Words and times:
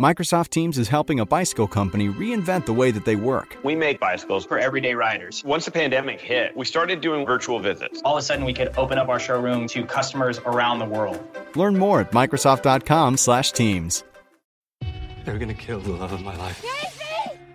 Microsoft 0.00 0.50
Teams 0.50 0.78
is 0.78 0.88
helping 0.88 1.18
a 1.20 1.26
bicycle 1.26 1.66
company 1.66 2.08
reinvent 2.08 2.66
the 2.66 2.72
way 2.72 2.90
that 2.92 3.04
they 3.04 3.16
work. 3.16 3.56
We 3.64 3.74
make 3.74 3.98
bicycles 3.98 4.44
for 4.46 4.58
everyday 4.58 4.94
riders. 4.94 5.42
Once 5.44 5.64
the 5.64 5.70
pandemic 5.72 6.20
hit, 6.20 6.56
we 6.56 6.64
started 6.64 7.00
doing 7.00 7.26
virtual 7.26 7.58
visits. 7.58 8.00
All 8.04 8.16
of 8.16 8.20
a 8.20 8.22
sudden, 8.22 8.44
we 8.44 8.52
could 8.52 8.72
open 8.76 8.96
up 8.98 9.08
our 9.08 9.18
showroom 9.18 9.66
to 9.68 9.84
customers 9.84 10.38
around 10.40 10.78
the 10.78 10.84
world. 10.84 11.20
Learn 11.56 11.76
more 11.76 12.00
at 12.00 12.12
Microsoft.com/Teams. 12.12 14.04
They're 15.24 15.38
gonna 15.38 15.54
kill 15.54 15.80
the 15.80 15.92
love 15.92 16.12
of 16.12 16.22
my 16.22 16.36
life 16.36 16.64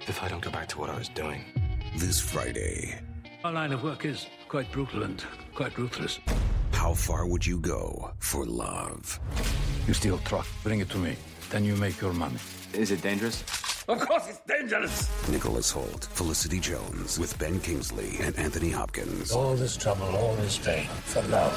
if 0.07 0.21
I 0.21 0.27
don't 0.27 0.41
go 0.43 0.51
back 0.51 0.67
to 0.69 0.79
what 0.79 0.89
I 0.89 0.97
was 0.97 1.07
doing. 1.09 1.45
This 1.95 2.19
Friday, 2.19 2.99
Our 3.45 3.51
line 3.53 3.71
of 3.71 3.83
work 3.83 4.03
is 4.05 4.27
quite 4.49 4.71
brutal 4.71 5.03
and 5.03 5.23
quite 5.55 5.77
ruthless. 5.77 6.19
how 6.71 6.93
far 6.93 7.25
would 7.25 7.45
you 7.45 7.57
go 7.59 8.11
for 8.19 8.45
love? 8.45 9.19
You 9.87 9.93
steal 9.93 10.17
truck, 10.19 10.45
bring 10.63 10.79
it 10.81 10.89
to 10.89 10.97
me. 10.97 11.15
Then 11.49 11.65
you 11.65 11.75
make 11.75 12.01
your 12.01 12.13
money. 12.13 12.37
Is 12.73 12.91
it 12.91 13.01
dangerous? 13.01 13.43
Of 13.87 13.99
course 13.99 14.27
it's 14.29 14.39
dangerous. 14.47 15.09
Nicholas 15.29 15.71
Hoult, 15.71 16.05
Felicity 16.05 16.59
Jones, 16.59 17.19
with 17.19 17.37
Ben 17.37 17.59
Kingsley 17.59 18.17
and 18.21 18.37
Anthony 18.37 18.71
Hopkins. 18.71 19.31
All 19.31 19.55
this 19.55 19.75
trouble, 19.75 20.07
all 20.15 20.35
this 20.35 20.57
pain 20.57 20.87
for 20.87 21.21
love. 21.23 21.53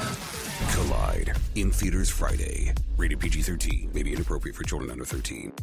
Collide 0.73 1.35
in 1.55 1.71
theaters 1.71 2.09
Friday. 2.09 2.73
Rated 2.97 3.19
PG-13. 3.19 3.93
May 3.93 4.03
be 4.03 4.13
inappropriate 4.13 4.55
for 4.55 4.63
children 4.63 4.91
under 4.91 5.05
13. 5.05 5.53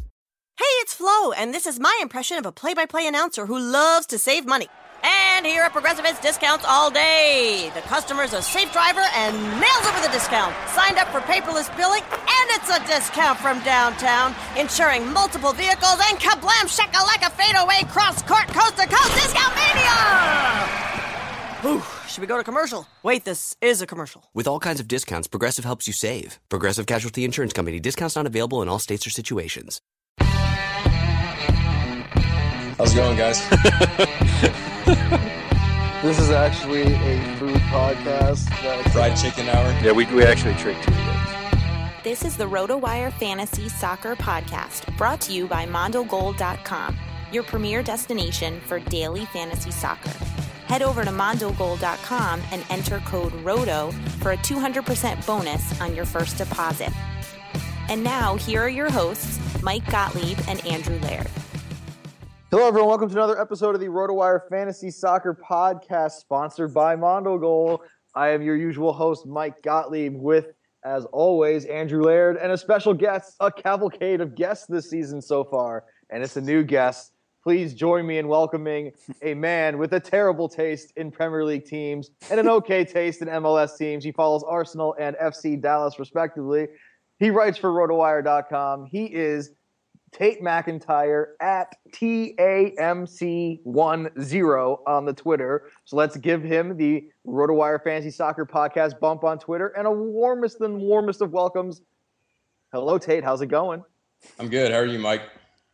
Hey, 0.57 0.63
it's 0.81 0.93
Flo, 0.93 1.33
and 1.33 1.53
this 1.53 1.67
is 1.67 1.79
my 1.79 1.97
impression 2.01 2.37
of 2.37 2.45
a 2.45 2.51
play 2.51 2.73
by 2.73 2.85
play 2.85 3.07
announcer 3.07 3.45
who 3.45 3.59
loves 3.59 4.07
to 4.07 4.17
save 4.17 4.45
money. 4.45 4.67
And 5.05 5.45
here 5.45 5.61
at 5.61 5.71
Progressive, 5.71 6.03
it's 6.05 6.19
discounts 6.19 6.65
all 6.67 6.89
day. 6.89 7.69
The 7.75 7.81
customer's 7.81 8.33
a 8.33 8.41
safe 8.41 8.73
driver 8.73 9.03
and 9.13 9.37
nails 9.61 9.85
over 9.85 10.01
the 10.01 10.09
discount. 10.11 10.55
Signed 10.69 10.97
up 10.97 11.07
for 11.09 11.19
paperless 11.19 11.69
billing, 11.77 12.01
and 12.01 12.49
it's 12.57 12.71
a 12.71 12.79
discount 12.87 13.37
from 13.37 13.59
downtown, 13.61 14.33
insuring 14.57 15.07
multiple 15.13 15.53
vehicles 15.53 16.01
and 16.09 16.17
kablam 16.17 16.65
shakalaka 16.65 17.29
fadeaway 17.37 17.83
cross 17.91 18.23
court 18.23 18.47
coast 18.47 18.77
to 18.77 18.87
coast 18.87 19.13
discount 19.13 19.53
mania! 19.53 20.85
Whew, 21.61 21.83
should 22.07 22.21
we 22.21 22.27
go 22.27 22.37
to 22.37 22.43
commercial? 22.43 22.87
Wait, 23.03 23.25
this 23.25 23.55
is 23.61 23.83
a 23.83 23.87
commercial. 23.87 24.23
With 24.33 24.47
all 24.47 24.59
kinds 24.59 24.79
of 24.79 24.87
discounts, 24.87 25.27
Progressive 25.27 25.65
helps 25.65 25.85
you 25.85 25.93
save. 25.93 26.39
Progressive 26.49 26.87
Casualty 26.87 27.23
Insurance 27.23 27.53
Company. 27.53 27.79
Discounts 27.79 28.15
not 28.15 28.25
available 28.25 28.63
in 28.63 28.69
all 28.69 28.79
states 28.79 29.05
or 29.05 29.11
situations. 29.11 29.81
How's 32.77 32.91
it 32.91 32.95
going, 32.95 33.17
guys? 33.17 34.61
This 34.85 36.19
is 36.19 36.29
actually 36.29 36.83
a 36.83 37.35
food 37.37 37.55
podcast. 37.61 38.47
That 38.61 38.87
Fried 38.91 39.17
chicken 39.17 39.49
hour. 39.49 39.71
Yeah, 39.81 39.91
we, 39.91 40.05
we 40.13 40.23
actually 40.23 40.53
tricked 40.55 40.87
you. 40.87 40.93
This 42.03 42.23
is 42.23 42.37
the 42.37 42.43
RotoWire 42.43 43.11
Fantasy 43.13 43.67
Soccer 43.67 44.15
Podcast, 44.15 44.95
brought 44.97 45.19
to 45.21 45.33
you 45.33 45.47
by 45.47 45.65
MondoGoal.com, 45.65 46.95
your 47.31 47.41
premier 47.41 47.81
destination 47.81 48.61
for 48.61 48.77
daily 48.79 49.25
fantasy 49.25 49.71
soccer. 49.71 50.11
Head 50.67 50.83
over 50.83 51.03
to 51.03 51.09
MondoGoal.com 51.09 52.41
and 52.51 52.63
enter 52.69 52.99
code 52.99 53.33
ROTO 53.43 53.91
for 54.19 54.33
a 54.33 54.37
200% 54.37 55.25
bonus 55.25 55.81
on 55.81 55.95
your 55.95 56.05
first 56.05 56.37
deposit. 56.37 56.91
And 57.89 58.03
now, 58.03 58.35
here 58.35 58.61
are 58.61 58.69
your 58.69 58.91
hosts, 58.91 59.39
Mike 59.63 59.89
Gottlieb 59.89 60.37
and 60.47 60.63
Andrew 60.67 60.99
Laird. 60.99 61.31
Hello, 62.55 62.69
everyone. 62.69 62.87
Welcome 62.87 63.09
to 63.09 63.15
another 63.15 63.41
episode 63.41 63.75
of 63.75 63.81
the 63.81 63.87
RotoWire 63.87 64.47
Fantasy 64.47 64.89
Soccer 64.89 65.33
Podcast, 65.33 66.11
sponsored 66.11 66.73
by 66.73 66.95
Mondo 66.95 67.37
Goal. 67.37 67.83
I 68.15 68.29
am 68.29 68.41
your 68.41 68.55
usual 68.55 68.93
host, 68.93 69.25
Mike 69.25 69.61
Gottlieb, 69.61 70.15
with, 70.15 70.53
as 70.85 71.03
always, 71.11 71.65
Andrew 71.65 72.01
Laird, 72.01 72.37
and 72.37 72.53
a 72.53 72.57
special 72.57 72.93
guest, 72.93 73.35
a 73.41 73.51
cavalcade 73.51 74.21
of 74.21 74.35
guests 74.35 74.67
this 74.67 74.89
season 74.89 75.21
so 75.21 75.43
far, 75.43 75.83
and 76.09 76.23
it's 76.23 76.37
a 76.37 76.41
new 76.41 76.63
guest. 76.63 77.11
Please 77.43 77.73
join 77.73 78.07
me 78.07 78.19
in 78.19 78.29
welcoming 78.29 78.93
a 79.21 79.33
man 79.33 79.77
with 79.77 79.91
a 79.91 79.99
terrible 79.99 80.47
taste 80.47 80.93
in 80.95 81.11
Premier 81.11 81.43
League 81.43 81.65
teams 81.65 82.11
and 82.31 82.39
an 82.39 82.47
okay 82.47 82.85
taste 82.85 83.21
in 83.21 83.27
MLS 83.27 83.77
teams. 83.77 84.01
He 84.01 84.13
follows 84.13 84.43
Arsenal 84.43 84.95
and 84.97 85.17
FC 85.17 85.61
Dallas, 85.61 85.99
respectively. 85.99 86.69
He 87.19 87.31
writes 87.31 87.57
for 87.57 87.69
RotoWire.com. 87.69 88.85
He 88.85 89.07
is 89.07 89.51
Tate 90.15 90.41
McIntyre 90.41 91.31
at 91.41 91.75
TAMC10 91.91 94.79
on 94.87 95.05
the 95.05 95.13
Twitter. 95.13 95.69
So 95.83 95.97
let's 95.97 96.15
give 96.15 96.41
him 96.41 96.77
the 96.77 97.09
RotoWire 97.27 97.83
Fantasy 97.83 98.11
Soccer 98.11 98.45
Podcast 98.45 98.97
bump 99.01 99.25
on 99.25 99.39
Twitter 99.39 99.73
and 99.77 99.85
a 99.85 99.91
warmest 99.91 100.59
than 100.59 100.79
warmest 100.79 101.21
of 101.21 101.33
welcomes. 101.33 101.81
Hello, 102.71 102.97
Tate. 102.97 103.25
How's 103.25 103.41
it 103.41 103.47
going? 103.47 103.83
I'm 104.39 104.47
good. 104.47 104.71
How 104.71 104.77
are 104.77 104.85
you, 104.85 104.99
Mike? 104.99 105.23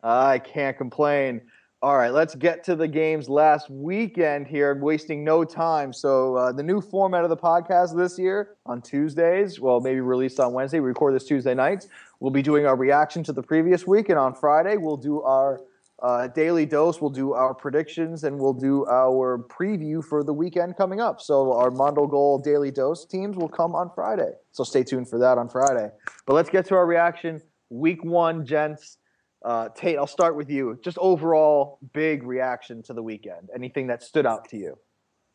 I 0.02 0.40
can't 0.40 0.76
complain. 0.76 1.42
All 1.84 1.98
right, 1.98 2.14
let's 2.14 2.36
get 2.36 2.64
to 2.66 2.76
the 2.76 2.88
games 2.88 3.28
last 3.30 3.68
weekend 3.70 4.48
here. 4.48 4.72
I'm 4.72 4.82
wasting 4.82 5.24
no 5.24 5.44
time. 5.44 5.92
So, 5.94 6.36
uh, 6.36 6.52
the 6.52 6.62
new 6.62 6.80
format 6.80 7.24
of 7.24 7.32
the 7.32 7.38
podcast 7.38 7.98
this 7.98 8.20
year 8.20 8.58
on 8.68 8.84
Tuesdays, 8.84 9.60
well, 9.60 9.80
maybe 9.80 10.00
released 10.00 10.40
on 10.40 10.54
Wednesday. 10.54 10.80
We 10.80 10.90
record 10.90 11.16
this 11.16 11.26
Tuesday 11.26 11.56
nights. 11.56 11.88
We'll 12.22 12.30
be 12.32 12.44
doing 12.44 12.68
our 12.68 12.76
reaction 12.76 13.24
to 13.24 13.34
the 13.34 13.42
previous 13.42 13.88
week, 13.88 14.10
and 14.10 14.20
on 14.20 14.36
Friday, 14.36 14.78
we'll 14.78 14.96
do 14.96 15.24
our 15.24 15.60
uh, 16.04 16.28
daily 16.28 16.68
dose. 16.68 17.02
We'll 17.02 17.10
do 17.10 17.34
our 17.34 17.56
predictions, 17.56 18.24
and 18.24 18.38
we'll 18.38 18.54
do 18.54 18.86
our 18.86 19.44
preview 19.50 20.06
for 20.06 20.24
the 20.24 20.32
weekend 20.32 20.78
coming 20.78 21.02
up. 21.02 21.20
So, 21.20 21.52
our 21.54 21.72
Mondo 21.72 22.06
Goal 22.06 22.38
daily 22.38 22.70
dose 22.70 23.08
teams 23.08 23.38
will 23.38 23.50
come 23.50 23.74
on 23.74 23.90
Friday. 23.96 24.34
So, 24.52 24.64
stay 24.64 24.84
tuned 24.84 25.10
for 25.10 25.18
that 25.18 25.40
on 25.40 25.50
Friday. 25.50 25.90
But 26.28 26.36
let's 26.36 26.52
get 26.52 26.68
to 26.68 26.76
our 26.76 26.86
reaction. 26.86 27.42
Week 27.72 28.04
one, 28.04 28.46
gents. 28.46 29.00
Uh, 29.44 29.70
Tate, 29.70 29.98
I'll 29.98 30.06
start 30.06 30.36
with 30.36 30.52
you. 30.52 30.80
Just 30.84 31.00
overall 31.00 31.80
big 31.92 32.22
reaction 32.22 32.84
to 32.84 32.94
the 32.94 33.02
weekend. 33.02 33.50
Anything 33.56 33.88
that 33.88 34.04
stood 34.04 34.28
out 34.28 34.48
to 34.50 34.58
you? 34.58 34.78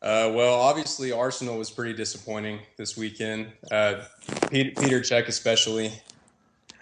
Uh, 0.01 0.31
well, 0.33 0.53
obviously 0.53 1.11
Arsenal 1.11 1.57
was 1.57 1.69
pretty 1.69 1.93
disappointing 1.93 2.59
this 2.77 2.95
weekend. 2.95 3.51
Uh, 3.69 4.03
Peter, 4.49 4.71
Peter 4.81 4.99
Cech 5.01 5.27
especially. 5.27 5.91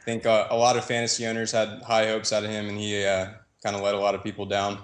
I 0.06 0.12
think 0.12 0.28
uh, 0.28 0.46
a 0.52 0.56
lot 0.56 0.78
of 0.78 0.86
fantasy 0.86 1.26
owners 1.26 1.52
had 1.52 1.82
high 1.82 2.06
hopes 2.06 2.32
out 2.32 2.44
of 2.44 2.52
him, 2.52 2.70
and 2.70 2.78
he 2.78 3.04
uh, 3.04 3.26
kind 3.64 3.76
of 3.76 3.82
let 3.82 3.96
a 3.96 3.98
lot 3.98 4.14
of 4.14 4.24
people 4.24 4.46
down. 4.46 4.78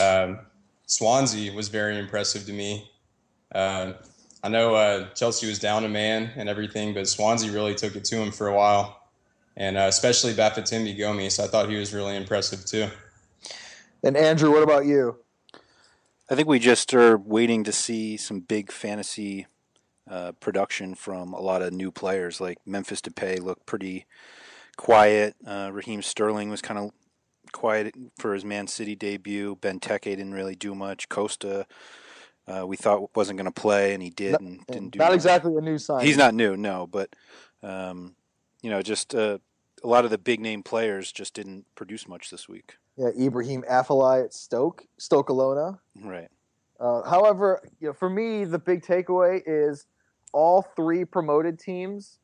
Um, 0.00 0.40
Swansea 0.86 1.52
was 1.52 1.68
very 1.68 1.96
impressive 1.96 2.44
to 2.46 2.52
me. 2.52 2.90
Uh, 3.54 3.92
I 4.42 4.48
know 4.48 4.74
uh, 4.74 5.06
Chelsea 5.14 5.46
was 5.46 5.60
down 5.60 5.84
a 5.84 5.88
man 5.88 6.32
and 6.34 6.48
everything, 6.48 6.94
but 6.94 7.06
Swansea 7.06 7.52
really 7.52 7.76
took 7.76 7.94
it 7.94 8.04
to 8.06 8.16
him 8.16 8.32
for 8.32 8.48
a 8.48 8.56
while, 8.56 9.08
and 9.56 9.76
especially 9.76 10.34
Bafétimbi 10.34 10.98
Gomis. 10.98 11.38
I 11.38 11.46
thought 11.46 11.68
he 11.68 11.76
was 11.76 11.94
really 11.94 12.16
impressive 12.16 12.64
too. 12.64 12.88
And 14.02 14.16
Andrew, 14.16 14.50
what 14.50 14.64
about 14.64 14.84
you? 14.84 15.20
I 16.28 16.34
think 16.34 16.48
we 16.48 16.58
just 16.58 16.92
are 16.92 17.16
waiting 17.16 17.62
to 17.62 17.70
see 17.72 18.16
some 18.16 18.40
big 18.40 18.72
fantasy 18.72 19.46
uh, 20.08 20.32
production 20.32 20.94
from 20.94 21.32
a 21.32 21.40
lot 21.40 21.62
of 21.62 21.72
new 21.72 21.90
players. 21.90 22.40
Like 22.40 22.58
Memphis 22.66 23.00
Depay 23.00 23.40
looked 23.40 23.66
pretty 23.66 24.06
quiet. 24.76 25.34
Uh, 25.46 25.70
Raheem 25.72 26.02
Sterling 26.02 26.50
was 26.50 26.62
kind 26.62 26.78
of 26.78 26.90
quiet 27.52 27.94
for 28.18 28.34
his 28.34 28.44
Man 28.44 28.66
City 28.66 28.94
debut. 28.94 29.56
Benteke 29.56 30.02
didn't 30.02 30.34
really 30.34 30.56
do 30.56 30.74
much. 30.74 31.08
Costa, 31.08 31.66
uh, 32.46 32.66
we 32.66 32.76
thought 32.76 33.14
wasn't 33.14 33.38
going 33.38 33.50
to 33.50 33.60
play, 33.60 33.94
and 33.94 34.02
he 34.02 34.10
did, 34.10 34.40
and 34.40 34.66
didn't 34.66 34.90
do. 34.90 34.98
Not 34.98 35.10
much. 35.10 35.14
exactly 35.14 35.56
a 35.56 35.60
new 35.60 35.78
sign. 35.78 36.04
He's 36.04 36.16
not 36.16 36.34
new, 36.34 36.56
no, 36.56 36.86
but 36.86 37.14
um, 37.62 38.16
you 38.62 38.70
know, 38.70 38.82
just 38.82 39.14
uh, 39.14 39.38
a 39.82 39.86
lot 39.86 40.04
of 40.04 40.10
the 40.10 40.18
big 40.18 40.40
name 40.40 40.62
players 40.62 41.12
just 41.12 41.34
didn't 41.34 41.64
produce 41.74 42.08
much 42.08 42.30
this 42.30 42.48
week. 42.48 42.76
Yeah, 42.96 43.08
Ibrahim 43.18 43.64
Afellay 43.68 44.24
at 44.24 44.34
Stoke, 44.34 44.84
Stoke 44.98 45.28
Alona. 45.28 45.78
Right. 46.00 46.28
Uh, 46.78 47.02
however, 47.08 47.60
you 47.80 47.88
know, 47.88 47.92
for 47.92 48.10
me, 48.10 48.44
the 48.44 48.58
big 48.58 48.82
takeaway 48.82 49.40
is 49.46 49.86
all 50.34 50.62
three 50.76 51.04
promoted 51.04 51.58
teams. 51.58 52.18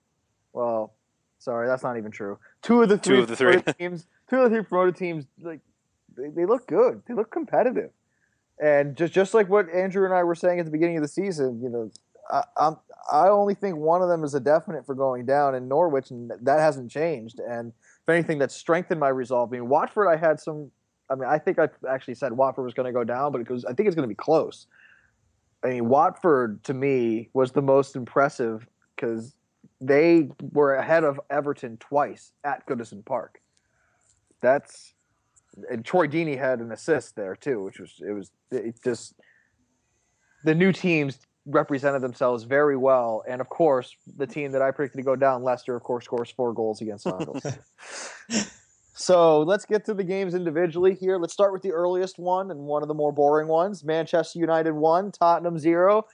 Well, 0.52 0.92
sorry, 1.38 1.68
that's 1.68 1.82
not 1.82 1.96
even 1.96 2.10
true. 2.10 2.38
Two 2.60 2.82
of 2.82 2.88
the 2.88 2.98
three, 2.98 3.16
Two 3.16 3.22
of 3.22 3.28
the 3.28 3.36
three. 3.36 3.52
promoted 3.52 3.78
teams, 3.78 4.06
two 4.28 4.36
of 4.36 4.50
the 4.50 4.56
three 4.56 4.64
promoted 4.64 4.96
teams, 4.96 5.24
like 5.40 5.60
they, 6.16 6.28
they 6.28 6.44
look 6.44 6.66
good. 6.66 7.02
They 7.06 7.14
look 7.14 7.30
competitive, 7.30 7.90
and 8.62 8.96
just 8.96 9.12
just 9.12 9.32
like 9.32 9.48
what 9.48 9.70
Andrew 9.72 10.04
and 10.04 10.12
I 10.12 10.24
were 10.24 10.34
saying 10.34 10.58
at 10.58 10.66
the 10.66 10.72
beginning 10.72 10.96
of 10.96 11.02
the 11.02 11.08
season, 11.08 11.60
you 11.62 11.70
know, 11.70 11.90
I, 12.30 12.42
I'm 12.56 12.76
I 13.10 13.28
only 13.28 13.54
think 13.54 13.76
one 13.76 14.02
of 14.02 14.08
them 14.08 14.24
is 14.24 14.34
a 14.34 14.40
definite 14.40 14.84
for 14.84 14.94
going 14.94 15.24
down 15.24 15.54
in 15.54 15.68
Norwich, 15.68 16.10
and 16.10 16.30
that 16.42 16.58
hasn't 16.58 16.90
changed. 16.90 17.38
And 17.40 17.72
if 18.02 18.08
anything, 18.08 18.38
that's 18.38 18.54
strengthened 18.54 19.00
my 19.00 19.08
resolve. 19.08 19.50
I 19.50 19.52
mean, 19.52 19.68
Watford, 19.68 20.08
I 20.08 20.16
had 20.16 20.40
some. 20.40 20.70
I 21.08 21.16
mean, 21.16 21.28
I 21.28 21.38
think 21.38 21.58
I 21.58 21.68
actually 21.88 22.14
said 22.14 22.32
Watford 22.32 22.64
was 22.64 22.74
going 22.74 22.86
to 22.86 22.92
go 22.92 23.02
down, 23.02 23.32
but 23.32 23.40
it 23.40 23.50
was, 23.50 23.64
I 23.64 23.72
think 23.72 23.88
it's 23.88 23.96
going 23.96 24.08
to 24.08 24.12
be 24.12 24.14
close. 24.14 24.66
I 25.62 25.68
mean, 25.68 25.88
Watford 25.88 26.64
to 26.64 26.74
me 26.74 27.28
was 27.32 27.52
the 27.52 27.62
most 27.62 27.96
impressive 27.96 28.66
because 28.94 29.34
they 29.80 30.28
were 30.52 30.74
ahead 30.74 31.04
of 31.04 31.20
Everton 31.30 31.76
twice 31.78 32.32
at 32.44 32.66
Goodison 32.66 33.04
Park. 33.04 33.40
That's 34.40 34.94
and 35.70 35.84
Troy 35.84 36.06
Deeney 36.06 36.38
had 36.38 36.60
an 36.60 36.72
assist 36.72 37.16
there 37.16 37.36
too, 37.36 37.62
which 37.62 37.78
was 37.78 38.00
it 38.00 38.12
was 38.12 38.30
it 38.50 38.76
just 38.82 39.14
the 40.44 40.54
new 40.54 40.72
teams 40.72 41.18
represented 41.46 42.02
themselves 42.02 42.44
very 42.44 42.76
well, 42.76 43.24
and 43.28 43.40
of 43.40 43.48
course, 43.48 43.94
the 44.16 44.26
team 44.26 44.52
that 44.52 44.62
I 44.62 44.70
predicted 44.70 44.98
to 44.98 45.04
go 45.04 45.16
down, 45.16 45.42
Leicester, 45.42 45.74
of 45.74 45.82
course, 45.82 46.04
scores 46.04 46.30
four 46.30 46.52
goals 46.52 46.80
against 46.80 47.04
Santos. 47.04 47.42
so 48.92 49.40
let's 49.40 49.64
get 49.64 49.84
to 49.87 49.94
the 49.94 50.04
games 50.04 50.34
individually 50.34 50.94
here. 50.94 51.16
Let's 51.19 51.32
start 51.32 51.52
with 51.52 51.62
the 51.62 51.72
earliest 51.72 52.19
one 52.19 52.50
and 52.50 52.60
one 52.60 52.82
of 52.82 52.88
the 52.88 52.94
more 52.94 53.12
boring 53.12 53.48
ones: 53.48 53.84
Manchester 53.84 54.38
United 54.38 54.72
one, 54.72 55.12
Tottenham 55.12 55.58
zero. 55.58 56.06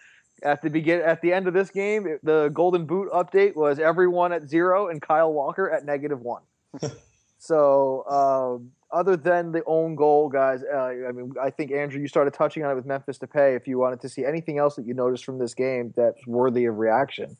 At 0.43 0.61
the 0.61 0.69
begin, 0.69 1.01
at 1.01 1.23
the 1.23 1.33
end 1.33 1.49
of 1.49 1.55
this 1.55 1.71
game, 1.71 2.07
it- 2.07 2.23
the 2.23 2.51
Golden 2.51 2.85
Boot 2.85 3.11
update 3.13 3.57
was 3.57 3.79
everyone 3.79 4.33
at 4.33 4.47
zero 4.49 4.89
and 4.89 5.01
Kyle 5.01 5.33
Walker 5.33 5.71
at 5.71 5.87
negative 5.87 6.21
one. 6.21 6.43
so, 7.39 8.05
um, 8.07 8.73
other 8.91 9.17
than 9.17 9.51
the 9.53 9.63
own 9.67 9.95
goal, 9.95 10.29
guys, 10.29 10.63
uh, 10.63 10.77
I 10.77 11.13
mean, 11.13 11.33
I 11.43 11.49
think 11.51 11.73
Andrew, 11.73 12.01
you 12.01 12.07
started 12.07 12.35
touching 12.35 12.65
on 12.65 12.71
it 12.71 12.75
with 12.75 12.85
Memphis 12.85 13.19
Depay. 13.19 13.57
If 13.57 13.67
you 13.67 13.79
wanted 13.79 14.01
to 14.03 14.09
see 14.11 14.25
anything 14.25 14.59
else 14.59 14.77
that 14.77 14.87
you 14.87 14.93
noticed 14.95 15.25
from 15.25 15.39
this 15.39 15.55
game 15.55 15.95
that's 15.97 16.25
worthy 16.27 16.67
of 16.67 16.77
reaction, 16.77 17.37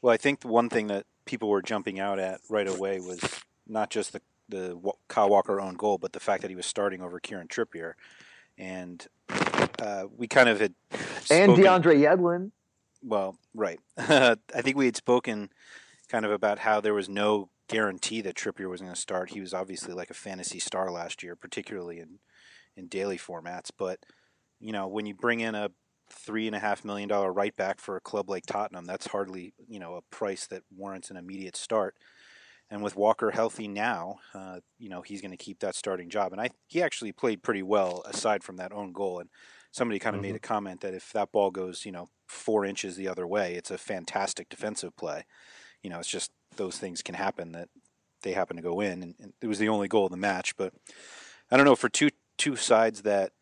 Well, 0.00 0.12
I 0.12 0.16
think 0.16 0.40
the 0.40 0.48
one 0.48 0.68
thing 0.70 0.86
that 0.86 1.04
people 1.26 1.48
were 1.50 1.62
jumping 1.62 2.00
out 2.00 2.18
at 2.18 2.40
right 2.48 2.66
away 2.68 2.98
was 3.00 3.20
not 3.68 3.90
just 3.90 4.12
the 4.12 4.20
the 4.48 4.78
Kyle 5.08 5.28
Walker 5.28 5.60
own 5.60 5.74
goal, 5.74 5.98
but 5.98 6.12
the 6.12 6.20
fact 6.20 6.42
that 6.42 6.50
he 6.50 6.56
was 6.56 6.66
starting 6.66 7.02
over 7.02 7.20
Kieran 7.20 7.48
Trippier, 7.48 7.94
and 8.58 9.06
uh, 9.80 10.04
we 10.16 10.26
kind 10.26 10.48
of 10.48 10.60
had 10.60 10.74
and 11.30 11.52
DeAndre 11.52 11.98
Yedlin. 11.98 12.50
Well, 13.02 13.36
right. 13.54 13.78
I 13.98 14.36
think 14.62 14.76
we 14.76 14.86
had 14.86 14.96
spoken 14.96 15.50
kind 16.08 16.24
of 16.24 16.32
about 16.32 16.60
how 16.60 16.80
there 16.80 16.94
was 16.94 17.08
no 17.08 17.50
guarantee 17.68 18.20
that 18.22 18.36
Trippier 18.36 18.70
was 18.70 18.80
going 18.80 18.92
to 18.92 19.00
start. 19.00 19.30
He 19.30 19.40
was 19.40 19.52
obviously 19.52 19.92
like 19.92 20.10
a 20.10 20.14
fantasy 20.14 20.58
star 20.58 20.90
last 20.90 21.22
year, 21.22 21.36
particularly 21.36 21.98
in 21.98 22.18
in 22.76 22.88
daily 22.88 23.18
formats. 23.18 23.70
But 23.76 24.00
you 24.60 24.72
know, 24.72 24.86
when 24.86 25.06
you 25.06 25.14
bring 25.14 25.40
in 25.40 25.54
a 25.54 25.70
three 26.08 26.46
and 26.46 26.54
a 26.54 26.60
half 26.60 26.84
million 26.84 27.08
dollar 27.08 27.32
right 27.32 27.56
back 27.56 27.80
for 27.80 27.96
a 27.96 28.00
club 28.00 28.30
like 28.30 28.46
Tottenham, 28.46 28.84
that's 28.84 29.08
hardly 29.08 29.54
you 29.68 29.78
know 29.78 29.94
a 29.94 30.02
price 30.02 30.46
that 30.48 30.62
warrants 30.74 31.10
an 31.10 31.16
immediate 31.16 31.56
start. 31.56 31.96
And 32.70 32.82
with 32.82 32.96
Walker 32.96 33.30
healthy 33.30 33.68
now, 33.68 34.16
uh, 34.34 34.60
you 34.78 34.88
know 34.88 35.02
he's 35.02 35.20
going 35.20 35.30
to 35.30 35.36
keep 35.36 35.60
that 35.60 35.74
starting 35.74 36.08
job. 36.08 36.32
And 36.32 36.40
I 36.40 36.50
he 36.66 36.82
actually 36.82 37.12
played 37.12 37.42
pretty 37.42 37.62
well 37.62 38.02
aside 38.06 38.42
from 38.42 38.56
that 38.56 38.72
own 38.72 38.92
goal. 38.92 39.20
And 39.20 39.30
somebody 39.70 39.98
kind 39.98 40.16
of 40.16 40.22
made 40.22 40.34
a 40.34 40.40
comment 40.40 40.80
that 40.80 40.94
if 40.94 41.12
that 41.12 41.32
ball 41.32 41.50
goes 41.50 41.84
you 41.84 41.92
know 41.92 42.08
four 42.26 42.64
inches 42.64 42.96
the 42.96 43.08
other 43.08 43.26
way, 43.26 43.54
it's 43.54 43.70
a 43.70 43.78
fantastic 43.78 44.48
defensive 44.48 44.96
play. 44.96 45.24
You 45.82 45.90
know, 45.90 45.98
it's 45.98 46.10
just 46.10 46.32
those 46.56 46.78
things 46.78 47.02
can 47.02 47.14
happen 47.14 47.52
that 47.52 47.68
they 48.22 48.32
happen 48.32 48.56
to 48.56 48.62
go 48.62 48.80
in, 48.80 49.02
and, 49.02 49.14
and 49.20 49.32
it 49.40 49.46
was 49.46 49.58
the 49.58 49.68
only 49.68 49.88
goal 49.88 50.06
of 50.06 50.10
the 50.10 50.16
match. 50.16 50.56
But 50.56 50.72
I 51.50 51.56
don't 51.56 51.66
know 51.66 51.76
for 51.76 51.88
two 51.88 52.10
two 52.36 52.56
sides 52.56 53.02
that 53.02 53.32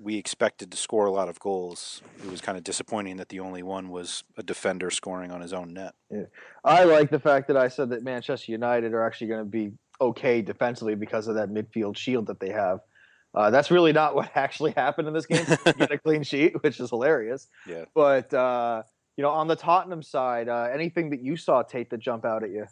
we 0.00 0.16
expected 0.16 0.70
to 0.70 0.76
score 0.76 1.06
a 1.06 1.10
lot 1.10 1.28
of 1.28 1.40
goals. 1.40 2.02
It 2.24 2.30
was 2.30 2.40
kind 2.40 2.56
of 2.56 2.64
disappointing 2.64 3.16
that 3.16 3.28
the 3.28 3.40
only 3.40 3.62
one 3.62 3.88
was 3.88 4.22
a 4.36 4.42
defender 4.42 4.90
scoring 4.90 5.32
on 5.32 5.40
his 5.40 5.52
own 5.52 5.74
net. 5.74 5.94
Yeah. 6.10 6.24
I 6.64 6.84
like 6.84 7.10
the 7.10 7.18
fact 7.18 7.48
that 7.48 7.56
I 7.56 7.68
said 7.68 7.90
that 7.90 8.04
Manchester 8.04 8.52
United 8.52 8.94
are 8.94 9.04
actually 9.04 9.28
going 9.28 9.40
to 9.40 9.50
be 9.50 9.72
okay 10.00 10.40
defensively 10.40 10.94
because 10.94 11.26
of 11.26 11.34
that 11.34 11.50
midfield 11.50 11.96
shield 11.96 12.28
that 12.28 12.38
they 12.38 12.50
have. 12.50 12.80
Uh, 13.34 13.50
that's 13.50 13.70
really 13.70 13.92
not 13.92 14.14
what 14.14 14.30
actually 14.36 14.72
happened 14.72 15.08
in 15.08 15.14
this 15.14 15.26
game. 15.26 15.44
Get 15.64 15.90
a 15.90 15.98
clean 15.98 16.22
sheet, 16.22 16.62
which 16.62 16.78
is 16.78 16.90
hilarious. 16.90 17.48
Yeah. 17.66 17.84
But 17.94 18.32
uh, 18.32 18.82
you 19.16 19.22
know, 19.22 19.30
on 19.30 19.48
the 19.48 19.56
Tottenham 19.56 20.02
side, 20.02 20.48
uh, 20.48 20.68
anything 20.72 21.10
that 21.10 21.20
you 21.22 21.36
saw 21.36 21.62
Tate 21.62 21.90
that 21.90 21.98
jump 21.98 22.24
out 22.24 22.44
at 22.44 22.50
you? 22.50 22.66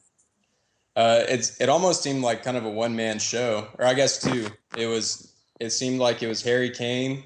Uh, 0.94 1.24
it's 1.28 1.60
it 1.60 1.68
almost 1.68 2.02
seemed 2.02 2.22
like 2.22 2.42
kind 2.42 2.56
of 2.56 2.64
a 2.64 2.70
one 2.70 2.96
man 2.96 3.18
show, 3.18 3.68
or 3.78 3.84
I 3.84 3.94
guess 3.94 4.18
two. 4.18 4.48
It 4.78 4.86
was 4.86 5.35
it 5.60 5.70
seemed 5.70 6.00
like 6.00 6.22
it 6.22 6.28
was 6.28 6.42
Harry 6.42 6.70
Kane 6.70 7.24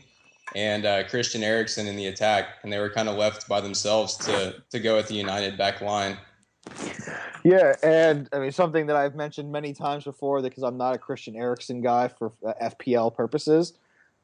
and 0.55 0.85
uh, 0.85 1.05
Christian 1.05 1.43
Eriksen 1.43 1.87
in 1.87 1.97
the 1.97 2.07
attack, 2.07 2.59
and 2.63 2.73
they 2.73 2.79
were 2.79 2.91
kind 2.91 3.09
of 3.09 3.17
left 3.17 3.49
by 3.49 3.61
themselves 3.61 4.17
to 4.19 4.63
to 4.71 4.81
go 4.81 4.99
at 4.99 5.09
the 5.09 5.15
United 5.15 5.57
back 5.57 5.81
line. 5.81 6.17
Yeah, 7.45 7.75
and 7.83 8.29
I 8.33 8.39
mean 8.39 8.53
something 8.53 8.87
that 8.87 8.97
I've 8.97 9.15
mentioned 9.15 9.51
many 9.51 9.73
times 9.73 10.05
before, 10.05 10.43
because 10.43 10.63
I'm 10.63 10.77
not 10.77 10.95
a 10.95 10.99
Christian 10.99 11.37
Eriksen 11.37 11.81
guy 11.81 12.09
for 12.09 12.33
uh, 12.47 12.53
FPL 12.63 13.15
purposes. 13.15 13.75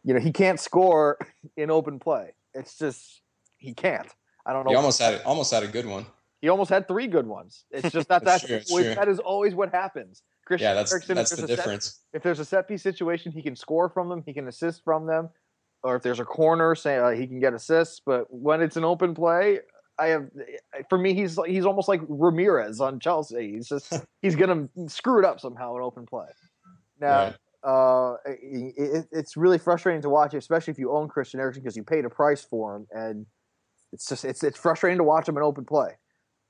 You 0.05 0.15
know, 0.15 0.21
he 0.21 0.33
can't 0.33 0.61
score 0.61 1.19
in 1.57 1.71
open 1.71 1.99
play. 1.99 2.33
It's 2.55 2.79
just 2.79 3.23
he 3.59 3.75
can't. 3.75 4.09
I 4.45 4.53
don't 4.53 4.65
know. 4.65 4.71
He 4.71 4.77
almost 4.77 5.01
had 5.01 5.15
it, 5.15 5.27
almost 5.27 5.53
had 5.53 5.63
a 5.63 5.69
good 5.69 5.87
one. 5.87 6.07
He 6.47 6.49
almost 6.49 6.71
had 6.71 6.87
three 6.87 7.09
good 7.09 7.27
ones. 7.27 7.65
It's 7.73 7.91
just 7.91 8.09
that 8.09 8.23
true, 8.47 8.61
true. 8.61 8.95
that 8.95 9.09
is 9.09 9.19
always 9.19 9.53
what 9.57 9.73
happens. 9.73 10.23
Christian 10.45 10.67
Yeah, 10.69 10.75
that's- 10.75 10.93
Eriksen, 10.93 11.17
that's 11.17 11.31
the 11.31 11.43
a 11.43 11.49
set- 11.49 11.57
difference. 11.57 12.03
if 12.13 12.23
there's 12.23 12.39
a 12.39 12.45
set 12.45 12.69
piece 12.69 12.85
situation, 12.85 13.33
he 13.33 13.43
can 13.43 13.57
score 13.57 13.89
from 13.89 14.09
them. 14.09 14.23
He 14.25 14.33
can 14.33 14.47
assist 14.47 14.85
from 14.85 15.07
them, 15.09 15.29
or 15.83 15.97
if 15.97 16.05
there's 16.05 16.21
a 16.21 16.25
corner, 16.25 16.77
say 16.77 16.99
uh, 16.99 17.09
he 17.11 17.27
can 17.27 17.41
get 17.41 17.53
assists. 17.53 18.01
But 18.07 18.27
when 18.33 18.63
it's 18.63 18.77
an 18.77 18.85
open 18.85 19.13
play, 19.13 19.59
I 19.99 20.07
have 20.07 20.29
for 20.89 20.99
me, 20.99 21.15
he's 21.15 21.37
he's 21.49 21.67
almost 21.67 21.89
like 21.89 22.01
Ramires 22.03 22.79
on 22.81 23.01
Chelsea. 23.01 23.55
He's 23.55 23.69
just 23.69 23.93
he's 24.23 24.37
gonna 24.37 24.69
screw 24.87 25.19
it 25.19 25.25
up 25.25 25.41
somehow 25.41 25.75
in 25.75 25.83
open 25.83 26.07
play. 26.07 26.29
Now. 27.01 27.35
Uh, 27.65 28.15
it, 28.27 28.75
it- 28.77 29.09
it's 29.11 29.37
really 29.37 29.59
frustrating 29.59 30.01
to 30.03 30.09
watch, 30.09 30.35
especially 30.35 30.71
if 30.71 30.79
you 30.79 30.93
own 30.93 31.09
Christian 31.09 31.41
Eriksen 31.41 31.65
because 31.65 31.77
you 31.77 31.83
paid 31.83 32.05
a 32.05 32.11
price 32.11 32.45
for 32.45 32.77
him, 32.77 32.87
and 32.93 33.27
it's 33.93 34.09
just 34.09 34.25
it's 34.25 34.45
it's 34.45 34.57
frustrating 34.57 34.99
to 34.99 35.03
watch 35.03 35.29
him 35.29 35.37
in 35.37 35.43
open 35.43 35.65
play. 35.65 35.97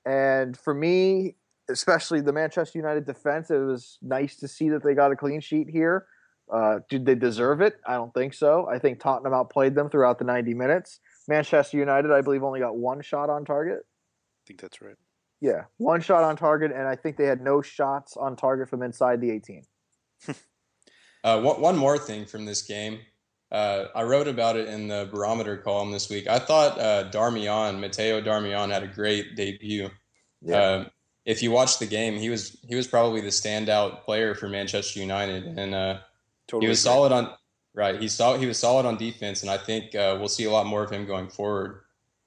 And 0.07 0.57
for 0.57 0.73
me, 0.73 1.35
especially 1.69 2.21
the 2.21 2.31
Manchester 2.31 2.79
United 2.79 3.05
defense, 3.05 3.51
it 3.51 3.57
was 3.57 3.97
nice 4.01 4.37
to 4.37 4.47
see 4.47 4.69
that 4.69 4.83
they 4.83 4.93
got 4.93 5.11
a 5.11 5.15
clean 5.15 5.41
sheet 5.41 5.69
here. 5.69 6.07
Uh, 6.51 6.79
did 6.89 7.05
they 7.05 7.15
deserve 7.15 7.59
it? 7.59 7.75
I 7.85 7.95
don't 7.95 8.13
think 8.13 8.33
so. 8.33 8.67
I 8.71 8.79
think 8.79 9.01
Tottenham 9.01 9.33
outplayed 9.33 9.75
them 9.75 9.89
throughout 9.89 10.17
the 10.17 10.23
90 10.23 10.53
minutes. 10.53 11.01
Manchester 11.27 11.77
United, 11.77 12.09
I 12.09 12.21
believe, 12.21 12.41
only 12.41 12.61
got 12.61 12.77
one 12.77 13.01
shot 13.01 13.29
on 13.29 13.43
target. 13.43 13.79
I 13.79 14.43
think 14.47 14.61
that's 14.61 14.81
right. 14.81 14.95
Yeah, 15.41 15.65
one 15.75 15.99
shot 15.99 16.23
on 16.23 16.37
target, 16.37 16.71
and 16.71 16.87
I 16.87 16.95
think 16.95 17.17
they 17.17 17.25
had 17.25 17.41
no 17.41 17.61
shots 17.61 18.15
on 18.15 18.37
target 18.37 18.69
from 18.69 18.81
inside 18.81 19.21
the 19.21 19.31
18. 19.31 19.63
Uh, 21.23 21.41
one, 21.41 21.59
one 21.59 21.75
more 21.75 21.97
thing 21.97 22.25
from 22.25 22.45
this 22.45 22.61
game. 22.61 22.99
Uh, 23.51 23.85
I 23.95 24.03
wrote 24.03 24.27
about 24.27 24.57
it 24.57 24.67
in 24.67 24.87
the 24.87 25.07
barometer 25.11 25.57
column 25.57 25.91
this 25.91 26.09
week. 26.09 26.27
I 26.27 26.39
thought 26.39 26.79
uh, 26.79 27.09
Darmian, 27.11 27.79
Matteo 27.79 28.21
Darmian, 28.21 28.71
had 28.71 28.83
a 28.83 28.87
great 28.87 29.35
debut. 29.35 29.89
Yeah. 30.41 30.57
Uh, 30.57 30.85
if 31.25 31.43
you 31.43 31.51
watch 31.51 31.79
the 31.79 31.85
game, 31.85 32.17
he 32.17 32.29
was 32.29 32.57
he 32.67 32.75
was 32.75 32.87
probably 32.87 33.21
the 33.21 33.27
standout 33.27 34.03
player 34.03 34.33
for 34.33 34.47
Manchester 34.47 34.99
United, 34.99 35.45
and 35.45 35.75
uh, 35.75 35.99
totally 36.47 36.65
he 36.65 36.69
was 36.69 36.79
great. 36.79 36.91
solid 36.91 37.11
on 37.11 37.33
right. 37.73 37.99
He 38.01 38.07
saw 38.07 38.37
he 38.37 38.45
was 38.45 38.57
solid 38.57 38.85
on 38.85 38.97
defense, 38.97 39.41
and 39.41 39.51
I 39.51 39.57
think 39.57 39.93
uh, 39.93 40.15
we'll 40.19 40.29
see 40.29 40.45
a 40.45 40.51
lot 40.51 40.65
more 40.65 40.83
of 40.83 40.89
him 40.89 41.05
going 41.05 41.27
forward 41.29 41.81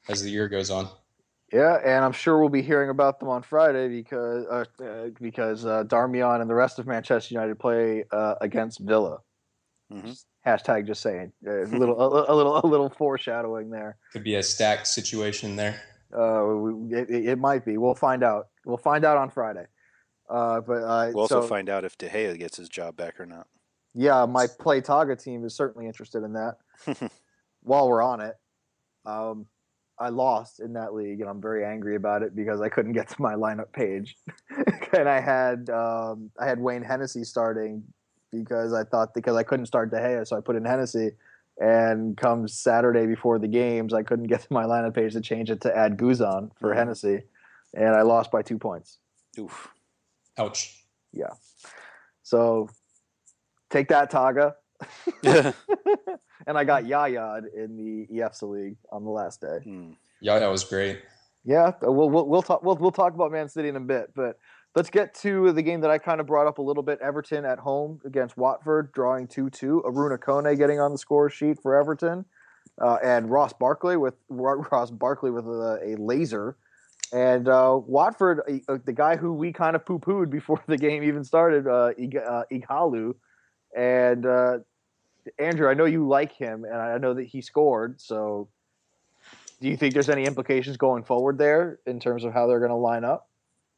as 0.08 0.22
the 0.22 0.30
year 0.30 0.48
goes 0.48 0.70
on. 0.70 0.88
Yeah, 1.52 1.78
and 1.84 2.04
I'm 2.04 2.12
sure 2.12 2.38
we'll 2.38 2.48
be 2.48 2.62
hearing 2.62 2.90
about 2.90 3.18
them 3.18 3.28
on 3.28 3.42
Friday 3.42 3.88
because 3.88 4.46
uh, 4.46 4.84
uh, 4.84 5.08
because 5.20 5.66
uh, 5.66 5.84
Darmian 5.84 6.40
and 6.40 6.48
the 6.48 6.54
rest 6.54 6.78
of 6.78 6.86
Manchester 6.86 7.34
United 7.34 7.58
play 7.58 8.04
uh, 8.12 8.36
against 8.40 8.80
Villa. 8.80 9.18
Mm-hmm. 9.92 10.12
Hashtag 10.46 10.86
just 10.86 11.02
saying 11.02 11.32
a 11.46 11.50
little 11.66 12.00
a, 12.00 12.32
a, 12.32 12.34
little 12.34 12.60
a 12.64 12.66
little 12.66 12.88
foreshadowing 12.90 13.70
there. 13.70 13.98
Could 14.12 14.24
be 14.24 14.36
a 14.36 14.42
stacked 14.42 14.86
situation 14.86 15.56
there. 15.56 15.80
Uh, 16.16 16.66
it, 16.90 17.10
it, 17.10 17.38
might 17.38 17.64
be. 17.64 17.76
We'll 17.76 17.94
find 17.94 18.24
out. 18.24 18.48
We'll 18.64 18.78
find 18.78 19.04
out 19.04 19.16
on 19.16 19.30
Friday. 19.30 19.66
Uh, 20.28 20.60
but 20.60 20.82
uh, 20.82 21.10
we'll 21.12 21.20
also 21.20 21.42
so, 21.42 21.46
find 21.46 21.68
out 21.68 21.84
if 21.84 21.98
De 21.98 22.08
Gea 22.08 22.38
gets 22.38 22.56
his 22.56 22.68
job 22.68 22.96
back 22.96 23.20
or 23.20 23.26
not. 23.26 23.46
Yeah, 23.94 24.26
my 24.26 24.46
Play 24.46 24.80
Taga 24.80 25.20
team 25.20 25.44
is 25.44 25.54
certainly 25.54 25.86
interested 25.86 26.22
in 26.22 26.32
that. 26.34 26.56
While 27.62 27.88
we're 27.88 28.02
on 28.02 28.20
it, 28.20 28.36
um, 29.04 29.46
I 29.98 30.08
lost 30.08 30.60
in 30.60 30.72
that 30.74 30.94
league, 30.94 31.20
and 31.20 31.28
I'm 31.28 31.40
very 31.40 31.64
angry 31.64 31.96
about 31.96 32.22
it 32.22 32.34
because 32.34 32.60
I 32.60 32.68
couldn't 32.68 32.92
get 32.92 33.08
to 33.10 33.20
my 33.20 33.34
lineup 33.34 33.72
page, 33.72 34.16
and 34.96 35.08
I 35.08 35.20
had 35.20 35.68
um, 35.68 36.30
I 36.40 36.46
had 36.46 36.58
Wayne 36.58 36.82
Hennessy 36.82 37.24
starting 37.24 37.82
because 38.32 38.72
I 38.72 38.84
thought 38.84 39.14
because 39.14 39.36
I 39.36 39.42
couldn't 39.42 39.66
start 39.66 39.90
De 39.90 39.98
Gea, 39.98 40.26
so 40.26 40.36
I 40.36 40.40
put 40.40 40.56
in 40.56 40.64
Hennessy. 40.64 41.12
And 41.62 42.16
comes 42.16 42.58
Saturday 42.58 43.06
before 43.06 43.38
the 43.38 43.46
games, 43.46 43.92
I 43.92 44.02
couldn't 44.02 44.28
get 44.28 44.40
to 44.40 44.46
my 44.50 44.64
lineup 44.64 44.94
page 44.94 45.12
to 45.12 45.20
change 45.20 45.50
it 45.50 45.60
to 45.62 45.76
add 45.76 45.98
Guzan 45.98 46.50
for 46.58 46.70
mm-hmm. 46.70 46.78
Hennessy, 46.78 47.22
and 47.74 47.94
I 47.94 48.02
lost 48.02 48.30
by 48.30 48.40
two 48.40 48.56
points. 48.56 48.98
Oof. 49.38 49.68
Ouch. 50.38 50.84
Yeah. 51.12 51.34
So 52.22 52.68
take 53.68 53.88
that, 53.88 54.10
Taga. 54.10 54.54
and 56.46 56.56
I 56.56 56.64
got 56.64 56.86
Yaya 56.86 57.42
in 57.54 57.76
the 57.76 58.06
EFSA 58.14 58.50
league 58.50 58.76
on 58.90 59.04
the 59.04 59.10
last 59.10 59.40
day. 59.40 59.58
Mm. 59.66 59.96
Yaya 60.20 60.48
was 60.50 60.64
great. 60.64 61.00
Yeah, 61.44 61.72
we'll, 61.82 62.10
we'll 62.10 62.26
we'll 62.26 62.42
talk 62.42 62.62
we'll 62.62 62.76
we'll 62.76 62.90
talk 62.90 63.14
about 63.14 63.32
Man 63.32 63.48
City 63.48 63.68
in 63.68 63.76
a 63.76 63.80
bit, 63.80 64.10
but 64.14 64.38
let's 64.74 64.90
get 64.90 65.14
to 65.14 65.52
the 65.52 65.62
game 65.62 65.80
that 65.80 65.90
I 65.90 65.98
kind 65.98 66.20
of 66.20 66.26
brought 66.26 66.46
up 66.46 66.58
a 66.58 66.62
little 66.62 66.82
bit. 66.82 67.00
Everton 67.00 67.44
at 67.44 67.58
home 67.58 68.00
against 68.04 68.36
Watford, 68.36 68.92
drawing 68.92 69.26
two 69.26 69.50
two. 69.50 69.82
Arouna 69.86 70.18
Kone 70.18 70.56
getting 70.56 70.80
on 70.80 70.92
the 70.92 70.98
score 70.98 71.30
sheet 71.30 71.60
for 71.60 71.76
Everton, 71.76 72.24
uh, 72.80 72.98
and 73.02 73.30
Ross 73.30 73.52
Barkley 73.52 73.96
with 73.96 74.14
Ross 74.28 74.90
Barkley 74.90 75.30
with 75.30 75.46
a, 75.46 75.80
a 75.84 75.96
laser. 75.96 76.56
And 77.12 77.48
uh, 77.48 77.80
Watford, 77.84 78.62
uh, 78.68 78.78
the 78.84 78.92
guy 78.92 79.16
who 79.16 79.32
we 79.32 79.52
kind 79.52 79.74
of 79.74 79.84
poo 79.84 79.98
pooed 79.98 80.30
before 80.30 80.62
the 80.66 80.76
game 80.76 81.02
even 81.02 81.24
started, 81.24 81.66
uh, 81.66 81.92
Ighalo, 81.98 83.14
and 83.76 84.26
uh, 84.26 84.58
Andrew, 85.38 85.68
I 85.68 85.74
know 85.74 85.86
you 85.86 86.06
like 86.06 86.32
him, 86.32 86.64
and 86.64 86.74
I 86.74 86.98
know 86.98 87.14
that 87.14 87.24
he 87.24 87.40
scored. 87.40 88.00
So, 88.00 88.48
do 89.60 89.68
you 89.68 89.76
think 89.76 89.92
there's 89.92 90.08
any 90.08 90.24
implications 90.24 90.76
going 90.76 91.02
forward 91.02 91.36
there 91.36 91.80
in 91.84 91.98
terms 91.98 92.24
of 92.24 92.32
how 92.32 92.46
they're 92.46 92.60
going 92.60 92.70
to 92.70 92.76
line 92.76 93.04
up? 93.04 93.29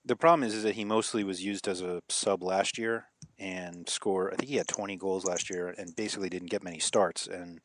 The 0.04 0.16
problem 0.16 0.42
is, 0.46 0.54
is 0.54 0.64
that 0.64 0.74
he 0.74 0.84
mostly 0.84 1.22
was 1.22 1.44
used 1.44 1.68
as 1.68 1.80
a 1.80 2.02
sub 2.08 2.42
last 2.42 2.76
year 2.76 3.06
and 3.38 3.88
score. 3.88 4.32
I 4.32 4.36
think 4.36 4.48
he 4.48 4.56
had 4.56 4.68
20 4.68 4.96
goals 4.96 5.24
last 5.24 5.48
year 5.48 5.74
and 5.76 5.94
basically 5.94 6.28
didn't 6.28 6.50
get 6.50 6.64
many 6.64 6.80
starts. 6.80 7.26
And 7.26 7.60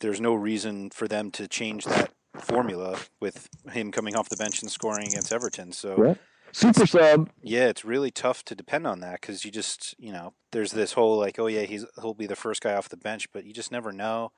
there's 0.00 0.20
no 0.20 0.34
reason 0.34 0.90
for 0.90 1.06
them 1.06 1.30
to 1.32 1.46
change 1.46 1.84
that 1.84 2.10
formula 2.38 2.98
with 3.20 3.48
him 3.70 3.92
coming 3.92 4.16
off 4.16 4.28
the 4.28 4.36
bench 4.36 4.62
and 4.62 4.70
scoring 4.70 5.06
against 5.08 5.32
Everton. 5.32 5.72
So 5.72 6.16
super 6.52 6.86
sub. 6.86 7.30
Yeah, 7.42 7.66
it's 7.66 7.84
really 7.84 8.10
tough 8.10 8.44
to 8.46 8.54
depend 8.54 8.86
on 8.86 9.00
that 9.00 9.20
because 9.20 9.44
you 9.44 9.50
just, 9.50 9.94
you 9.98 10.12
know, 10.12 10.34
there's 10.52 10.72
this 10.72 10.92
whole 10.92 11.18
like, 11.18 11.38
oh 11.38 11.46
yeah, 11.46 11.62
he's 11.62 11.84
he'll 12.00 12.14
be 12.14 12.26
the 12.26 12.36
first 12.36 12.62
guy 12.62 12.74
off 12.74 12.88
the 12.88 12.96
bench, 12.96 13.30
but 13.32 13.44
you 13.44 13.52
just 13.52 13.72
never 13.72 13.92
know. 13.92 14.32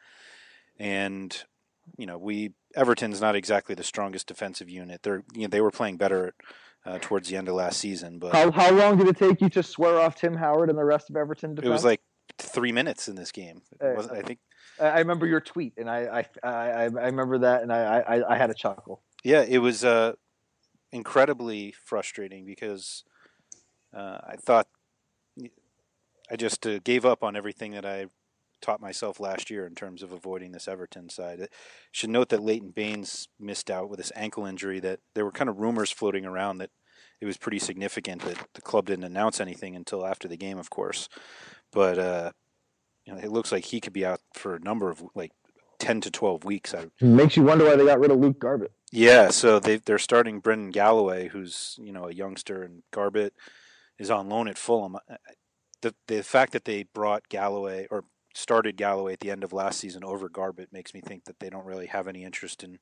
And 0.78 1.44
you 1.96 2.06
know, 2.06 2.18
we 2.18 2.52
Everton's 2.74 3.20
not 3.20 3.36
exactly 3.36 3.74
the 3.74 3.84
strongest 3.84 4.26
defensive 4.26 4.68
unit. 4.68 5.02
They're 5.02 5.22
you 5.34 5.42
know 5.42 5.48
they 5.48 5.60
were 5.60 5.70
playing 5.70 5.96
better 5.96 6.34
uh, 6.84 6.98
towards 7.00 7.28
the 7.28 7.36
end 7.36 7.48
of 7.48 7.54
last 7.54 7.78
season. 7.78 8.18
But 8.18 8.34
how 8.34 8.50
how 8.50 8.72
long 8.72 8.96
did 8.96 9.08
it 9.08 9.16
take 9.16 9.40
you 9.40 9.48
to 9.50 9.62
swear 9.62 10.00
off 10.00 10.16
Tim 10.16 10.36
Howard 10.36 10.70
and 10.70 10.78
the 10.78 10.84
rest 10.84 11.10
of 11.10 11.16
Everton 11.16 11.54
defense? 11.54 11.68
It 11.68 11.72
was 11.72 11.84
like 11.84 12.00
three 12.38 12.72
minutes 12.72 13.08
in 13.08 13.16
this 13.16 13.32
game. 13.32 13.62
I 13.80 14.22
think. 14.22 14.38
I 14.78 14.98
remember 14.98 15.26
your 15.26 15.40
tweet, 15.40 15.74
and 15.78 15.88
I 15.88 16.26
I, 16.42 16.48
I, 16.48 16.82
I 16.82 16.84
remember 16.84 17.38
that, 17.38 17.62
and 17.62 17.72
I, 17.72 18.00
I, 18.00 18.34
I 18.34 18.36
had 18.36 18.50
a 18.50 18.54
chuckle. 18.54 19.02
Yeah, 19.24 19.42
it 19.42 19.58
was. 19.58 19.84
Uh, 19.84 20.12
incredibly 20.92 21.74
frustrating 21.84 22.44
because 22.44 23.04
uh, 23.94 24.18
I 24.26 24.36
thought 24.36 24.68
I 26.30 26.36
just 26.36 26.66
uh, 26.66 26.78
gave 26.80 27.04
up 27.04 27.22
on 27.22 27.36
everything 27.36 27.72
that 27.72 27.84
I 27.84 28.06
taught 28.60 28.80
myself 28.80 29.20
last 29.20 29.50
year 29.50 29.66
in 29.66 29.74
terms 29.74 30.02
of 30.02 30.12
avoiding 30.12 30.52
this 30.52 30.68
Everton 30.68 31.08
side. 31.08 31.40
It 31.40 31.52
should 31.92 32.10
note 32.10 32.28
that 32.30 32.42
Leighton 32.42 32.70
Baines 32.70 33.28
missed 33.38 33.70
out 33.70 33.88
with 33.88 33.98
this 33.98 34.12
ankle 34.14 34.46
injury. 34.46 34.80
That 34.80 35.00
there 35.14 35.24
were 35.24 35.32
kind 35.32 35.50
of 35.50 35.58
rumors 35.58 35.90
floating 35.90 36.24
around 36.24 36.58
that 36.58 36.70
it 37.20 37.26
was 37.26 37.36
pretty 37.36 37.58
significant 37.58 38.22
that 38.22 38.48
the 38.54 38.62
club 38.62 38.86
didn't 38.86 39.04
announce 39.04 39.40
anything 39.40 39.74
until 39.74 40.06
after 40.06 40.28
the 40.28 40.36
game, 40.36 40.58
of 40.58 40.70
course. 40.70 41.08
But 41.72 41.98
uh, 41.98 42.32
you 43.04 43.12
know, 43.12 43.18
it 43.18 43.30
looks 43.30 43.52
like 43.52 43.66
he 43.66 43.80
could 43.80 43.92
be 43.92 44.04
out 44.04 44.20
for 44.34 44.54
a 44.54 44.60
number 44.60 44.90
of 44.90 45.02
like 45.14 45.32
ten 45.78 46.00
to 46.02 46.10
twelve 46.10 46.44
weeks. 46.44 46.74
I, 46.74 46.86
Makes 47.00 47.36
you 47.36 47.42
wonder 47.42 47.64
why 47.64 47.76
they 47.76 47.84
got 47.84 48.00
rid 48.00 48.10
of 48.10 48.18
Luke 48.18 48.38
Garbutt. 48.38 48.70
Yeah, 48.92 49.30
so 49.30 49.58
they 49.58 49.76
they're 49.76 49.98
starting 49.98 50.40
Brendan 50.40 50.70
Galloway, 50.70 51.28
who's 51.28 51.76
you 51.80 51.92
know 51.92 52.04
a 52.08 52.12
youngster, 52.12 52.62
and 52.62 52.82
Garbutt 52.92 53.30
is 53.98 54.10
on 54.10 54.28
loan 54.28 54.48
at 54.48 54.58
Fulham. 54.58 54.96
The 55.82 55.94
the 56.06 56.22
fact 56.22 56.52
that 56.52 56.64
they 56.64 56.84
brought 56.84 57.28
Galloway 57.28 57.86
or 57.90 58.04
started 58.36 58.76
Galloway 58.76 59.14
at 59.14 59.20
the 59.20 59.30
end 59.30 59.44
of 59.44 59.52
last 59.52 59.80
season 59.80 60.04
over 60.04 60.28
Garbutt 60.28 60.72
makes 60.72 60.94
me 60.94 61.00
think 61.00 61.24
that 61.24 61.40
they 61.40 61.50
don't 61.50 61.64
really 61.64 61.86
have 61.86 62.06
any 62.06 62.24
interest 62.24 62.62
in 62.62 62.78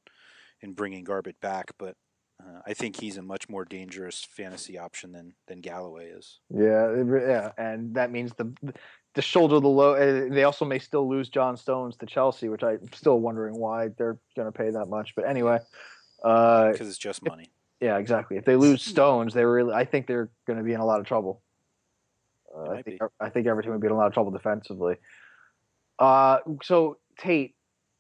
in 0.61 0.73
bringing 0.73 1.05
Garbutt 1.05 1.41
back. 1.41 1.73
But 1.79 1.97
uh, 2.41 2.61
I 2.67 2.75
think 2.75 3.01
he's 3.01 3.17
a 3.17 3.23
much 3.23 3.49
more 3.49 3.65
dangerous 3.65 4.27
fantasy 4.29 4.79
option 4.79 5.13
than 5.13 5.35
than 5.47 5.61
Galloway 5.61 6.07
is. 6.07 6.41
Yeah, 6.51 7.03
yeah, 7.05 7.53
and 7.57 7.95
that 7.95 8.11
means 8.11 8.33
the 8.35 8.53
the 9.15 9.23
shoulder 9.23 9.61
the 9.61 9.69
low. 9.69 9.95
Eh, 9.95 10.29
they 10.31 10.45
also 10.45 10.65
may 10.65 10.79
still 10.79 11.09
lose 11.09 11.29
John 11.29 11.57
Stones 11.57 11.97
to 11.99 12.07
Chelsea, 12.07 12.49
which 12.49 12.63
I'm 12.63 12.93
still 12.93 13.21
wondering 13.21 13.57
why 13.57 13.89
they're 13.97 14.19
going 14.37 14.51
to 14.51 14.53
pay 14.53 14.71
that 14.71 14.87
much. 14.87 15.15
But 15.15 15.29
anyway, 15.29 15.61
because 16.17 16.81
uh, 16.81 16.85
it's 16.85 16.99
just 16.99 17.25
money. 17.25 17.45
If, 17.45 17.87
yeah, 17.87 17.99
exactly. 17.99 18.37
If 18.37 18.45
they 18.45 18.57
lose 18.57 18.83
Stones, 18.83 19.35
they 19.35 19.45
really, 19.45 19.73
I 19.73 19.85
think 19.85 20.07
they're 20.07 20.31
going 20.47 20.59
to 20.59 20.65
be 20.65 20.73
in 20.73 20.81
a 20.81 20.87
lot 20.87 21.01
of 21.01 21.07
trouble. 21.07 21.43
Uh, 22.57 22.71
I 22.71 22.83
think 22.83 23.01
be. 23.01 23.07
I 23.21 23.29
think 23.31 23.47
Everton 23.47 23.73
would 23.73 23.81
be 23.81 23.87
in 23.87 23.93
a 23.93 23.97
lot 23.97 24.07
of 24.07 24.15
trouble 24.15 24.31
defensively. 24.31 24.97
Uh, 25.99 26.39
so 26.63 26.99
Tate, 27.19 27.55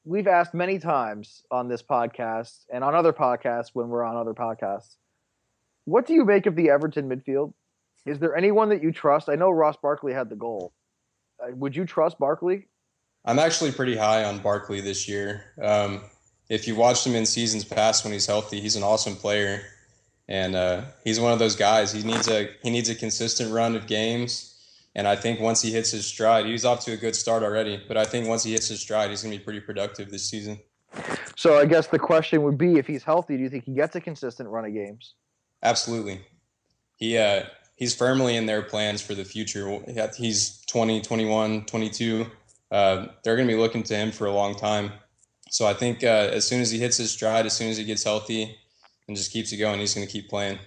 we've 0.05 0.27
asked 0.27 0.55
many 0.55 0.79
times 0.79 1.43
on 1.51 1.69
this 1.69 1.83
podcast 1.83 2.65
and 2.73 2.85
on 2.85 2.95
other 2.95 3.13
podcasts 3.13 3.71
when 3.73 3.89
we're 3.89 4.05
on 4.05 4.17
other 4.17 4.35
podcasts, 4.35 4.97
what 5.85 6.07
do 6.07 6.15
you 6.15 6.25
make 6.25 6.47
of 6.47 6.57
the 6.57 6.71
Everton 6.71 7.09
midfield? 7.09 7.53
Is 8.07 8.19
there 8.19 8.37
anyone 8.37 8.69
that 8.69 8.83
you 8.83 8.93
trust? 8.93 9.29
I 9.29 9.35
know 9.35 9.51
Ross 9.51 9.77
Barkley 9.81 10.13
had 10.13 10.29
the 10.29 10.37
goal. 10.37 10.73
Uh, 11.43 11.55
would 11.55 11.75
you 11.75 11.85
trust 11.85 12.19
Barkley? 12.19 12.69
I'm 13.25 13.39
actually 13.39 13.73
pretty 13.73 13.97
high 13.97 14.25
on 14.25 14.39
Barkley 14.39 14.81
this 14.81 15.09
year. 15.09 15.45
Um, 15.61 16.03
if 16.51 16.69
you 16.69 16.75
watched 16.75 17.07
him 17.07 17.15
in 17.15 17.25
seasons 17.25 17.65
past 17.65 18.05
when 18.05 18.13
he's 18.13 18.27
healthy, 18.27 18.61
he's 18.61 18.77
an 18.77 18.83
awesome 18.83 19.17
player, 19.17 19.63
and 20.29 20.55
uh, 20.55 20.83
he's 21.03 21.19
one 21.19 21.33
of 21.33 21.39
those 21.39 21.57
guys. 21.57 21.91
He 21.93 22.03
needs 22.03 22.29
a 22.29 22.51
he 22.63 22.71
needs 22.71 22.91
a 22.91 22.95
consistent 22.95 23.51
run 23.51 23.77
of 23.77 23.87
games, 23.87 24.54
and 24.95 25.09
I 25.09 25.17
think 25.17 25.41
once 25.41 25.61
he 25.63 25.73
hits 25.73 25.91
his 25.91 26.07
stride, 26.07 26.47
he's 26.47 26.65
off 26.65 26.85
to 26.85 26.93
a 26.93 26.97
good 26.97 27.17
start 27.17 27.43
already. 27.43 27.83
But 27.89 27.97
I 27.97 28.05
think 28.05 28.29
once 28.29 28.45
he 28.45 28.53
hits 28.53 28.69
his 28.69 28.81
stride, 28.81 29.11
he's 29.11 29.23
going 29.23 29.33
to 29.33 29.39
be 29.39 29.45
pretty 29.45 29.61
productive 29.61 30.11
this 30.11 30.29
season. 30.29 30.61
So 31.37 31.59
I 31.59 31.67
guess 31.67 31.89
the 31.89 31.99
question 31.99 32.43
would 32.43 32.57
be, 32.57 32.77
if 32.77 32.87
he's 32.87 33.03
healthy, 33.03 33.37
do 33.37 33.43
you 33.43 33.51
think 33.51 33.65
he 33.65 33.75
gets 33.75 33.97
a 33.97 34.01
consistent 34.01 34.49
run 34.49 34.65
of 34.65 34.73
games? 34.73 35.15
Absolutely. 35.63 36.21
He 36.97 37.19
uh, 37.19 37.45
he's 37.77 37.95
firmly 37.95 38.37
in 38.37 38.47
their 38.47 38.63
plans 38.63 39.03
for 39.03 39.15
the 39.15 39.25
future. 39.25 39.81
He's 40.17 40.61
20, 40.67 41.01
21, 41.01 41.65
22. 41.65 42.27
Uh, 42.71 43.07
they're 43.25 43.37
going 43.37 43.49
to 43.49 43.55
be 43.55 43.59
looking 43.59 43.83
to 43.85 43.97
him 43.97 44.13
for 44.13 44.27
a 44.27 44.33
long 44.33 44.55
time. 44.55 44.93
So 45.51 45.67
I 45.67 45.75
think 45.75 46.05
uh, 46.05 46.31
as 46.33 46.47
soon 46.47 46.61
as 46.61 46.71
he 46.71 46.79
hits 46.79 46.97
his 46.97 47.11
stride, 47.11 47.47
as 47.47 47.53
soon 47.53 47.69
as 47.69 47.77
he 47.77 47.85
gets 47.85 48.05
healthy, 48.05 48.57
and 49.07 49.17
just 49.17 49.33
keeps 49.33 49.53
it 49.53 49.59
going, 49.59 49.81
he's 49.81 49.95
going 49.95 50.07
to 50.07 50.13
keep 50.13 50.29
playing. 50.29 50.59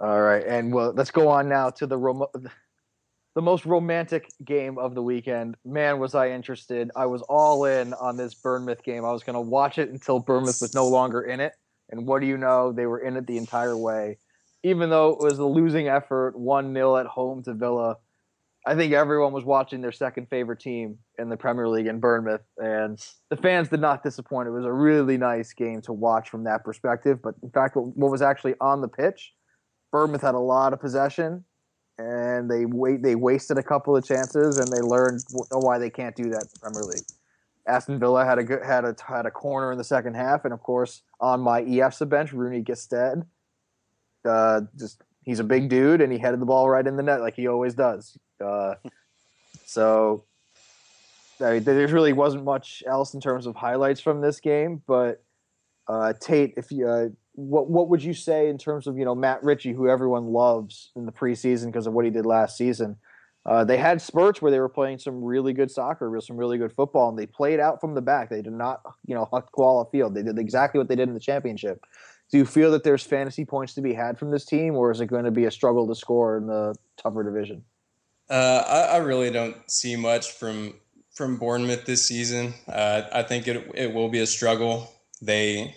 All 0.00 0.20
right, 0.20 0.44
and 0.44 0.72
well, 0.72 0.92
let's 0.92 1.10
go 1.10 1.28
on 1.28 1.48
now 1.48 1.70
to 1.70 1.86
the 1.86 1.96
rom- 1.96 2.26
the 3.36 3.42
most 3.42 3.66
romantic 3.66 4.30
game 4.44 4.78
of 4.78 4.94
the 4.94 5.02
weekend. 5.02 5.56
Man, 5.62 6.00
was 6.00 6.14
I 6.14 6.30
interested! 6.30 6.90
I 6.96 7.04
was 7.04 7.20
all 7.28 7.66
in 7.66 7.92
on 7.92 8.16
this 8.16 8.34
Bournemouth 8.34 8.82
game. 8.82 9.04
I 9.04 9.12
was 9.12 9.22
going 9.22 9.34
to 9.34 9.42
watch 9.42 9.76
it 9.76 9.90
until 9.90 10.18
Bournemouth 10.18 10.58
was 10.62 10.74
no 10.74 10.88
longer 10.88 11.20
in 11.20 11.38
it. 11.40 11.52
And 11.90 12.06
what 12.06 12.22
do 12.22 12.26
you 12.26 12.38
know? 12.38 12.72
They 12.72 12.86
were 12.86 12.98
in 12.98 13.14
it 13.14 13.26
the 13.26 13.36
entire 13.36 13.76
way, 13.76 14.16
even 14.64 14.88
though 14.88 15.10
it 15.10 15.18
was 15.20 15.38
a 15.38 15.44
losing 15.44 15.86
effort, 15.86 16.36
one 16.36 16.72
0 16.72 16.96
at 16.96 17.06
home 17.06 17.42
to 17.42 17.52
Villa. 17.52 17.98
I 18.66 18.74
think 18.74 18.94
everyone 18.94 19.34
was 19.34 19.44
watching 19.44 19.82
their 19.82 19.92
second 19.92 20.28
favorite 20.28 20.58
team 20.58 20.98
in 21.18 21.28
the 21.28 21.36
Premier 21.36 21.68
League 21.68 21.86
in 21.86 22.00
Bournemouth, 22.00 22.42
and 22.56 22.98
the 23.28 23.36
fans 23.36 23.68
did 23.68 23.80
not 23.80 24.02
disappoint. 24.02 24.48
It 24.48 24.52
was 24.52 24.64
a 24.64 24.72
really 24.72 25.18
nice 25.18 25.52
game 25.52 25.82
to 25.82 25.92
watch 25.92 26.30
from 26.30 26.44
that 26.44 26.64
perspective. 26.64 27.20
But 27.22 27.34
in 27.42 27.50
fact, 27.50 27.76
what, 27.76 27.96
what 27.98 28.10
was 28.10 28.22
actually 28.22 28.54
on 28.62 28.80
the 28.80 28.88
pitch, 28.88 29.34
Bournemouth 29.92 30.22
had 30.22 30.34
a 30.34 30.38
lot 30.38 30.72
of 30.72 30.80
possession, 30.80 31.44
and 31.98 32.50
they 32.50 32.66
wait 32.66 33.02
they 33.02 33.14
wasted 33.14 33.58
a 33.58 33.62
couple 33.62 33.96
of 33.96 34.04
chances, 34.04 34.58
and 34.58 34.68
they 34.68 34.80
learned 34.80 35.22
why 35.50 35.78
they 35.78 35.90
can't 35.90 36.14
do 36.14 36.24
that 36.24 36.42
in 36.42 36.48
the 36.52 36.60
Premier 36.60 36.82
League. 36.82 37.04
Aston 37.66 37.98
Villa 37.98 38.24
had 38.24 38.38
a 38.38 38.44
good 38.44 38.64
had 38.64 38.84
a 38.84 38.94
had 39.06 39.26
a 39.26 39.30
corner 39.30 39.72
in 39.72 39.78
the 39.78 39.84
second 39.84 40.14
half, 40.14 40.44
and 40.44 40.54
of 40.54 40.62
course 40.62 41.02
on 41.20 41.40
my 41.40 41.62
EFSA 41.62 42.08
bench, 42.08 42.32
Rudy 42.32 42.62
Gestede, 42.62 43.26
uh, 44.24 44.62
just 44.78 45.02
he's 45.24 45.40
a 45.40 45.44
big 45.44 45.68
dude, 45.68 46.00
and 46.00 46.12
he 46.12 46.18
headed 46.18 46.40
the 46.40 46.46
ball 46.46 46.68
right 46.68 46.86
in 46.86 46.96
the 46.96 47.02
net 47.02 47.20
like 47.20 47.34
he 47.34 47.48
always 47.48 47.74
does. 47.74 48.16
Uh, 48.44 48.74
so 49.66 50.24
I 51.40 51.54
mean, 51.54 51.64
there 51.64 51.86
really 51.88 52.12
wasn't 52.12 52.44
much 52.44 52.82
else 52.86 53.14
in 53.14 53.20
terms 53.20 53.46
of 53.46 53.56
highlights 53.56 54.00
from 54.00 54.20
this 54.20 54.40
game, 54.40 54.82
but 54.86 55.22
uh, 55.88 56.12
Tate, 56.14 56.54
if 56.56 56.70
you 56.70 56.88
uh, 56.88 57.08
what 57.36 57.70
what 57.70 57.88
would 57.88 58.02
you 58.02 58.14
say 58.14 58.48
in 58.48 58.58
terms 58.58 58.86
of 58.86 58.98
you 58.98 59.04
know 59.04 59.14
Matt 59.14 59.44
Ritchie, 59.44 59.72
who 59.72 59.88
everyone 59.88 60.26
loves 60.26 60.90
in 60.96 61.06
the 61.06 61.12
preseason 61.12 61.66
because 61.66 61.86
of 61.86 61.92
what 61.92 62.04
he 62.04 62.10
did 62.10 62.26
last 62.26 62.56
season? 62.56 62.96
Uh, 63.44 63.62
they 63.62 63.76
had 63.76 64.02
spurts 64.02 64.42
where 64.42 64.50
they 64.50 64.58
were 64.58 64.68
playing 64.68 64.98
some 64.98 65.22
really 65.22 65.52
good 65.52 65.70
soccer, 65.70 66.12
some 66.20 66.36
really 66.36 66.58
good 66.58 66.72
football, 66.72 67.08
and 67.10 67.16
they 67.16 67.26
played 67.26 67.60
out 67.60 67.80
from 67.80 67.94
the 67.94 68.02
back. 68.02 68.28
They 68.28 68.42
did 68.42 68.52
not, 68.52 68.80
you 69.06 69.14
know, 69.14 69.28
huck 69.30 69.52
Koala 69.52 69.86
Field. 69.90 70.14
They 70.14 70.24
did 70.24 70.36
exactly 70.36 70.78
what 70.78 70.88
they 70.88 70.96
did 70.96 71.06
in 71.06 71.14
the 71.14 71.20
championship. 71.20 71.84
Do 72.32 72.38
you 72.38 72.44
feel 72.44 72.72
that 72.72 72.82
there's 72.82 73.04
fantasy 73.04 73.44
points 73.44 73.74
to 73.74 73.82
be 73.82 73.94
had 73.94 74.18
from 74.18 74.32
this 74.32 74.44
team, 74.44 74.74
or 74.74 74.90
is 74.90 75.00
it 75.00 75.06
going 75.06 75.26
to 75.26 75.30
be 75.30 75.44
a 75.44 75.50
struggle 75.52 75.86
to 75.86 75.94
score 75.94 76.36
in 76.36 76.48
the 76.48 76.74
tougher 76.96 77.22
division? 77.22 77.62
Uh, 78.28 78.64
I, 78.66 78.94
I, 78.94 78.96
really 78.96 79.30
don't 79.30 79.56
see 79.70 79.94
much 79.94 80.32
from 80.32 80.74
from 81.14 81.36
Bournemouth 81.36 81.84
this 81.84 82.04
season. 82.04 82.54
Uh, 82.66 83.02
I 83.12 83.22
think 83.22 83.46
it 83.46 83.70
it 83.76 83.94
will 83.94 84.08
be 84.08 84.18
a 84.18 84.26
struggle. 84.26 84.92
They, 85.22 85.76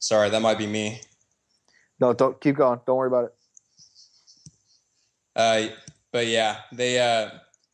sorry, 0.00 0.30
that 0.30 0.42
might 0.42 0.58
be 0.58 0.66
me. 0.66 1.00
No, 2.00 2.12
don't 2.12 2.40
keep 2.40 2.56
going. 2.56 2.80
Don't 2.86 2.96
worry 2.96 3.06
about 3.06 3.26
it. 3.26 3.34
Uh, 5.36 5.74
but 6.12 6.26
yeah, 6.26 6.58
they 6.72 6.98
uh, 6.98 7.30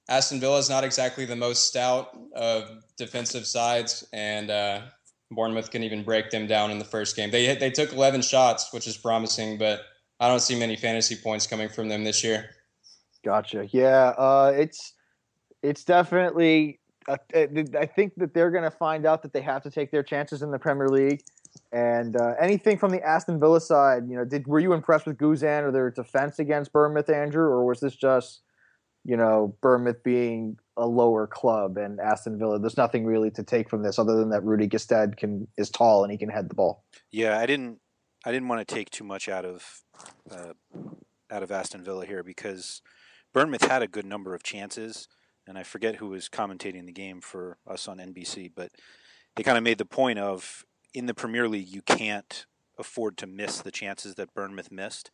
Aston 0.09 0.41
Villa 0.41 0.59
is 0.59 0.69
not 0.69 0.85
exactly 0.85 1.25
the 1.25 1.37
most 1.37 1.67
stout 1.67 2.17
of 2.35 2.85
defensive 2.99 3.47
sides, 3.47 4.07
and 4.13 4.51
uh, 4.51 4.83
Bournemouth 5.31 5.71
can 5.71 5.83
even 5.83 6.03
break 6.03 6.31
them 6.31 6.47
down 6.47 6.71
in 6.71 6.79
the 6.79 6.85
first 6.85 7.17
game. 7.17 7.31
They 7.31 7.55
they 7.57 7.71
took 7.71 7.93
11 7.93 8.23
shots, 8.23 8.73
which 8.73 8.87
is 8.87 8.97
promising, 8.97 9.59
but 9.59 9.83
I 10.21 10.29
don't 10.29 10.41
see 10.41 10.59
many 10.59 10.77
fantasy 10.77 11.17
points 11.17 11.47
coming 11.47 11.69
from 11.69 11.89
them 11.89 12.05
this 12.05 12.23
year. 12.23 12.51
Gotcha. 13.25 13.69
Yeah, 13.73 14.15
uh, 14.19 14.53
it's 14.57 14.95
it's 15.63 15.85
definitely. 15.85 16.81
Uh, 17.09 17.17
I 17.33 17.87
think 17.87 18.15
that 18.17 18.35
they're 18.35 18.51
going 18.51 18.65
to 18.65 18.71
find 18.71 19.07
out 19.07 19.23
that 19.23 19.33
they 19.33 19.41
have 19.41 19.63
to 19.63 19.71
take 19.71 19.93
their 19.93 20.03
chances 20.03 20.43
in 20.43 20.51
the 20.51 20.59
Premier 20.59 20.89
League. 20.89 21.23
And 21.73 22.17
uh, 22.17 22.35
anything 22.41 22.79
from 22.79 22.91
the 22.91 23.03
Aston 23.03 23.39
Villa 23.41 23.61
side, 23.61 24.05
you 24.09 24.17
know, 24.17 24.25
did 24.25 24.47
were 24.47 24.61
you 24.61 24.73
impressed 24.73 25.07
with 25.07 25.19
Guzan 25.19 25.63
or 25.63 25.73
their 25.73 25.91
defense 25.91 26.39
against 26.39 26.73
Bournemouth, 26.73 27.11
Andrew, 27.11 27.47
or 27.47 27.65
was 27.65 27.81
this 27.81 27.97
just, 27.97 28.43
you 29.05 29.17
know, 29.17 29.57
Bournemouth 29.61 30.03
being 30.03 30.59
a 30.77 30.87
lower 30.87 31.27
club 31.27 31.77
and 31.77 32.01
Aston 32.01 32.39
Villa? 32.39 32.59
There's 32.59 32.77
nothing 32.77 33.05
really 33.05 33.31
to 33.33 33.43
take 33.43 33.69
from 33.69 33.83
this 33.83 33.99
other 33.99 34.17
than 34.17 34.31
that 34.31 34.45
Rudy 34.45 34.69
Gestede 34.69 35.17
can 35.17 35.49
is 35.57 35.71
tall 35.71 36.03
and 36.03 36.13
he 36.13 36.19
can 36.19 36.29
head 36.29 36.49
the 36.49 36.55
ball. 36.55 36.85
Yeah, 37.11 37.39
I 37.39 37.47
didn't, 37.47 37.79
I 38.25 38.33
didn't 38.33 38.49
want 38.49 38.67
to 38.67 38.75
take 38.75 38.91
too 38.91 39.05
much 39.05 39.29
out 39.29 39.45
of, 39.45 39.83
uh, 40.31 40.53
out 41.31 41.43
of 41.43 41.51
Aston 41.51 41.85
Villa 41.85 42.07
here 42.07 42.23
because 42.23 42.83
Bournemouth 43.33 43.65
had 43.65 43.83
a 43.83 43.89
good 43.89 44.07
number 44.07 44.35
of 44.35 44.43
chances, 44.43 45.09
and 45.47 45.59
I 45.59 45.63
forget 45.63 45.97
who 45.97 46.09
was 46.09 46.29
commentating 46.29 46.87
the 46.87 46.93
game 46.93 47.21
for 47.21 47.59
us 47.67 47.87
on 47.87 47.99
NBC, 47.99 48.51
but 48.55 48.71
they 49.37 49.43
kind 49.43 49.59
of 49.59 49.65
made 49.65 49.79
the 49.79 49.85
point 49.85 50.19
of 50.19 50.65
in 50.97 51.05
the 51.05 51.15
Premier 51.15 51.47
League, 51.47 51.69
you 51.69 51.83
can't 51.83 52.47
afford 52.79 53.19
to 53.19 53.27
miss 53.27 53.61
the 53.61 53.71
chances 53.71 54.15
that 54.15 54.33
Bournemouth 54.35 54.73
missed. 54.73 55.11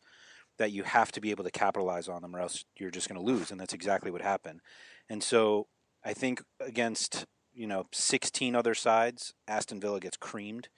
That 0.57 0.71
you 0.71 0.83
have 0.83 1.11
to 1.11 1.19
be 1.19 1.31
able 1.31 1.43
to 1.43 1.51
capitalize 1.51 2.07
on 2.07 2.21
them, 2.21 2.35
or 2.35 2.39
else 2.39 2.63
you're 2.77 2.91
just 2.91 3.09
going 3.09 3.19
to 3.19 3.25
lose, 3.25 3.51
and 3.51 3.59
that's 3.59 3.73
exactly 3.73 4.11
what 4.11 4.21
happened. 4.21 4.61
And 5.09 5.21
so 5.23 5.67
I 6.05 6.13
think 6.13 6.43
against 6.59 7.25
you 7.53 7.67
know 7.67 7.87
16 7.91 8.55
other 8.55 8.75
sides, 8.75 9.33
Aston 9.47 9.81
Villa 9.81 9.99
gets 9.99 10.15
creamed 10.15 10.69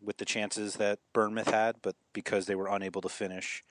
with 0.00 0.18
the 0.18 0.24
chances 0.24 0.74
that 0.74 0.98
Bournemouth 1.14 1.50
had, 1.50 1.76
but 1.82 1.96
because 2.12 2.46
they 2.46 2.54
were 2.54 2.68
unable 2.68 3.00
to 3.00 3.08
finish, 3.08 3.62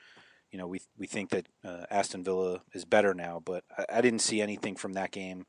you 0.52 0.58
know, 0.58 0.68
we 0.68 0.82
we 0.98 1.08
think 1.08 1.30
that 1.30 1.48
uh, 1.64 1.86
Aston 1.90 2.24
Villa 2.24 2.64
is 2.74 2.84
better 2.84 3.14
now. 3.14 3.40
But 3.44 3.64
I, 3.78 3.98
I, 3.98 4.02
didn't 4.02 4.20
see 4.20 4.42
anything 4.42 4.76
from 4.76 4.94
that 4.94 5.12
game 5.12 5.46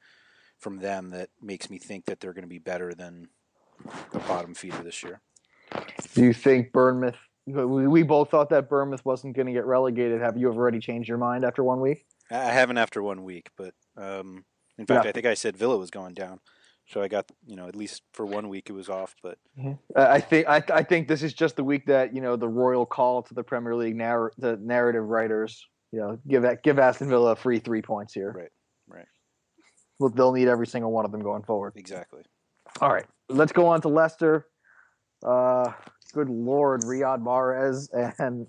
from 0.58 0.78
them 0.78 1.10
that 1.10 1.30
makes 1.40 1.70
me 1.70 1.78
think 1.78 2.04
that 2.04 2.20
they're 2.20 2.34
going 2.34 2.44
to 2.44 2.48
be 2.48 2.58
better 2.58 2.94
than 2.94 3.28
the 4.12 4.18
bottom 4.20 4.54
feeder 4.54 4.82
this 4.82 5.02
year. 5.02 5.20
Do 6.14 6.22
you 6.22 6.32
think 6.32 6.72
Bournemouth? 6.72 7.16
We 7.46 8.02
both 8.04 8.30
thought 8.30 8.50
that 8.50 8.68
Bournemouth 8.68 9.04
wasn't 9.04 9.34
going 9.34 9.46
to 9.46 9.52
get 9.52 9.64
relegated. 9.64 10.20
Have 10.20 10.36
you 10.36 10.48
already 10.48 10.78
changed 10.78 11.08
your 11.08 11.18
mind 11.18 11.44
after 11.44 11.64
one 11.64 11.80
week? 11.80 12.06
I 12.30 12.36
haven't 12.36 12.78
after 12.78 13.02
one 13.02 13.24
week, 13.24 13.50
but 13.56 13.74
um, 13.96 14.44
in 14.78 14.86
fact, 14.86 15.04
yeah. 15.04 15.10
I 15.10 15.12
think 15.12 15.26
I 15.26 15.34
said 15.34 15.56
Villa 15.56 15.76
was 15.76 15.90
going 15.90 16.14
down. 16.14 16.40
So 16.86 17.00
I 17.00 17.08
got 17.08 17.30
you 17.46 17.56
know 17.56 17.68
at 17.68 17.76
least 17.76 18.02
for 18.12 18.26
one 18.26 18.48
week 18.48 18.68
it 18.68 18.72
was 18.72 18.88
off, 18.88 19.14
but 19.22 19.38
mm-hmm. 19.58 19.72
I 19.96 20.20
think 20.20 20.48
I, 20.48 20.62
I 20.72 20.82
think 20.82 21.08
this 21.08 21.22
is 21.22 21.32
just 21.32 21.56
the 21.56 21.64
week 21.64 21.86
that 21.86 22.14
you 22.14 22.20
know 22.20 22.36
the 22.36 22.48
royal 22.48 22.84
call 22.84 23.22
to 23.22 23.34
the 23.34 23.42
Premier 23.42 23.74
League 23.74 23.96
narr- 23.96 24.32
the 24.38 24.56
narrative 24.56 25.04
writers 25.04 25.66
you 25.92 26.00
know 26.00 26.18
give 26.26 26.44
give 26.62 26.78
Aston 26.78 27.08
Villa 27.08 27.32
a 27.32 27.36
free 27.36 27.60
three 27.60 27.82
points 27.82 28.12
here. 28.12 28.32
Right, 28.32 28.50
right. 28.88 29.06
Well, 29.98 30.10
they'll 30.10 30.32
need 30.32 30.48
every 30.48 30.66
single 30.66 30.90
one 30.90 31.04
of 31.04 31.12
them 31.12 31.22
going 31.22 31.44
forward. 31.44 31.74
Exactly. 31.76 32.22
All 32.80 32.92
right, 32.92 33.06
let's 33.28 33.52
go 33.52 33.66
on 33.66 33.80
to 33.82 33.88
Leicester. 33.88 34.48
Uh, 35.22 35.72
good 36.12 36.28
lord, 36.28 36.82
Riyad 36.82 37.22
Mahrez, 37.22 37.88
and 38.18 38.46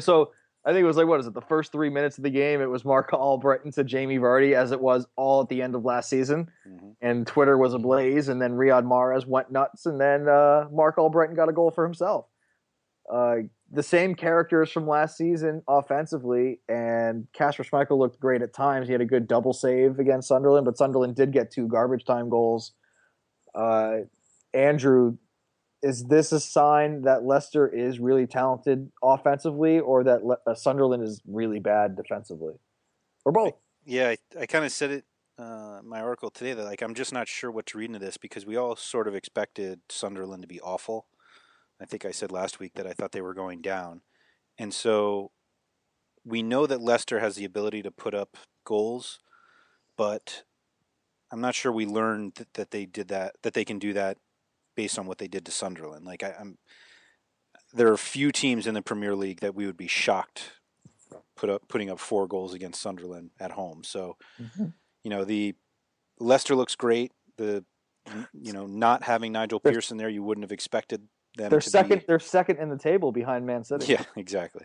so 0.02 0.32
I 0.64 0.72
think 0.72 0.82
it 0.82 0.86
was 0.86 0.96
like 0.96 1.06
what 1.06 1.20
is 1.20 1.26
it? 1.26 1.34
The 1.34 1.40
first 1.40 1.72
three 1.72 1.88
minutes 1.88 2.18
of 2.18 2.24
the 2.24 2.30
game, 2.30 2.60
it 2.60 2.68
was 2.68 2.84
Marc 2.84 3.10
Albrighton 3.12 3.74
to 3.74 3.84
Jamie 3.84 4.18
Vardy, 4.18 4.54
as 4.54 4.72
it 4.72 4.80
was 4.80 5.06
all 5.16 5.42
at 5.42 5.48
the 5.48 5.62
end 5.62 5.74
of 5.74 5.84
last 5.84 6.08
season, 6.08 6.50
mm-hmm. 6.68 6.90
and 7.00 7.26
Twitter 7.26 7.56
was 7.56 7.74
ablaze. 7.74 8.28
And 8.28 8.40
then 8.40 8.52
Riyad 8.52 8.84
Mahrez 8.84 9.26
went 9.26 9.50
nuts, 9.50 9.86
and 9.86 10.00
then 10.00 10.28
uh, 10.28 10.66
Marc 10.70 10.96
Albrighton 10.96 11.36
got 11.36 11.48
a 11.48 11.52
goal 11.52 11.70
for 11.70 11.84
himself. 11.84 12.26
Uh, 13.10 13.36
the 13.72 13.82
same 13.82 14.14
characters 14.14 14.70
from 14.70 14.86
last 14.86 15.16
season 15.16 15.62
offensively, 15.68 16.60
and 16.68 17.26
Kasper 17.32 17.64
Schmeichel 17.64 17.98
looked 17.98 18.20
great 18.20 18.42
at 18.42 18.52
times. 18.52 18.86
He 18.86 18.92
had 18.92 19.00
a 19.00 19.06
good 19.06 19.26
double 19.26 19.52
save 19.52 19.98
against 19.98 20.28
Sunderland, 20.28 20.64
but 20.64 20.76
Sunderland 20.76 21.16
did 21.16 21.32
get 21.32 21.50
two 21.50 21.66
garbage 21.66 22.04
time 22.04 22.28
goals. 22.28 22.72
Uh, 23.54 23.98
Andrew, 24.54 25.16
is 25.82 26.04
this 26.04 26.32
a 26.32 26.40
sign 26.40 27.02
that 27.02 27.24
Leicester 27.24 27.68
is 27.68 27.98
really 27.98 28.26
talented 28.26 28.90
offensively, 29.02 29.80
or 29.80 30.04
that 30.04 30.24
Le- 30.24 30.38
uh, 30.46 30.54
Sunderland 30.54 31.02
is 31.02 31.22
really 31.26 31.58
bad 31.58 31.96
defensively, 31.96 32.54
or 33.24 33.32
both? 33.32 33.54
Yeah, 33.84 34.08
I, 34.10 34.40
I 34.40 34.46
kind 34.46 34.64
of 34.64 34.72
said 34.72 34.90
it 34.90 35.04
uh, 35.38 35.80
my 35.82 36.00
article 36.00 36.30
today 36.30 36.52
that 36.52 36.64
like 36.64 36.82
I'm 36.82 36.94
just 36.94 37.12
not 37.12 37.26
sure 37.26 37.50
what 37.50 37.66
to 37.66 37.78
read 37.78 37.86
into 37.86 37.98
this 37.98 38.18
because 38.18 38.44
we 38.44 38.56
all 38.56 38.76
sort 38.76 39.08
of 39.08 39.14
expected 39.14 39.80
Sunderland 39.88 40.42
to 40.42 40.48
be 40.48 40.60
awful. 40.60 41.06
I 41.80 41.86
think 41.86 42.04
I 42.04 42.10
said 42.10 42.30
last 42.30 42.60
week 42.60 42.74
that 42.74 42.86
I 42.86 42.92
thought 42.92 43.12
they 43.12 43.22
were 43.22 43.32
going 43.32 43.62
down, 43.62 44.02
and 44.58 44.74
so 44.74 45.30
we 46.24 46.42
know 46.42 46.66
that 46.66 46.82
Leicester 46.82 47.20
has 47.20 47.36
the 47.36 47.46
ability 47.46 47.82
to 47.82 47.90
put 47.90 48.14
up 48.14 48.36
goals, 48.64 49.20
but 49.96 50.42
I'm 51.32 51.40
not 51.40 51.54
sure 51.54 51.72
we 51.72 51.86
learned 51.86 52.34
that, 52.34 52.52
that 52.54 52.70
they 52.70 52.84
did 52.84 53.08
that 53.08 53.36
that 53.42 53.54
they 53.54 53.64
can 53.64 53.78
do 53.78 53.94
that 53.94 54.18
based 54.80 54.98
on 54.98 55.04
what 55.04 55.18
they 55.18 55.28
did 55.28 55.44
to 55.44 55.52
Sunderland. 55.52 56.06
Like 56.06 56.22
I, 56.22 56.32
am 56.40 56.56
there 57.74 57.92
are 57.92 57.98
few 57.98 58.32
teams 58.32 58.66
in 58.66 58.72
the 58.72 58.80
Premier 58.80 59.14
League 59.14 59.40
that 59.40 59.54
we 59.54 59.66
would 59.66 59.76
be 59.76 59.86
shocked 59.86 60.52
put 61.36 61.50
up 61.50 61.68
putting 61.68 61.90
up 61.90 61.98
four 61.98 62.26
goals 62.26 62.54
against 62.54 62.80
Sunderland 62.80 63.30
at 63.38 63.50
home. 63.50 63.84
So, 63.84 64.16
mm-hmm. 64.40 64.68
you 65.04 65.10
know, 65.10 65.26
the 65.26 65.54
Leicester 66.18 66.54
looks 66.54 66.76
great. 66.76 67.12
The 67.36 67.62
you 68.32 68.54
know, 68.54 68.64
not 68.66 69.02
having 69.02 69.32
Nigel 69.32 69.60
Pearson 69.60 69.98
there, 69.98 70.08
you 70.08 70.22
wouldn't 70.22 70.44
have 70.44 70.50
expected 70.50 71.02
them. 71.36 71.50
They're 71.50 71.60
second. 71.60 71.98
Be... 71.98 72.04
They're 72.08 72.18
second 72.18 72.56
in 72.56 72.70
the 72.70 72.78
table 72.78 73.12
behind 73.12 73.44
Man 73.44 73.64
City. 73.64 73.92
Yeah, 73.92 74.04
exactly. 74.16 74.64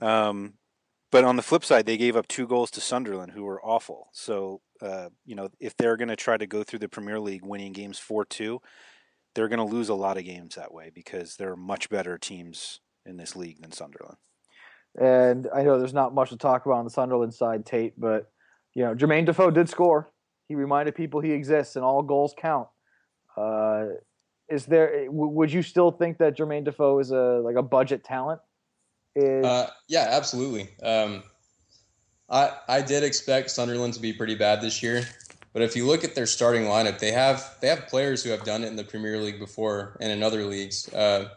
Um, 0.00 0.54
but 1.10 1.24
on 1.24 1.34
the 1.34 1.42
flip 1.42 1.64
side, 1.64 1.84
they 1.84 1.96
gave 1.96 2.16
up 2.16 2.28
two 2.28 2.46
goals 2.46 2.70
to 2.72 2.80
Sunderland, 2.80 3.32
who 3.32 3.42
were 3.42 3.60
awful. 3.62 4.08
So, 4.12 4.60
uh, 4.80 5.08
you 5.26 5.34
know, 5.34 5.50
if 5.60 5.76
they're 5.76 5.96
going 5.96 6.08
to 6.08 6.16
try 6.16 6.36
to 6.36 6.46
go 6.46 6.62
through 6.62 6.78
the 6.78 6.88
Premier 6.88 7.20
League 7.20 7.44
winning 7.44 7.72
games 7.72 7.98
four 7.98 8.24
two, 8.24 8.60
they're 9.34 9.48
going 9.48 9.58
to 9.58 9.76
lose 9.76 9.88
a 9.88 9.94
lot 9.94 10.18
of 10.18 10.24
games 10.24 10.54
that 10.54 10.72
way 10.72 10.90
because 10.94 11.36
there 11.36 11.50
are 11.52 11.56
much 11.56 11.88
better 11.88 12.18
teams 12.18 12.80
in 13.06 13.16
this 13.16 13.34
league 13.34 13.60
than 13.60 13.72
Sunderland. 13.72 14.16
And 15.00 15.48
I 15.54 15.62
know 15.62 15.78
there's 15.78 15.94
not 15.94 16.14
much 16.14 16.30
to 16.30 16.36
talk 16.36 16.66
about 16.66 16.76
on 16.76 16.84
the 16.84 16.90
Sunderland 16.90 17.32
side, 17.32 17.64
Tate, 17.64 17.98
but 17.98 18.30
you 18.74 18.84
know 18.84 18.94
Jermaine 18.94 19.24
Defoe 19.24 19.50
did 19.50 19.68
score. 19.68 20.10
He 20.48 20.54
reminded 20.54 20.94
people 20.94 21.20
he 21.20 21.32
exists 21.32 21.76
and 21.76 21.84
all 21.84 22.02
goals 22.02 22.34
count. 22.38 22.68
Uh, 23.36 23.84
is 24.50 24.66
there? 24.66 25.06
would 25.08 25.50
you 25.50 25.62
still 25.62 25.90
think 25.90 26.18
that 26.18 26.36
Jermaine 26.36 26.64
Defoe 26.64 26.98
is 26.98 27.10
a 27.10 27.40
like 27.42 27.56
a 27.56 27.62
budget 27.62 28.04
talent? 28.04 28.40
Is... 29.16 29.44
Uh, 29.44 29.70
yeah, 29.88 30.08
absolutely. 30.10 30.68
Um, 30.82 31.22
I, 32.28 32.52
I 32.68 32.82
did 32.82 33.02
expect 33.02 33.50
Sunderland 33.50 33.94
to 33.94 34.00
be 34.00 34.12
pretty 34.12 34.34
bad 34.34 34.60
this 34.60 34.82
year, 34.82 35.06
but 35.52 35.62
if 35.62 35.76
you 35.76 35.86
look 35.86 36.04
at 36.04 36.14
their 36.14 36.26
starting 36.26 36.62
lineup, 36.62 36.98
they 36.98 37.12
have 37.12 37.56
they 37.60 37.68
have 37.68 37.86
players 37.88 38.22
who 38.22 38.30
have 38.30 38.44
done 38.44 38.64
it 38.64 38.68
in 38.68 38.76
the 38.76 38.84
Premier 38.84 39.18
League 39.18 39.38
before 39.38 39.96
and 40.00 40.10
in 40.10 40.22
other 40.22 40.44
leagues. 40.44 40.92
Uh, 40.92 41.28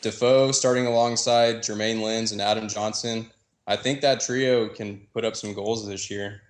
Defoe 0.00 0.52
starting 0.52 0.86
alongside 0.86 1.56
Jeremain 1.56 2.02
Lens 2.02 2.32
and 2.32 2.40
Adam 2.40 2.68
Johnson. 2.68 3.30
I 3.66 3.76
think 3.76 4.02
that 4.02 4.20
trio 4.20 4.68
can 4.68 5.06
put 5.14 5.24
up 5.24 5.34
some 5.34 5.54
goals 5.54 5.86
this 5.86 6.10
year. 6.10 6.42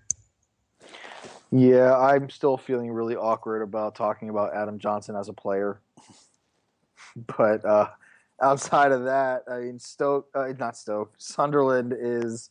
Yeah, 1.52 1.96
I'm 1.96 2.28
still 2.30 2.56
feeling 2.56 2.90
really 2.90 3.14
awkward 3.14 3.62
about 3.62 3.94
talking 3.94 4.28
about 4.28 4.54
Adam 4.54 4.78
Johnson 4.78 5.14
as 5.16 5.28
a 5.28 5.32
player. 5.32 5.80
But 7.38 7.64
uh, 7.64 7.90
outside 8.42 8.90
of 8.90 9.04
that, 9.04 9.44
I 9.48 9.60
mean, 9.60 9.78
Stoke, 9.78 10.28
uh, 10.34 10.52
not 10.58 10.76
Stoke, 10.76 11.14
Sunderland 11.16 11.94
is. 11.96 12.50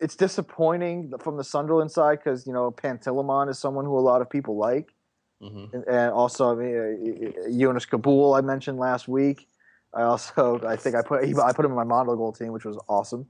It's 0.00 0.16
disappointing 0.16 1.12
from 1.20 1.36
the 1.36 1.44
Sunderland 1.44 1.90
side 1.90 2.18
because 2.22 2.46
you 2.46 2.52
know 2.52 2.70
Pantilimon 2.70 3.50
is 3.50 3.58
someone 3.58 3.84
who 3.84 3.98
a 3.98 4.00
lot 4.00 4.22
of 4.22 4.30
people 4.30 4.56
like, 4.56 4.94
mm-hmm. 5.42 5.74
and, 5.74 5.84
and, 5.86 6.12
also 6.12 6.52
I 6.52 6.54
mean, 6.54 6.76
uh, 6.76 6.80
uh, 6.80 7.44
uh, 7.44 7.48
Younes 7.48 7.88
Kaboul 7.88 8.36
I 8.36 8.40
mentioned 8.40 8.78
last 8.78 9.08
week. 9.08 9.48
I 9.92 10.02
also 10.02 10.60
I 10.66 10.76
think 10.76 10.96
I 10.96 11.02
put 11.02 11.22
I 11.22 11.52
put 11.52 11.64
him 11.64 11.72
in 11.72 11.76
my 11.76 11.84
Mondo 11.84 12.16
goal 12.16 12.32
team, 12.32 12.52
which 12.52 12.64
was 12.64 12.78
awesome, 12.88 13.26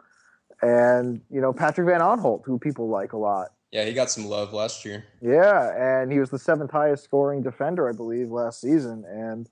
and 0.62 1.20
you 1.30 1.40
know 1.40 1.52
Patrick 1.52 1.86
Van 1.86 2.00
Aanholt, 2.00 2.44
who 2.44 2.58
people 2.58 2.88
like 2.88 3.12
a 3.12 3.18
lot. 3.18 3.48
Yeah, 3.72 3.84
he 3.84 3.92
got 3.92 4.10
some 4.10 4.26
love 4.26 4.52
last 4.52 4.84
year. 4.84 5.04
Yeah, 5.22 6.00
and 6.00 6.10
he 6.10 6.18
was 6.18 6.30
the 6.30 6.38
seventh 6.38 6.72
highest 6.72 7.04
scoring 7.04 7.42
defender, 7.42 7.88
I 7.88 7.92
believe, 7.92 8.30
last 8.30 8.60
season. 8.60 9.04
And 9.08 9.48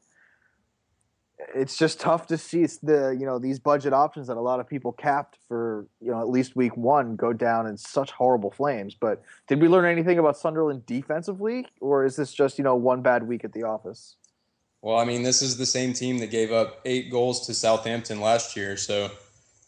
it's 1.54 1.76
just 1.76 2.00
tough 2.00 2.26
to 2.26 2.38
see 2.38 2.66
the 2.82 3.16
you 3.18 3.24
know 3.24 3.38
these 3.38 3.58
budget 3.58 3.92
options 3.92 4.26
that 4.26 4.36
a 4.36 4.40
lot 4.40 4.60
of 4.60 4.68
people 4.68 4.92
capped 4.92 5.38
for 5.46 5.86
you 6.00 6.10
know 6.10 6.20
at 6.20 6.28
least 6.28 6.56
week 6.56 6.76
one 6.76 7.16
go 7.16 7.32
down 7.32 7.66
in 7.66 7.76
such 7.76 8.10
horrible 8.10 8.50
flames. 8.50 8.94
But 8.94 9.22
did 9.46 9.60
we 9.60 9.68
learn 9.68 9.84
anything 9.84 10.18
about 10.18 10.36
Sunderland 10.36 10.86
defensively, 10.86 11.66
or 11.80 12.04
is 12.04 12.16
this 12.16 12.32
just 12.32 12.58
you 12.58 12.64
know 12.64 12.74
one 12.74 13.02
bad 13.02 13.26
week 13.26 13.44
at 13.44 13.52
the 13.52 13.62
office? 13.62 14.16
Well, 14.82 14.96
I 14.96 15.04
mean, 15.04 15.22
this 15.24 15.42
is 15.42 15.56
the 15.56 15.66
same 15.66 15.92
team 15.92 16.18
that 16.18 16.30
gave 16.30 16.52
up 16.52 16.80
eight 16.84 17.10
goals 17.10 17.46
to 17.46 17.54
Southampton 17.54 18.20
last 18.20 18.56
year, 18.56 18.76
so 18.76 19.10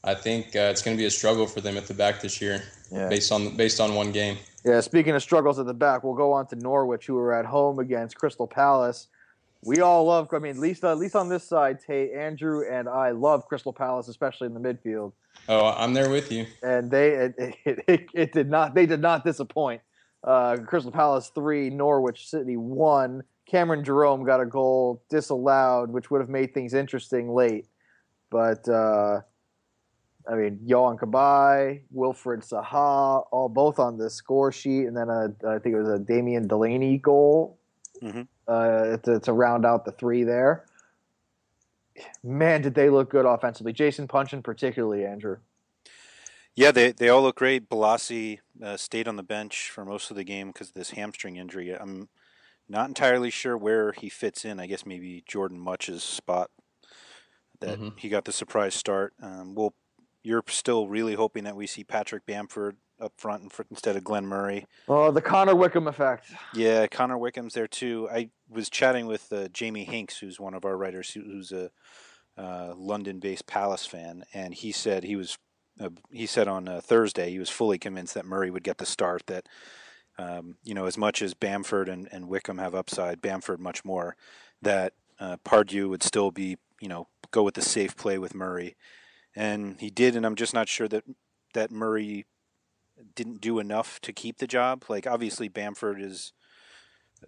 I 0.04 0.14
think 0.14 0.54
uh, 0.56 0.70
it's 0.70 0.82
going 0.82 0.96
to 0.96 1.00
be 1.00 1.06
a 1.06 1.10
struggle 1.10 1.46
for 1.46 1.60
them 1.60 1.76
at 1.76 1.86
the 1.86 1.94
back 1.94 2.20
this 2.20 2.40
year, 2.40 2.62
yeah. 2.90 3.08
based 3.08 3.32
on 3.32 3.56
based 3.56 3.80
on 3.80 3.94
one 3.94 4.12
game. 4.12 4.38
Yeah. 4.64 4.80
Speaking 4.80 5.14
of 5.14 5.22
struggles 5.22 5.58
at 5.58 5.66
the 5.66 5.74
back, 5.74 6.04
we'll 6.04 6.14
go 6.14 6.32
on 6.32 6.46
to 6.48 6.56
Norwich, 6.56 7.06
who 7.06 7.18
are 7.18 7.32
at 7.32 7.46
home 7.46 7.78
against 7.78 8.16
Crystal 8.16 8.46
Palace. 8.46 9.08
We 9.62 9.80
all 9.80 10.04
love. 10.04 10.28
I 10.32 10.38
mean, 10.38 10.52
at 10.52 10.58
least 10.58 10.84
at 10.84 10.98
least 10.98 11.14
on 11.14 11.28
this 11.28 11.44
side, 11.44 11.80
Tate, 11.86 12.12
Andrew, 12.12 12.62
and 12.70 12.88
I 12.88 13.10
love 13.10 13.46
Crystal 13.46 13.72
Palace, 13.72 14.08
especially 14.08 14.46
in 14.46 14.54
the 14.54 14.60
midfield. 14.60 15.12
Oh, 15.48 15.66
I'm 15.76 15.92
there 15.92 16.10
with 16.10 16.32
you. 16.32 16.46
And 16.62 16.90
they 16.90 17.10
it, 17.10 17.34
it, 17.38 17.54
it, 17.86 18.06
it 18.14 18.32
did 18.32 18.48
not 18.48 18.74
they 18.74 18.86
did 18.86 19.00
not 19.00 19.24
disappoint. 19.24 19.82
Uh, 20.24 20.56
Crystal 20.66 20.92
Palace 20.92 21.30
three, 21.34 21.70
Norwich 21.70 22.28
City 22.28 22.56
one. 22.56 23.22
Cameron 23.46 23.84
Jerome 23.84 24.24
got 24.24 24.40
a 24.40 24.46
goal 24.46 25.02
disallowed, 25.10 25.90
which 25.90 26.10
would 26.10 26.20
have 26.20 26.30
made 26.30 26.54
things 26.54 26.72
interesting 26.72 27.34
late. 27.34 27.66
But 28.30 28.66
uh, 28.68 29.20
I 30.30 30.34
mean, 30.36 30.60
Yohan 30.66 30.98
Cabaye, 30.98 31.82
Wilfried 31.94 32.48
Zaha, 32.48 33.26
all 33.30 33.48
both 33.48 33.78
on 33.78 33.98
the 33.98 34.08
score 34.08 34.52
sheet, 34.52 34.86
and 34.86 34.96
then 34.96 35.08
a, 35.10 35.34
I 35.46 35.58
think 35.58 35.74
it 35.74 35.78
was 35.78 35.88
a 35.88 35.98
Damien 35.98 36.46
Delaney 36.46 36.98
goal 36.98 37.58
mm-hmm. 38.02 38.22
Uh, 38.50 38.96
to, 38.96 39.20
to, 39.20 39.32
round 39.32 39.64
out 39.64 39.84
the 39.84 39.92
three 39.92 40.24
there. 40.24 40.64
Man, 42.24 42.62
did 42.62 42.74
they 42.74 42.90
look 42.90 43.08
good 43.08 43.24
offensively. 43.24 43.72
Jason 43.72 44.08
Puncheon, 44.08 44.42
particularly, 44.42 45.04
Andrew. 45.04 45.36
Yeah, 46.56 46.72
they, 46.72 46.90
they 46.90 47.08
all 47.08 47.22
look 47.22 47.36
great. 47.36 47.68
Bolasie 47.68 48.40
uh, 48.60 48.76
stayed 48.76 49.06
on 49.06 49.14
the 49.14 49.22
bench 49.22 49.70
for 49.70 49.84
most 49.84 50.10
of 50.10 50.16
the 50.16 50.24
game 50.24 50.48
because 50.48 50.70
of 50.70 50.74
this 50.74 50.90
hamstring 50.90 51.36
injury. 51.36 51.70
I'm 51.70 52.08
not 52.68 52.88
entirely 52.88 53.30
sure 53.30 53.56
where 53.56 53.92
he 53.92 54.08
fits 54.08 54.44
in. 54.44 54.58
I 54.58 54.66
guess 54.66 54.84
maybe 54.84 55.22
Jordan 55.28 55.60
Mutch's 55.60 56.02
spot 56.02 56.50
that 57.60 57.78
mm-hmm. 57.78 57.96
he 57.98 58.08
got 58.08 58.24
the 58.24 58.32
surprise 58.32 58.74
start. 58.74 59.14
Um, 59.22 59.54
we'll 59.54 59.74
you're 60.22 60.42
still 60.48 60.88
really 60.88 61.14
hoping 61.14 61.44
that 61.44 61.56
we 61.56 61.68
see 61.68 61.84
Patrick 61.84 62.26
Bamford 62.26 62.76
up 63.00 63.12
front 63.16 63.52
instead 63.70 63.96
of 63.96 64.04
Glenn 64.04 64.26
Murray. 64.26 64.66
Oh, 64.88 65.10
the 65.10 65.20
Connor 65.20 65.54
Wickham 65.54 65.86
effect. 65.88 66.26
Yeah, 66.54 66.86
Connor 66.86 67.18
Wickham's 67.18 67.54
there 67.54 67.68
too. 67.68 68.08
I 68.12 68.30
was 68.48 68.68
chatting 68.68 69.06
with 69.06 69.32
uh, 69.32 69.48
Jamie 69.48 69.84
Hinks, 69.84 70.18
who's 70.18 70.40
one 70.40 70.54
of 70.54 70.64
our 70.64 70.76
writers, 70.76 71.10
who's 71.10 71.52
a 71.52 71.70
uh, 72.36 72.74
London-based 72.76 73.46
Palace 73.46 73.86
fan, 73.86 74.24
and 74.32 74.54
he 74.54 74.72
said 74.72 75.04
he 75.04 75.16
was. 75.16 75.38
Uh, 75.78 75.88
he 76.10 76.26
said 76.26 76.46
on 76.46 76.68
uh, 76.68 76.80
Thursday 76.82 77.30
he 77.30 77.38
was 77.38 77.48
fully 77.48 77.78
convinced 77.78 78.12
that 78.12 78.26
Murray 78.26 78.50
would 78.50 78.64
get 78.64 78.76
the 78.78 78.84
start. 78.84 79.22
That 79.26 79.46
um, 80.18 80.56
you 80.62 80.74
know, 80.74 80.84
as 80.84 80.98
much 80.98 81.22
as 81.22 81.32
Bamford 81.32 81.88
and, 81.88 82.08
and 82.12 82.28
Wickham 82.28 82.58
have 82.58 82.74
upside, 82.74 83.22
Bamford 83.22 83.60
much 83.60 83.84
more. 83.84 84.16
That 84.60 84.92
uh, 85.18 85.38
Pardew 85.44 85.88
would 85.88 86.02
still 86.02 86.30
be, 86.30 86.58
you 86.80 86.88
know, 86.88 87.08
go 87.30 87.42
with 87.42 87.54
the 87.54 87.62
safe 87.62 87.96
play 87.96 88.18
with 88.18 88.34
Murray 88.34 88.76
and 89.34 89.80
he 89.80 89.90
did. 89.90 90.16
And 90.16 90.26
I'm 90.26 90.34
just 90.34 90.54
not 90.54 90.68
sure 90.68 90.88
that 90.88 91.04
that 91.54 91.70
Murray 91.70 92.26
didn't 93.14 93.40
do 93.40 93.58
enough 93.58 94.00
to 94.02 94.12
keep 94.12 94.38
the 94.38 94.46
job. 94.46 94.84
Like 94.88 95.06
obviously 95.06 95.48
Bamford 95.48 96.00
is 96.00 96.32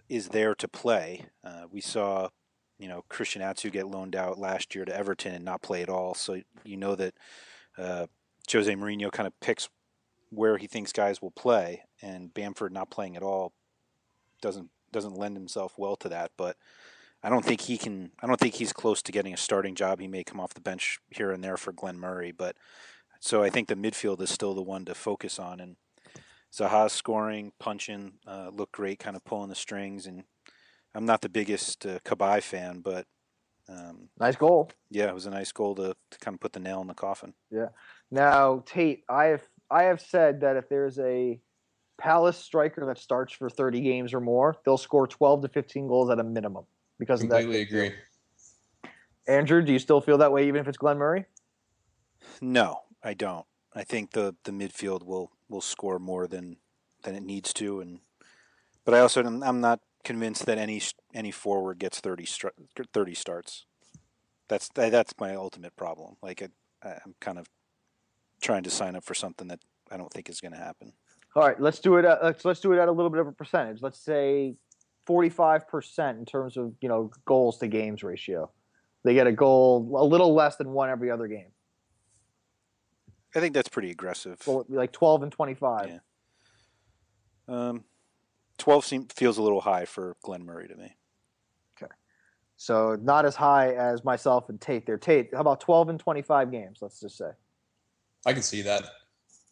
is 0.09 0.29
there 0.29 0.55
to 0.55 0.67
play. 0.67 1.25
Uh, 1.43 1.63
we 1.71 1.81
saw 1.81 2.29
you 2.79 2.87
know 2.87 3.03
Christian 3.09 3.41
Atsu 3.41 3.69
get 3.69 3.87
loaned 3.87 4.15
out 4.15 4.39
last 4.39 4.75
year 4.75 4.85
to 4.85 4.95
Everton 4.95 5.33
and 5.33 5.45
not 5.45 5.61
play 5.61 5.81
at 5.81 5.89
all. 5.89 6.13
So 6.13 6.41
you 6.63 6.77
know 6.77 6.95
that 6.95 7.13
uh, 7.77 8.07
Jose 8.51 8.73
Mourinho 8.73 9.11
kind 9.11 9.27
of 9.27 9.39
picks 9.39 9.69
where 10.29 10.57
he 10.57 10.67
thinks 10.67 10.91
guys 10.91 11.21
will 11.21 11.31
play, 11.31 11.83
and 12.01 12.33
Bamford 12.33 12.73
not 12.73 12.89
playing 12.89 13.15
at 13.15 13.23
all 13.23 13.53
doesn't 14.41 14.69
doesn't 14.91 15.17
lend 15.17 15.35
himself 15.35 15.73
well 15.77 15.95
to 15.97 16.09
that. 16.09 16.31
But 16.37 16.57
I 17.23 17.29
don't 17.29 17.45
think 17.45 17.61
he 17.61 17.77
can. 17.77 18.11
I 18.21 18.27
don't 18.27 18.39
think 18.39 18.55
he's 18.55 18.73
close 18.73 19.01
to 19.03 19.11
getting 19.11 19.33
a 19.33 19.37
starting 19.37 19.75
job. 19.75 19.99
He 19.99 20.07
may 20.07 20.23
come 20.23 20.39
off 20.39 20.53
the 20.53 20.61
bench 20.61 20.99
here 21.09 21.31
and 21.31 21.43
there 21.43 21.57
for 21.57 21.71
Glenn 21.71 21.99
Murray, 21.99 22.31
but 22.31 22.57
so 23.23 23.41
I 23.41 23.49
think 23.49 23.69
the 23.69 23.75
midfield 23.75 24.19
is 24.19 24.29
still 24.29 24.53
the 24.53 24.61
one 24.61 24.83
to 24.83 24.93
focus 24.93 25.39
on. 25.39 25.61
And 25.61 25.77
Zaha 26.51 26.91
scoring, 26.91 27.53
Puncheon, 27.57 28.15
uh, 28.27 28.49
looked 28.53 28.73
great, 28.73 28.99
kind 28.99 29.15
of 29.15 29.23
pulling 29.23 29.47
the 29.47 29.55
strings. 29.55 30.05
And 30.05 30.25
I'm 30.93 31.05
not 31.05 31.21
the 31.21 31.29
biggest 31.29 31.85
uh, 31.85 31.99
Cabaye 32.03 32.43
fan, 32.43 32.81
but 32.81 33.05
um, 33.69 34.09
nice 34.19 34.35
goal. 34.35 34.71
Yeah, 34.89 35.07
it 35.07 35.13
was 35.13 35.25
a 35.25 35.29
nice 35.29 35.53
goal 35.53 35.73
to, 35.75 35.95
to 36.11 36.19
kind 36.19 36.35
of 36.35 36.41
put 36.41 36.51
the 36.51 36.59
nail 36.59 36.81
in 36.81 36.87
the 36.87 36.93
coffin. 36.93 37.33
Yeah. 37.49 37.69
Now 38.11 38.61
Tate, 38.65 39.05
I 39.07 39.27
have 39.27 39.43
I 39.71 39.83
have 39.83 40.01
said 40.01 40.41
that 40.41 40.57
if 40.57 40.67
there's 40.67 40.99
a 40.99 41.39
Palace 41.97 42.37
striker 42.37 42.85
that 42.87 42.97
starts 42.97 43.31
for 43.31 43.49
30 43.49 43.79
games 43.79 44.13
or 44.13 44.19
more, 44.19 44.57
they'll 44.65 44.77
score 44.77 45.07
12 45.07 45.43
to 45.43 45.47
15 45.47 45.87
goals 45.87 46.09
at 46.09 46.19
a 46.19 46.23
minimum 46.25 46.65
because 46.99 47.21
Completely 47.21 47.61
of 47.61 47.69
that. 47.69 47.75
agree. 47.77 47.93
Andrew, 49.29 49.61
do 49.61 49.71
you 49.71 49.79
still 49.79 50.01
feel 50.01 50.17
that 50.17 50.33
way 50.33 50.49
even 50.49 50.59
if 50.59 50.67
it's 50.67 50.77
Glenn 50.77 50.97
Murray? 50.97 51.23
No, 52.41 52.81
I 53.03 53.13
don't. 53.13 53.45
I 53.75 53.83
think 53.83 54.11
the 54.11 54.35
the 54.43 54.51
midfield 54.51 55.03
will 55.03 55.31
will 55.49 55.61
score 55.61 55.99
more 55.99 56.27
than 56.27 56.57
than 57.03 57.15
it 57.15 57.23
needs 57.23 57.53
to, 57.53 57.81
and 57.81 57.99
but 58.85 58.93
I 58.93 58.99
also 58.99 59.23
I'm 59.23 59.61
not 59.61 59.79
convinced 60.03 60.45
that 60.45 60.57
any 60.57 60.81
any 61.13 61.31
forward 61.31 61.79
gets 61.79 61.99
30, 61.99 62.25
30 62.93 63.13
starts. 63.13 63.65
That's 64.47 64.69
that's 64.75 65.13
my 65.19 65.35
ultimate 65.35 65.75
problem. 65.75 66.15
Like 66.21 66.41
I, 66.83 66.89
I'm 67.05 67.15
kind 67.19 67.39
of 67.39 67.47
trying 68.41 68.63
to 68.63 68.69
sign 68.69 68.95
up 68.95 69.03
for 69.03 69.13
something 69.13 69.47
that 69.47 69.59
I 69.89 69.97
don't 69.97 70.11
think 70.11 70.29
is 70.29 70.41
going 70.41 70.51
to 70.51 70.57
happen. 70.57 70.93
All 71.35 71.43
right, 71.43 71.59
let's 71.59 71.79
do 71.79 71.97
it. 71.97 72.05
At, 72.05 72.23
let's 72.23 72.45
let's 72.45 72.59
do 72.59 72.73
it 72.73 72.79
at 72.79 72.87
a 72.87 72.91
little 72.91 73.09
bit 73.09 73.19
of 73.19 73.27
a 73.27 73.31
percentage. 73.31 73.81
Let's 73.81 73.99
say 73.99 74.55
45% 75.07 76.17
in 76.17 76.25
terms 76.25 76.57
of, 76.57 76.73
you 76.81 76.89
know, 76.89 77.11
goals 77.25 77.57
to 77.59 77.67
games 77.67 78.03
ratio. 78.03 78.51
They 79.03 79.13
get 79.13 79.27
a 79.27 79.31
goal 79.31 79.95
a 79.97 80.05
little 80.05 80.33
less 80.33 80.55
than 80.55 80.69
one 80.69 80.89
every 80.89 81.11
other 81.11 81.27
game. 81.27 81.52
I 83.35 83.39
think 83.39 83.53
that's 83.53 83.69
pretty 83.69 83.91
aggressive. 83.91 84.39
Well, 84.45 84.65
like 84.69 84.91
12 84.91 85.23
and 85.23 85.31
25. 85.31 85.89
Yeah. 85.89 85.99
Um, 87.47 87.83
12 88.57 88.85
seem, 88.85 89.05
feels 89.07 89.37
a 89.37 89.41
little 89.41 89.61
high 89.61 89.85
for 89.85 90.15
Glenn 90.21 90.45
Murray 90.45 90.67
to 90.67 90.75
me. 90.75 90.95
Okay. 91.75 91.91
So 92.57 92.95
not 93.01 93.25
as 93.25 93.35
high 93.35 93.73
as 93.73 94.03
myself 94.03 94.49
and 94.49 94.61
Tate 94.61 94.85
there. 94.85 94.97
Tate, 94.97 95.33
how 95.33 95.41
about 95.41 95.59
12 95.59 95.89
and 95.89 95.99
25 95.99 96.51
games, 96.51 96.79
let's 96.81 96.99
just 96.99 97.17
say? 97.17 97.31
I 98.25 98.33
can 98.33 98.43
see 98.43 98.61
that. 98.61 98.83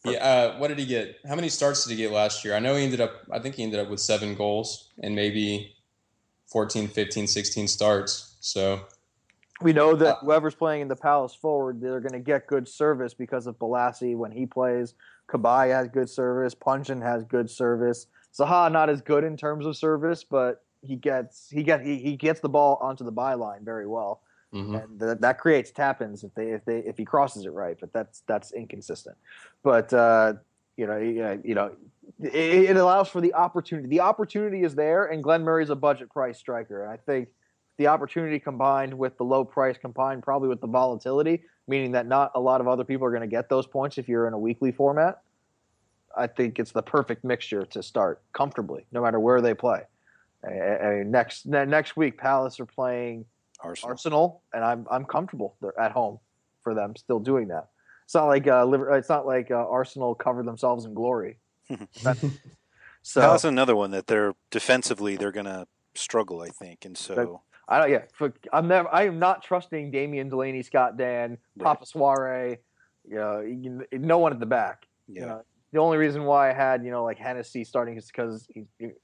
Yeah, 0.04 0.18
uh, 0.18 0.58
what 0.58 0.68
did 0.68 0.78
he 0.78 0.86
get? 0.86 1.16
How 1.28 1.36
many 1.36 1.48
starts 1.48 1.84
did 1.84 1.92
he 1.92 1.96
get 1.96 2.10
last 2.10 2.44
year? 2.44 2.56
I 2.56 2.58
know 2.58 2.74
he 2.74 2.84
ended 2.84 3.00
up, 3.00 3.22
I 3.30 3.38
think 3.38 3.54
he 3.54 3.62
ended 3.62 3.78
up 3.78 3.88
with 3.88 4.00
seven 4.00 4.34
goals 4.34 4.90
and 5.00 5.14
maybe 5.14 5.76
14, 6.46 6.88
15, 6.88 7.26
16 7.26 7.68
starts. 7.68 8.36
So 8.40 8.80
we 9.62 9.72
know 9.72 9.94
that 9.96 10.16
uh, 10.16 10.18
whoever's 10.20 10.54
playing 10.54 10.82
in 10.82 10.88
the 10.88 10.96
Palace 10.96 11.34
forward, 11.34 11.80
they're 11.80 12.00
going 12.00 12.12
to 12.12 12.18
get 12.18 12.46
good 12.46 12.68
service 12.68 13.14
because 13.14 13.46
of 13.46 13.58
Bolasie 13.58 14.16
when 14.16 14.32
he 14.32 14.46
plays. 14.46 14.94
Cabaye 15.28 15.70
has 15.70 15.88
good 15.88 16.10
service. 16.10 16.54
Puncheon 16.54 17.00
has 17.00 17.24
good 17.24 17.48
service. 17.48 18.06
Zaha 18.36 18.70
not 18.70 18.90
as 18.90 19.00
good 19.00 19.24
in 19.24 19.36
terms 19.36 19.66
of 19.66 19.76
service, 19.76 20.24
but 20.24 20.64
he 20.82 20.96
gets 20.96 21.48
he 21.50 21.62
get 21.62 21.82
he, 21.82 21.98
he 21.98 22.16
gets 22.16 22.40
the 22.40 22.48
ball 22.48 22.78
onto 22.82 23.04
the 23.04 23.12
byline 23.12 23.62
very 23.62 23.86
well. 23.86 24.22
Mm-hmm. 24.52 24.74
And 24.74 25.00
th- 25.00 25.18
that 25.20 25.38
creates 25.38 25.70
tap-ins 25.70 26.24
if 26.24 26.34
they 26.34 26.50
if 26.50 26.64
they 26.64 26.78
if 26.78 26.96
he 26.96 27.04
crosses 27.04 27.44
it 27.44 27.52
right, 27.52 27.76
but 27.80 27.92
that's 27.92 28.22
that's 28.26 28.52
inconsistent. 28.52 29.16
But 29.62 29.92
uh, 29.92 30.34
You 30.76 30.86
know, 30.86 30.96
you 30.96 31.42
you 31.44 31.54
know, 31.54 31.72
it, 32.18 32.70
it 32.70 32.76
allows 32.76 33.08
for 33.08 33.20
the 33.20 33.34
opportunity. 33.34 33.88
The 33.88 34.00
opportunity 34.00 34.62
is 34.64 34.74
there, 34.74 35.04
and 35.04 35.22
Glenn 35.22 35.42
Murray's 35.44 35.70
a 35.70 35.76
budget 35.76 36.08
price 36.10 36.38
striker. 36.38 36.82
And 36.84 36.90
I 36.90 36.96
think 36.96 37.28
the 37.82 37.88
opportunity 37.88 38.38
combined 38.38 38.94
with 38.94 39.16
the 39.18 39.24
low 39.24 39.44
price, 39.44 39.76
combined 39.76 40.22
probably 40.22 40.48
with 40.48 40.60
the 40.60 40.68
volatility, 40.68 41.42
meaning 41.66 41.90
that 41.90 42.06
not 42.06 42.30
a 42.36 42.40
lot 42.40 42.60
of 42.60 42.68
other 42.68 42.84
people 42.84 43.04
are 43.04 43.10
going 43.10 43.22
to 43.22 43.26
get 43.26 43.48
those 43.48 43.66
points 43.66 43.98
if 43.98 44.08
you're 44.08 44.28
in 44.28 44.34
a 44.34 44.38
weekly 44.38 44.70
format. 44.70 45.22
I 46.16 46.28
think 46.28 46.60
it's 46.60 46.70
the 46.70 46.82
perfect 46.82 47.24
mixture 47.24 47.64
to 47.66 47.82
start 47.82 48.22
comfortably, 48.32 48.86
no 48.92 49.02
matter 49.02 49.18
where 49.18 49.40
they 49.40 49.52
play. 49.52 49.80
I, 50.44 50.50
I, 50.50 51.02
next 51.02 51.46
next 51.46 51.96
week, 51.96 52.18
Palace 52.18 52.60
are 52.60 52.66
playing 52.66 53.24
Arsenal. 53.60 53.90
Arsenal, 53.90 54.42
and 54.52 54.64
I'm 54.64 54.86
I'm 54.88 55.04
comfortable. 55.04 55.56
They're 55.60 55.78
at 55.80 55.90
home 55.90 56.20
for 56.62 56.74
them 56.74 56.94
still 56.94 57.18
doing 57.18 57.48
that. 57.48 57.68
It's 58.04 58.14
not 58.14 58.26
like 58.26 58.46
uh, 58.46 58.68
it's 58.92 59.08
not 59.08 59.26
like 59.26 59.50
uh, 59.50 59.68
Arsenal 59.68 60.14
covered 60.14 60.46
themselves 60.46 60.84
in 60.84 60.94
glory. 60.94 61.38
so 63.02 63.20
that's 63.20 63.44
another 63.44 63.74
one 63.74 63.90
that 63.90 64.06
they're 64.06 64.34
defensively 64.50 65.16
they're 65.16 65.32
going 65.32 65.46
to 65.46 65.66
struggle, 65.94 66.42
I 66.42 66.48
think, 66.48 66.84
and 66.84 66.96
so. 66.96 67.42
I 67.68 67.78
don't. 67.78 67.90
Yeah, 67.90 68.02
for, 68.12 68.32
I'm 68.52 68.68
never. 68.68 68.92
I 68.92 69.04
am 69.04 69.18
not 69.18 69.42
trusting 69.42 69.90
Damien 69.90 70.28
Delaney, 70.28 70.62
Scott 70.62 70.96
Dann, 70.96 71.38
right. 71.56 71.78
Pape 71.78 71.86
Souare. 71.86 72.58
You 73.08 73.16
know, 73.16 73.82
no 73.92 74.18
one 74.18 74.32
at 74.32 74.40
the 74.40 74.46
back. 74.46 74.86
Yeah. 75.08 75.20
You 75.20 75.26
know, 75.26 75.44
the 75.72 75.78
only 75.80 75.96
reason 75.96 76.24
why 76.24 76.50
I 76.50 76.52
had 76.52 76.84
you 76.84 76.90
know 76.90 77.04
like 77.04 77.18
Hennessy 77.18 77.64
starting 77.64 77.96
is 77.96 78.06
because 78.06 78.48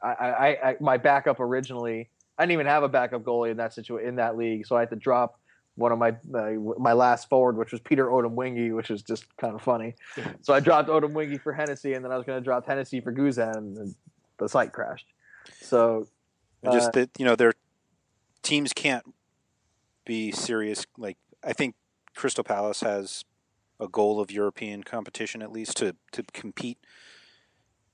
I, 0.02 0.08
I, 0.08 0.48
I, 0.48 0.76
my 0.80 0.96
backup 0.96 1.40
originally 1.40 2.10
I 2.38 2.44
didn't 2.44 2.52
even 2.52 2.66
have 2.66 2.84
a 2.84 2.88
backup 2.88 3.22
goalie 3.24 3.50
in 3.50 3.56
that 3.56 3.74
situation 3.74 4.08
in 4.08 4.16
that 4.16 4.36
league, 4.36 4.66
so 4.66 4.76
I 4.76 4.80
had 4.80 4.90
to 4.90 4.96
drop 4.96 5.40
one 5.74 5.90
of 5.90 5.98
my 5.98 6.10
uh, 6.34 6.52
my 6.78 6.92
last 6.92 7.28
forward, 7.28 7.56
which 7.56 7.72
was 7.72 7.80
Peter 7.80 8.06
Odemwingie, 8.06 8.74
which 8.74 8.90
was 8.90 9.02
just 9.02 9.24
kind 9.38 9.54
of 9.54 9.62
funny. 9.62 9.94
so 10.40 10.54
I 10.54 10.60
dropped 10.60 10.88
Odemwingie 10.88 11.40
for 11.40 11.52
Hennessy, 11.52 11.94
and 11.94 12.04
then 12.04 12.12
I 12.12 12.16
was 12.16 12.24
going 12.24 12.38
to 12.38 12.44
drop 12.44 12.64
Hennessy 12.66 13.00
for 13.00 13.12
Guzan, 13.12 13.56
and 13.56 13.94
the 14.38 14.48
site 14.48 14.72
crashed. 14.72 15.06
So 15.60 16.06
uh, 16.64 16.72
just 16.72 16.92
that 16.92 17.10
you 17.18 17.24
know 17.24 17.34
their 17.34 17.54
teams 18.48 18.72
can't 18.72 19.04
be 20.06 20.32
serious. 20.32 20.86
Like 20.96 21.18
I 21.44 21.52
think 21.52 21.74
Crystal 22.16 22.42
Palace 22.42 22.80
has 22.80 23.24
a 23.78 23.86
goal 23.86 24.20
of 24.20 24.30
European 24.30 24.82
competition 24.82 25.42
at 25.42 25.52
least 25.52 25.76
to 25.76 25.94
to 26.12 26.22
compete 26.32 26.78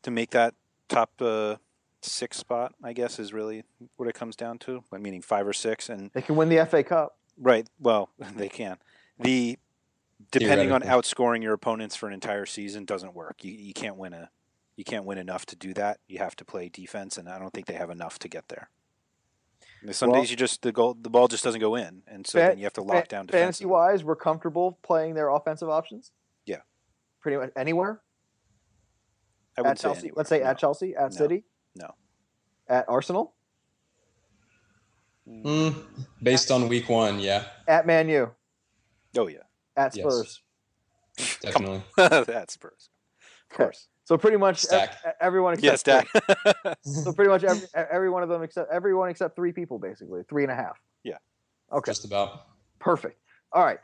to 0.03 0.11
make 0.11 0.31
that 0.31 0.55
top 0.89 1.11
uh, 1.21 1.57
six 2.03 2.37
spot. 2.37 2.75
I 2.83 2.93
guess 2.93 3.19
is 3.19 3.33
really 3.33 3.65
what 3.97 4.09
it 4.09 4.15
comes 4.15 4.37
down 4.37 4.59
to. 4.61 4.85
I 4.93 4.99
Meaning 4.99 5.23
five 5.23 5.47
or 5.47 5.53
six, 5.53 5.89
and 5.89 6.11
they 6.15 6.23
can 6.23 6.37
win 6.37 6.49
the 6.49 6.65
FA 6.67 6.85
Cup. 6.85 7.19
Right. 7.37 7.69
Well, 7.81 8.11
they 8.37 8.49
can. 8.49 8.79
The 9.19 9.59
depending 10.31 10.71
on 10.71 10.83
outscoring 10.83 11.43
your 11.43 11.53
opponents 11.53 11.97
for 11.97 12.07
an 12.07 12.15
entire 12.15 12.47
season 12.47 12.85
doesn't 12.85 13.15
work. 13.15 13.43
You 13.43 13.53
you 13.53 13.75
can't 13.75 13.97
win 13.97 14.13
a 14.13 14.31
you 14.77 14.85
can't 14.85 15.05
win 15.05 15.19
enough 15.19 15.47
to 15.47 15.57
do 15.57 15.75
that. 15.75 15.99
You 16.07 16.19
have 16.19 16.37
to 16.37 16.45
play 16.45 16.69
defense, 16.69 17.19
and 17.19 17.29
I 17.29 17.41
don't 17.41 17.53
think 17.53 17.67
they 17.67 17.75
have 17.75 17.91
enough 17.91 18.21
to 18.21 18.29
get 18.29 18.49
there. 18.49 18.71
Some 19.91 20.11
well, 20.11 20.21
days 20.21 20.31
you 20.31 20.37
just 20.37 20.63
the 20.63 20.73
goal 20.73 20.97
the 20.99 21.11
ball 21.11 21.29
just 21.29 21.45
doesn't 21.45 21.61
go 21.61 21.75
in, 21.75 22.03
and 22.07 22.27
so 22.27 22.39
fan, 22.39 22.51
then 22.51 22.59
you 22.59 22.65
have 22.65 22.73
to 22.75 22.83
lock 22.83 23.09
down. 23.09 23.29
Fantasy 23.29 23.67
wise, 23.67 24.03
we're 24.03 24.17
comfortable 24.17 24.79
playing 24.83 25.15
their 25.15 25.29
offensive 25.29 25.69
options. 25.69 26.13
Yeah, 26.47 26.61
pretty 27.21 27.37
much 27.37 27.51
anywhere. 27.55 28.01
I 29.59 29.61
would 29.61 29.71
at 29.73 29.79
say 29.79 29.83
Chelsea. 29.83 29.99
Anywhere. 29.99 30.15
Let's 30.17 30.29
say 30.31 30.39
no. 30.41 30.47
at 30.47 30.59
Chelsea, 30.59 30.97
at 30.97 31.11
no. 31.11 31.17
City, 31.17 31.45
no, 31.77 31.91
at 32.67 32.87
Arsenal. 32.89 33.35
Mm, 35.29 35.75
based 36.23 36.51
on 36.51 36.69
week 36.69 36.89
one, 36.89 37.19
yeah. 37.19 37.45
At 37.69 37.87
Man 37.87 38.09
U. 38.09 38.31
Oh 39.17 39.29
yeah. 39.29 39.39
At 39.77 39.95
Spurs. 39.95 40.43
Yes. 41.19 41.39
Definitely. 41.41 41.83
at 41.99 42.51
Spurs. 42.51 42.91
Of 43.51 43.57
course. 43.57 43.89
So 44.05 44.19
pretty 44.19 44.37
much 44.37 44.59
Stack. 44.59 44.99
ev- 45.05 45.15
everyone 45.21 45.57
Yeah, 45.61 45.73
except 45.73 46.09
stack. 46.11 46.77
so 46.83 47.13
pretty 47.13 47.31
much 47.31 47.43
every, 47.43 47.67
every 47.75 48.11
one 48.11 48.23
of 48.23 48.29
them 48.29 48.43
except 48.43 48.71
everyone 48.71 49.09
except 49.09 49.35
three 49.35 49.53
people 49.53 49.79
basically 49.79 50.23
three 50.29 50.43
and 50.43 50.53
a 50.53 50.55
half. 50.55 50.79
Yeah. 51.05 51.17
Okay. 51.73 51.91
Just 51.91 52.05
about. 52.05 52.47
Perfect. 52.79 53.19
All 53.53 53.65
right. 53.65 53.81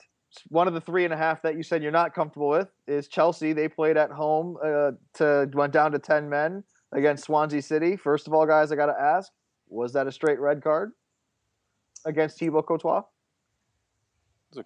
One 0.48 0.68
of 0.68 0.74
the 0.74 0.80
three 0.80 1.04
and 1.04 1.12
a 1.12 1.16
half 1.16 1.42
that 1.42 1.56
you 1.56 1.62
said 1.62 1.82
you're 1.82 1.90
not 1.90 2.14
comfortable 2.14 2.48
with 2.48 2.68
is 2.86 3.08
Chelsea. 3.08 3.52
They 3.52 3.66
played 3.66 3.96
at 3.96 4.10
home 4.10 4.58
uh, 4.62 4.92
to 5.14 5.50
went 5.54 5.72
down 5.72 5.90
to 5.92 5.98
ten 5.98 6.28
men 6.28 6.62
against 6.92 7.24
Swansea 7.24 7.62
City. 7.62 7.96
First 7.96 8.28
of 8.28 8.34
all, 8.34 8.46
guys, 8.46 8.70
I 8.70 8.76
got 8.76 8.86
to 8.86 9.00
ask: 9.00 9.32
Was 9.68 9.92
that 9.94 10.06
a 10.06 10.12
straight 10.12 10.38
red 10.38 10.62
card 10.62 10.92
against 12.04 12.38
Thibaut 12.38 12.66
Courtois? 12.66 13.02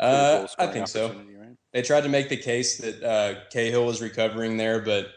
Uh, 0.00 0.46
I 0.58 0.66
think 0.66 0.88
so. 0.88 1.08
Right? 1.08 1.56
They 1.72 1.82
tried 1.82 2.02
to 2.02 2.08
make 2.08 2.28
the 2.28 2.36
case 2.36 2.78
that 2.78 3.02
uh, 3.02 3.40
Cahill 3.50 3.86
was 3.86 4.02
recovering 4.02 4.56
there, 4.56 4.80
but 4.80 5.08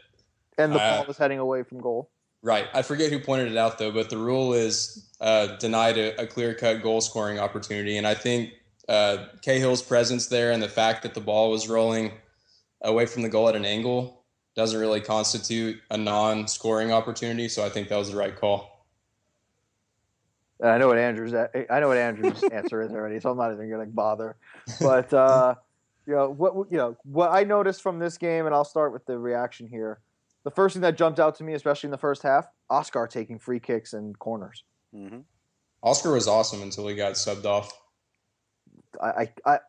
and 0.57 0.73
the 0.73 0.81
uh, 0.81 0.97
ball 0.97 1.05
was 1.07 1.17
heading 1.17 1.39
away 1.39 1.63
from 1.63 1.79
goal. 1.79 2.09
Right. 2.41 2.67
I 2.73 2.81
forget 2.81 3.11
who 3.11 3.19
pointed 3.19 3.51
it 3.51 3.57
out 3.57 3.77
though, 3.77 3.91
but 3.91 4.09
the 4.09 4.17
rule 4.17 4.53
is 4.53 5.09
uh, 5.19 5.57
denied 5.57 5.97
a, 5.97 6.21
a 6.21 6.27
clear-cut 6.27 6.83
goal 6.83 7.01
scoring 7.01 7.39
opportunity, 7.39 7.97
and 7.97 8.05
I 8.05 8.13
think 8.13 8.53
uh, 8.87 9.25
Cahill's 9.43 9.81
presence 9.81 10.27
there 10.27 10.51
and 10.51 10.61
the 10.61 10.69
fact 10.69 11.03
that 11.03 11.13
the 11.13 11.21
ball 11.21 11.51
was 11.51 11.67
rolling 11.67 12.13
away 12.81 13.05
from 13.05 13.21
the 13.23 13.29
goal 13.29 13.49
at 13.49 13.55
an 13.55 13.65
angle 13.65 14.23
doesn't 14.55 14.79
really 14.79 15.01
constitute 15.01 15.79
a 15.91 15.97
non-scoring 15.97 16.91
opportunity. 16.91 17.47
So 17.47 17.65
I 17.65 17.69
think 17.69 17.89
that 17.89 17.97
was 17.97 18.11
the 18.11 18.17
right 18.17 18.35
call. 18.35 18.85
I 20.63 20.79
know 20.79 20.87
what 20.87 20.97
Andrew's. 20.97 21.33
I 21.35 21.79
know 21.79 21.87
what 21.87 21.97
Andrew's 21.97 22.43
answer 22.51 22.81
is 22.81 22.91
already, 22.91 23.19
so 23.19 23.29
I'm 23.29 23.37
not 23.37 23.53
even 23.53 23.69
going 23.69 23.85
to 23.85 23.93
bother. 23.93 24.37
But 24.81 25.13
uh, 25.13 25.55
you 26.07 26.15
know 26.15 26.29
what 26.29 26.71
you 26.71 26.77
know 26.77 26.97
what 27.03 27.31
I 27.31 27.43
noticed 27.43 27.83
from 27.83 27.99
this 27.99 28.17
game, 28.17 28.47
and 28.47 28.55
I'll 28.55 28.65
start 28.65 28.91
with 28.91 29.05
the 29.05 29.19
reaction 29.19 29.67
here. 29.67 29.99
The 30.47 30.51
first 30.51 30.71
thing 30.71 30.81
that 30.83 30.95
jumped 30.95 31.19
out 31.19 31.35
to 31.39 31.43
me, 31.43 31.55
especially 31.55 31.87
in 31.87 31.91
the 31.91 31.97
first 31.97 32.23
half, 32.23 32.47
Oscar 32.69 33.05
taking 33.05 33.37
free 33.37 33.59
kicks 33.59 33.91
and 33.91 34.17
corners. 34.17 34.63
Mm-hmm. 34.95 35.19
Oscar 35.83 36.13
was 36.13 36.29
awesome 36.29 36.61
until 36.61 36.87
he 36.87 36.95
got 36.95 37.15
subbed 37.15 37.43
off. 37.43 37.69
I, 39.03 39.07
I, 39.07 39.29
I 39.45 39.59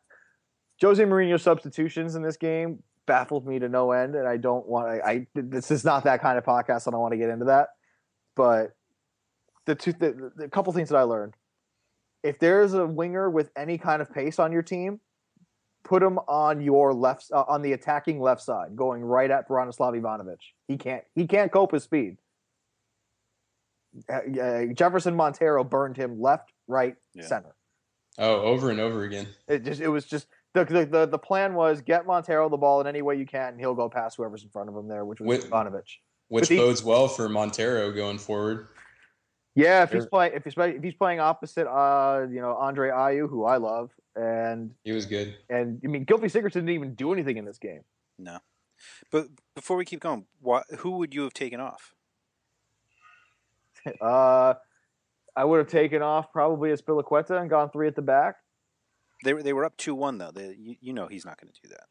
Jose 0.81 1.03
Mourinho's 1.03 1.43
substitutions 1.43 2.15
in 2.15 2.23
this 2.23 2.37
game 2.37 2.85
baffled 3.07 3.45
me 3.45 3.59
to 3.59 3.69
no 3.69 3.91
end, 3.91 4.15
and 4.15 4.29
I 4.29 4.37
don't 4.37 4.69
want. 4.69 4.87
I, 4.87 5.11
I 5.11 5.27
this 5.35 5.73
is 5.73 5.85
not 5.85 6.05
that 6.05 6.23
kind 6.23 6.39
of 6.39 6.45
podcast. 6.45 6.87
And 6.87 6.95
I 6.95 6.99
don't 6.99 7.01
want 7.01 7.13
to 7.15 7.19
get 7.19 7.31
into 7.31 7.47
that. 7.47 7.71
But 8.37 8.77
the 9.67 9.75
two, 9.75 9.93
the, 9.95 10.31
the 10.37 10.49
couple 10.49 10.73
things 10.73 10.91
that 10.91 10.97
I 10.97 11.03
learned: 11.03 11.35
if 12.23 12.39
there's 12.39 12.75
a 12.75 12.87
winger 12.87 13.29
with 13.29 13.51
any 13.57 13.79
kind 13.79 14.01
of 14.01 14.13
pace 14.15 14.39
on 14.39 14.53
your 14.53 14.63
team, 14.63 15.01
put 15.89 16.03
him 16.03 16.19
on 16.29 16.61
your 16.61 16.93
left, 16.93 17.31
uh, 17.33 17.45
on 17.49 17.63
the 17.63 17.73
attacking 17.73 18.21
left 18.21 18.43
side, 18.43 18.77
going 18.77 19.03
right 19.03 19.31
at 19.31 19.49
Branislav 19.49 19.99
Ivanovic. 19.99 20.37
He 20.69 20.77
can't. 20.77 21.03
He 21.15 21.27
can't 21.27 21.51
cope 21.51 21.73
with 21.73 21.83
speed. 21.83 22.19
Uh, 24.09 24.67
Jefferson 24.75 25.17
Montero 25.17 25.65
burned 25.65 25.97
him 25.97 26.21
left, 26.21 26.53
right, 26.69 26.95
Yeah. 27.15 27.25
center. 27.27 27.55
Oh, 28.19 28.41
over 28.43 28.71
and 28.71 28.81
over 28.81 29.05
again. 29.05 29.29
It 29.49 29.65
just 29.65 29.81
it 29.81 29.89
was 29.89 30.05
just 30.05 30.27
the, 30.53 30.65
the 30.65 30.85
the 30.87 31.07
the 31.07 31.19
plan 31.19 31.55
was 31.55 31.81
get 31.81 32.05
Montero 32.07 32.49
the 32.49 32.57
ball 32.57 32.81
in 32.81 32.87
any 32.87 33.01
way 33.01 33.17
you 33.17 33.25
can, 33.27 33.51
and 33.51 33.61
he'll 33.61 33.75
go 33.75 33.89
past 33.89 34.17
whoever's 34.17 34.43
in 34.43 34.51
front 34.51 34.69
of 34.69 34.77
him 34.77 34.89
there, 34.89 35.05
which 35.05 35.21
was 35.21 35.27
With- 35.27 35.51
Ivanovic. 35.51 35.85
Which 36.29 36.51
But 36.51 36.57
bodes 36.59 36.85
well 36.85 37.09
for 37.09 37.27
Montero 37.31 37.91
going 37.91 38.19
forward. 38.19 38.69
Yeah, 39.59 39.83
if 39.83 39.93
he's 39.93 40.07
playing 40.07 40.33
if 40.35 40.45
he's 40.45 40.55
play, 40.55 40.77
if 40.77 40.83
he's 40.83 40.95
playing 40.95 41.21
opposite, 41.21 41.67
uh, 41.69 42.27
you 42.31 42.41
know, 42.41 42.55
Andre 42.55 42.91
Ayew, 42.91 43.29
who 43.29 43.45
I 43.45 43.57
love, 43.57 43.91
and 44.15 44.73
He 44.85 44.93
was 44.93 45.07
good. 45.07 45.37
and 45.51 45.81
I 45.85 45.89
mean, 45.89 46.07
Gylfi 46.07 46.31
Sigurdsson 46.31 46.53
didn't 46.53 46.69
even 46.71 46.95
do 46.95 47.13
anything 47.13 47.37
in 47.37 47.45
this 47.45 47.59
game. 47.59 47.83
No. 48.19 48.39
But 49.11 49.27
before 49.55 49.77
we 49.77 49.85
keep 49.85 50.01
going, 50.01 50.27
why, 50.41 50.63
who 50.79 50.93
would 50.99 51.13
you 51.15 51.23
have 51.23 51.35
taken 51.35 51.61
off? 51.61 51.95
Uh, 54.01 54.55
I 55.37 55.45
would 55.45 55.59
have 55.59 55.69
taken 55.69 56.03
off 56.03 56.33
probably 56.33 56.71
Azpilicueta 56.71 57.41
and 57.41 57.49
gone 57.49 57.71
three 57.71 57.87
at 57.87 57.95
the 57.97 58.03
back. 58.03 58.37
They 59.25 59.33
were 59.35 59.43
they 59.43 59.53
were 59.53 59.65
up 59.65 59.77
two 59.77 59.95
one 59.95 60.19
though. 60.19 60.31
They, 60.33 60.55
you, 60.59 60.77
you 60.81 60.93
know 60.93 61.07
he's 61.07 61.25
not 61.25 61.41
going 61.41 61.53
to 61.53 61.61
do 61.63 61.69
that. 61.71 61.85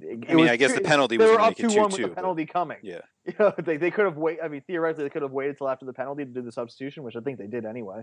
It 0.00 0.30
I 0.30 0.34
mean, 0.34 0.48
I 0.48 0.56
guess 0.56 0.72
the 0.72 0.80
penalty 0.80 1.16
they 1.16 1.24
was 1.24 1.32
were 1.32 1.36
gonna 1.36 1.48
up 1.50 1.58
make 1.58 1.64
it 1.68 1.72
two 1.74 1.80
one 1.80 1.90
with 1.90 2.00
2-2, 2.00 2.02
the 2.02 2.08
but- 2.08 2.16
penalty 2.16 2.46
coming. 2.46 2.78
Yeah. 2.82 3.00
You 3.26 3.32
know, 3.38 3.54
they 3.56 3.78
they 3.78 3.90
could 3.90 4.04
have 4.04 4.18
wait. 4.18 4.38
I 4.44 4.48
mean, 4.48 4.60
theoretically, 4.66 5.04
they 5.04 5.10
could 5.10 5.22
have 5.22 5.32
waited 5.32 5.56
till 5.56 5.68
after 5.68 5.86
the 5.86 5.94
penalty 5.94 6.24
to 6.26 6.30
do 6.30 6.42
the 6.42 6.52
substitution, 6.52 7.04
which 7.04 7.16
I 7.16 7.20
think 7.20 7.38
they 7.38 7.46
did 7.46 7.64
anyway. 7.64 8.02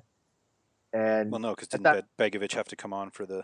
And 0.93 1.31
Well, 1.31 1.39
no, 1.39 1.51
because 1.51 1.67
didn't 1.67 1.83
that- 1.83 2.05
Begovic 2.17 2.53
have 2.53 2.67
to 2.69 2.75
come 2.75 2.91
on 2.91 3.11
for 3.11 3.25
the? 3.27 3.43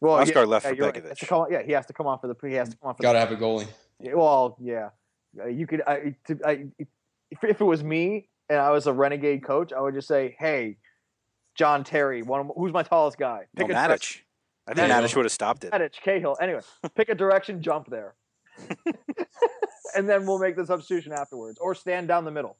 well, 0.00 0.14
Oscar 0.14 0.40
yeah, 0.40 0.44
left 0.44 0.64
yeah, 0.66 0.70
for 0.70 0.76
you're 0.76 0.86
right. 0.90 1.04
Begovic. 1.04 1.28
Come 1.28 1.40
on- 1.42 1.52
yeah, 1.52 1.62
he 1.62 1.72
has 1.72 1.86
to 1.86 1.92
come 1.92 2.06
on 2.06 2.18
for 2.18 2.26
the. 2.26 2.48
He 2.48 2.54
has 2.54 2.68
to 2.70 2.76
come 2.76 2.88
on 2.88 2.94
for. 2.96 3.02
Got 3.02 3.12
to 3.12 3.20
have 3.20 3.30
a 3.32 3.36
goalie. 3.36 3.68
Yeah, 4.00 4.14
well, 4.14 4.56
yeah, 4.60 4.90
Uh, 5.40 5.46
you 5.46 5.66
could. 5.66 5.82
I, 5.86 6.16
to, 6.26 6.38
I, 6.44 6.66
if, 6.78 6.88
if 7.42 7.60
it 7.60 7.64
was 7.64 7.82
me 7.84 8.28
and 8.50 8.58
I 8.58 8.70
was 8.70 8.86
a 8.86 8.92
renegade 8.92 9.44
coach, 9.44 9.72
I 9.72 9.80
would 9.80 9.94
just 9.94 10.08
say, 10.08 10.36
"Hey, 10.38 10.76
John 11.54 11.84
Terry, 11.84 12.22
one 12.22 12.40
of, 12.40 12.50
who's 12.56 12.72
my 12.72 12.82
tallest 12.82 13.16
guy? 13.16 13.46
Pick 13.56 13.68
a 13.68 13.72
Matic. 13.72 14.18
I 14.66 14.74
think 14.74 14.90
Matic. 14.92 15.02
Matic 15.04 15.16
would 15.16 15.24
have 15.24 15.32
stopped 15.32 15.64
it. 15.64 15.72
Matic, 15.72 15.92
Cahill. 16.04 16.36
Anyway, 16.40 16.60
pick 16.96 17.08
a 17.08 17.14
direction, 17.14 17.62
jump 17.62 17.88
there, 17.88 18.14
and 19.96 20.08
then 20.08 20.26
we'll 20.26 20.38
make 20.38 20.56
the 20.56 20.66
substitution 20.66 21.12
afterwards, 21.12 21.58
or 21.60 21.74
stand 21.74 22.08
down 22.08 22.24
the 22.24 22.30
middle. 22.30 22.56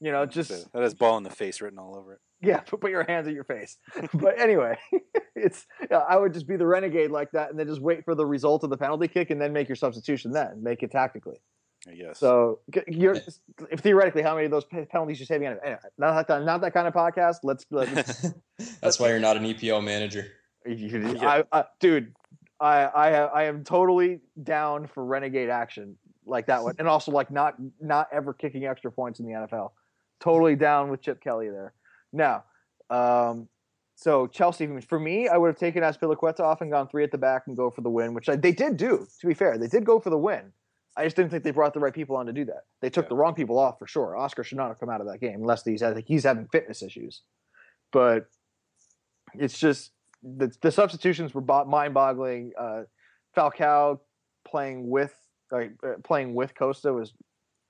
You 0.00 0.12
know, 0.12 0.26
just 0.26 0.72
that 0.72 0.82
has 0.82 0.94
ball 0.94 1.16
in 1.16 1.24
the 1.24 1.30
face 1.30 1.60
written 1.60 1.78
all 1.78 1.96
over 1.96 2.14
it. 2.14 2.20
Yeah, 2.40 2.60
put, 2.60 2.80
put 2.80 2.90
your 2.90 3.04
hands 3.04 3.26
at 3.26 3.34
your 3.34 3.44
face. 3.44 3.78
but 4.14 4.38
anyway, 4.38 4.78
it's 5.34 5.66
yeah, 5.90 5.98
I 5.98 6.16
would 6.16 6.32
just 6.32 6.46
be 6.46 6.56
the 6.56 6.66
renegade 6.66 7.10
like 7.10 7.32
that, 7.32 7.50
and 7.50 7.58
then 7.58 7.66
just 7.66 7.80
wait 7.80 8.04
for 8.04 8.14
the 8.14 8.24
result 8.24 8.62
of 8.62 8.70
the 8.70 8.76
penalty 8.76 9.08
kick, 9.08 9.30
and 9.30 9.40
then 9.40 9.52
make 9.52 9.68
your 9.68 9.76
substitution. 9.76 10.30
Then 10.30 10.62
make 10.62 10.82
it 10.82 10.92
tactically. 10.92 11.38
Yes. 11.92 12.18
So 12.18 12.60
you're 12.86 13.16
if 13.70 13.80
theoretically, 13.80 14.22
how 14.22 14.34
many 14.34 14.44
of 14.44 14.50
those 14.50 14.64
penalties 14.64 15.18
you're 15.18 15.26
saving? 15.26 15.48
Anyway, 15.48 15.78
not 15.96 16.28
that 16.28 16.44
not 16.44 16.60
that 16.60 16.72
kind 16.72 16.86
of 16.86 16.94
podcast. 16.94 17.38
Let's. 17.42 17.66
let's 17.70 18.34
That's 18.80 19.00
why 19.00 19.08
you're 19.08 19.20
not 19.20 19.36
an 19.36 19.44
EPL 19.44 19.82
manager. 19.82 20.26
I, 20.64 21.44
I, 21.52 21.64
dude, 21.80 22.12
I, 22.60 22.84
I 22.84 23.10
I 23.10 23.42
am 23.44 23.64
totally 23.64 24.20
down 24.42 24.86
for 24.86 25.04
renegade 25.04 25.48
action 25.48 25.96
like 26.26 26.46
that 26.46 26.62
one, 26.62 26.74
and 26.78 26.88
also 26.88 27.12
like 27.12 27.30
not 27.30 27.54
not 27.80 28.08
ever 28.12 28.32
kicking 28.32 28.66
extra 28.66 28.90
points 28.90 29.20
in 29.20 29.26
the 29.26 29.32
NFL. 29.32 29.70
Totally 30.20 30.56
down 30.56 30.90
with 30.90 31.00
Chip 31.00 31.22
Kelly 31.22 31.48
there. 31.48 31.72
Now, 32.12 32.44
um, 32.90 33.48
so 33.94 34.26
Chelsea 34.26 34.68
for 34.80 34.98
me, 34.98 35.28
I 35.28 35.36
would 35.36 35.48
have 35.48 35.58
taken 35.58 35.82
Azpilicueta 35.82 36.40
off 36.40 36.60
and 36.60 36.70
gone 36.70 36.88
three 36.88 37.04
at 37.04 37.12
the 37.12 37.18
back 37.18 37.44
and 37.46 37.56
go 37.56 37.70
for 37.70 37.80
the 37.80 37.90
win, 37.90 38.14
which 38.14 38.28
I, 38.28 38.36
they 38.36 38.52
did 38.52 38.76
do. 38.76 39.06
To 39.20 39.26
be 39.26 39.34
fair, 39.34 39.58
they 39.58 39.68
did 39.68 39.84
go 39.84 40.00
for 40.00 40.10
the 40.10 40.18
win. 40.18 40.52
I 40.96 41.04
just 41.04 41.14
didn't 41.14 41.30
think 41.30 41.44
they 41.44 41.52
brought 41.52 41.74
the 41.74 41.80
right 41.80 41.94
people 41.94 42.16
on 42.16 42.26
to 42.26 42.32
do 42.32 42.44
that. 42.46 42.64
They 42.80 42.90
took 42.90 43.04
yeah. 43.04 43.10
the 43.10 43.14
wrong 43.16 43.34
people 43.34 43.58
off 43.58 43.78
for 43.78 43.86
sure. 43.86 44.16
Oscar 44.16 44.42
should 44.42 44.58
not 44.58 44.68
have 44.68 44.80
come 44.80 44.90
out 44.90 45.00
of 45.00 45.06
that 45.06 45.20
game 45.20 45.36
unless 45.40 45.64
he's 45.64 45.82
I 45.82 45.94
think 45.94 46.06
he's 46.08 46.24
having 46.24 46.48
fitness 46.50 46.82
issues. 46.82 47.22
But 47.92 48.26
it's 49.34 49.58
just 49.58 49.92
the, 50.22 50.52
the 50.62 50.70
substitutions 50.70 51.34
were 51.34 51.64
mind-boggling. 51.64 52.52
Uh, 52.58 52.82
Falcao 53.36 54.00
playing 54.46 54.88
with 54.88 55.14
uh, 55.54 55.66
playing 56.04 56.34
with 56.34 56.54
Costa 56.54 56.92
was 56.92 57.14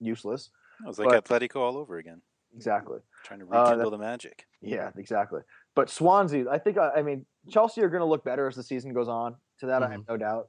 useless. 0.01 0.51
It 0.85 0.87
was 0.87 0.99
like 0.99 1.09
but, 1.09 1.25
Atletico 1.25 1.57
all 1.57 1.77
over 1.77 1.99
again. 1.99 2.21
Exactly. 2.55 2.99
Trying 3.25 3.41
to 3.41 3.47
rekindle 3.47 3.89
uh, 3.89 3.91
the 3.91 3.99
magic. 3.99 4.47
Yeah, 4.63 4.91
exactly. 4.97 5.43
But 5.77 5.91
Swansea, 5.91 6.49
I 6.51 6.59
think, 6.59 6.79
I 6.79 7.03
mean, 7.03 7.27
Chelsea 7.51 7.83
are 7.83 7.89
going 7.89 8.01
to 8.01 8.07
look 8.07 8.25
better 8.25 8.49
as 8.49 8.57
the 8.57 8.63
season 8.63 8.93
goes 8.95 9.09
on. 9.09 9.37
To 9.61 9.67
that, 9.67 9.83
mm-hmm. 9.83 9.85
I 9.85 9.93
have 9.93 10.09
no 10.09 10.17
doubt. 10.17 10.49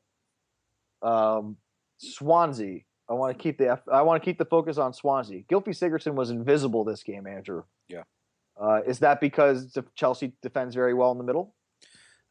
Um, 1.01 1.57
Swansea, 1.97 2.81
I 3.09 3.13
want 3.13 3.37
to 3.37 3.41
keep 3.41 3.57
the 3.57 3.71
F- 3.71 3.89
I 3.91 4.01
want 4.03 4.21
to 4.21 4.25
keep 4.25 4.37
the 4.37 4.45
focus 4.45 4.77
on 4.77 4.93
Swansea. 4.93 5.43
Gylfi 5.51 5.69
Sigurdsson 5.69 6.13
was 6.13 6.29
invisible 6.29 6.83
this 6.83 7.03
game, 7.03 7.27
Andrew. 7.27 7.63
Yeah. 7.87 8.03
Uh, 8.59 8.81
is 8.85 8.99
that 8.99 9.19
because 9.19 9.75
Chelsea 9.95 10.33
defends 10.41 10.75
very 10.75 10.93
well 10.93 11.11
in 11.11 11.17
the 11.17 11.23
middle? 11.23 11.55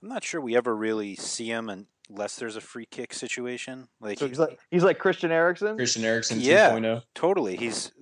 I'm 0.03 0.09
not 0.09 0.25
sure 0.25 0.41
we 0.41 0.57
ever 0.57 0.75
really 0.75 1.17
see 1.17 1.49
him 1.49 1.87
unless 2.09 2.37
there's 2.37 2.57
a 2.57 2.61
free 2.61 2.87
kick 2.87 3.13
situation. 3.13 3.89
Like, 4.01 4.19
so 4.19 4.29
he's 4.29 4.39
like 4.39 4.59
he's 4.71 4.85
like 4.85 4.99
Christian 4.99 5.33
Eriksen. 5.33 5.77
Christian 5.77 6.05
Eriksen 6.05 6.41
yeah, 6.41 6.71
2.0. 6.71 7.03
Totally. 7.15 7.57
He's 7.57 7.93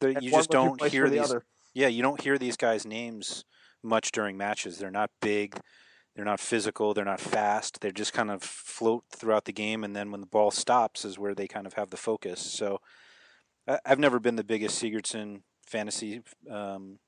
the, 0.00 0.18
you 0.20 0.30
just 0.30 0.50
don't 0.50 0.82
hear 0.84 1.08
these. 1.08 1.28
The 1.28 1.42
yeah, 1.74 1.88
you 1.88 2.02
don't 2.02 2.20
hear 2.20 2.38
these 2.38 2.56
guys' 2.56 2.86
names 2.86 3.44
much 3.82 4.12
during 4.12 4.36
matches. 4.36 4.78
They're 4.78 4.90
not 4.90 5.10
big. 5.20 5.58
They're 6.14 6.24
not 6.24 6.40
physical. 6.40 6.94
They're 6.94 7.04
not 7.04 7.20
fast. 7.20 7.80
They 7.80 7.92
just 7.92 8.12
kind 8.12 8.30
of 8.30 8.42
float 8.42 9.04
throughout 9.14 9.44
the 9.44 9.52
game, 9.52 9.84
and 9.84 9.94
then 9.94 10.10
when 10.10 10.20
the 10.20 10.26
ball 10.26 10.50
stops, 10.50 11.04
is 11.04 11.18
where 11.18 11.34
they 11.34 11.46
kind 11.46 11.66
of 11.66 11.74
have 11.74 11.90
the 11.90 11.96
focus. 11.96 12.40
So, 12.40 12.80
I've 13.84 14.00
never 14.00 14.18
been 14.18 14.34
the 14.34 14.42
biggest 14.42 14.82
Sigurdsson 14.82 15.42
fantasy 15.64 16.22
um, 16.50 16.98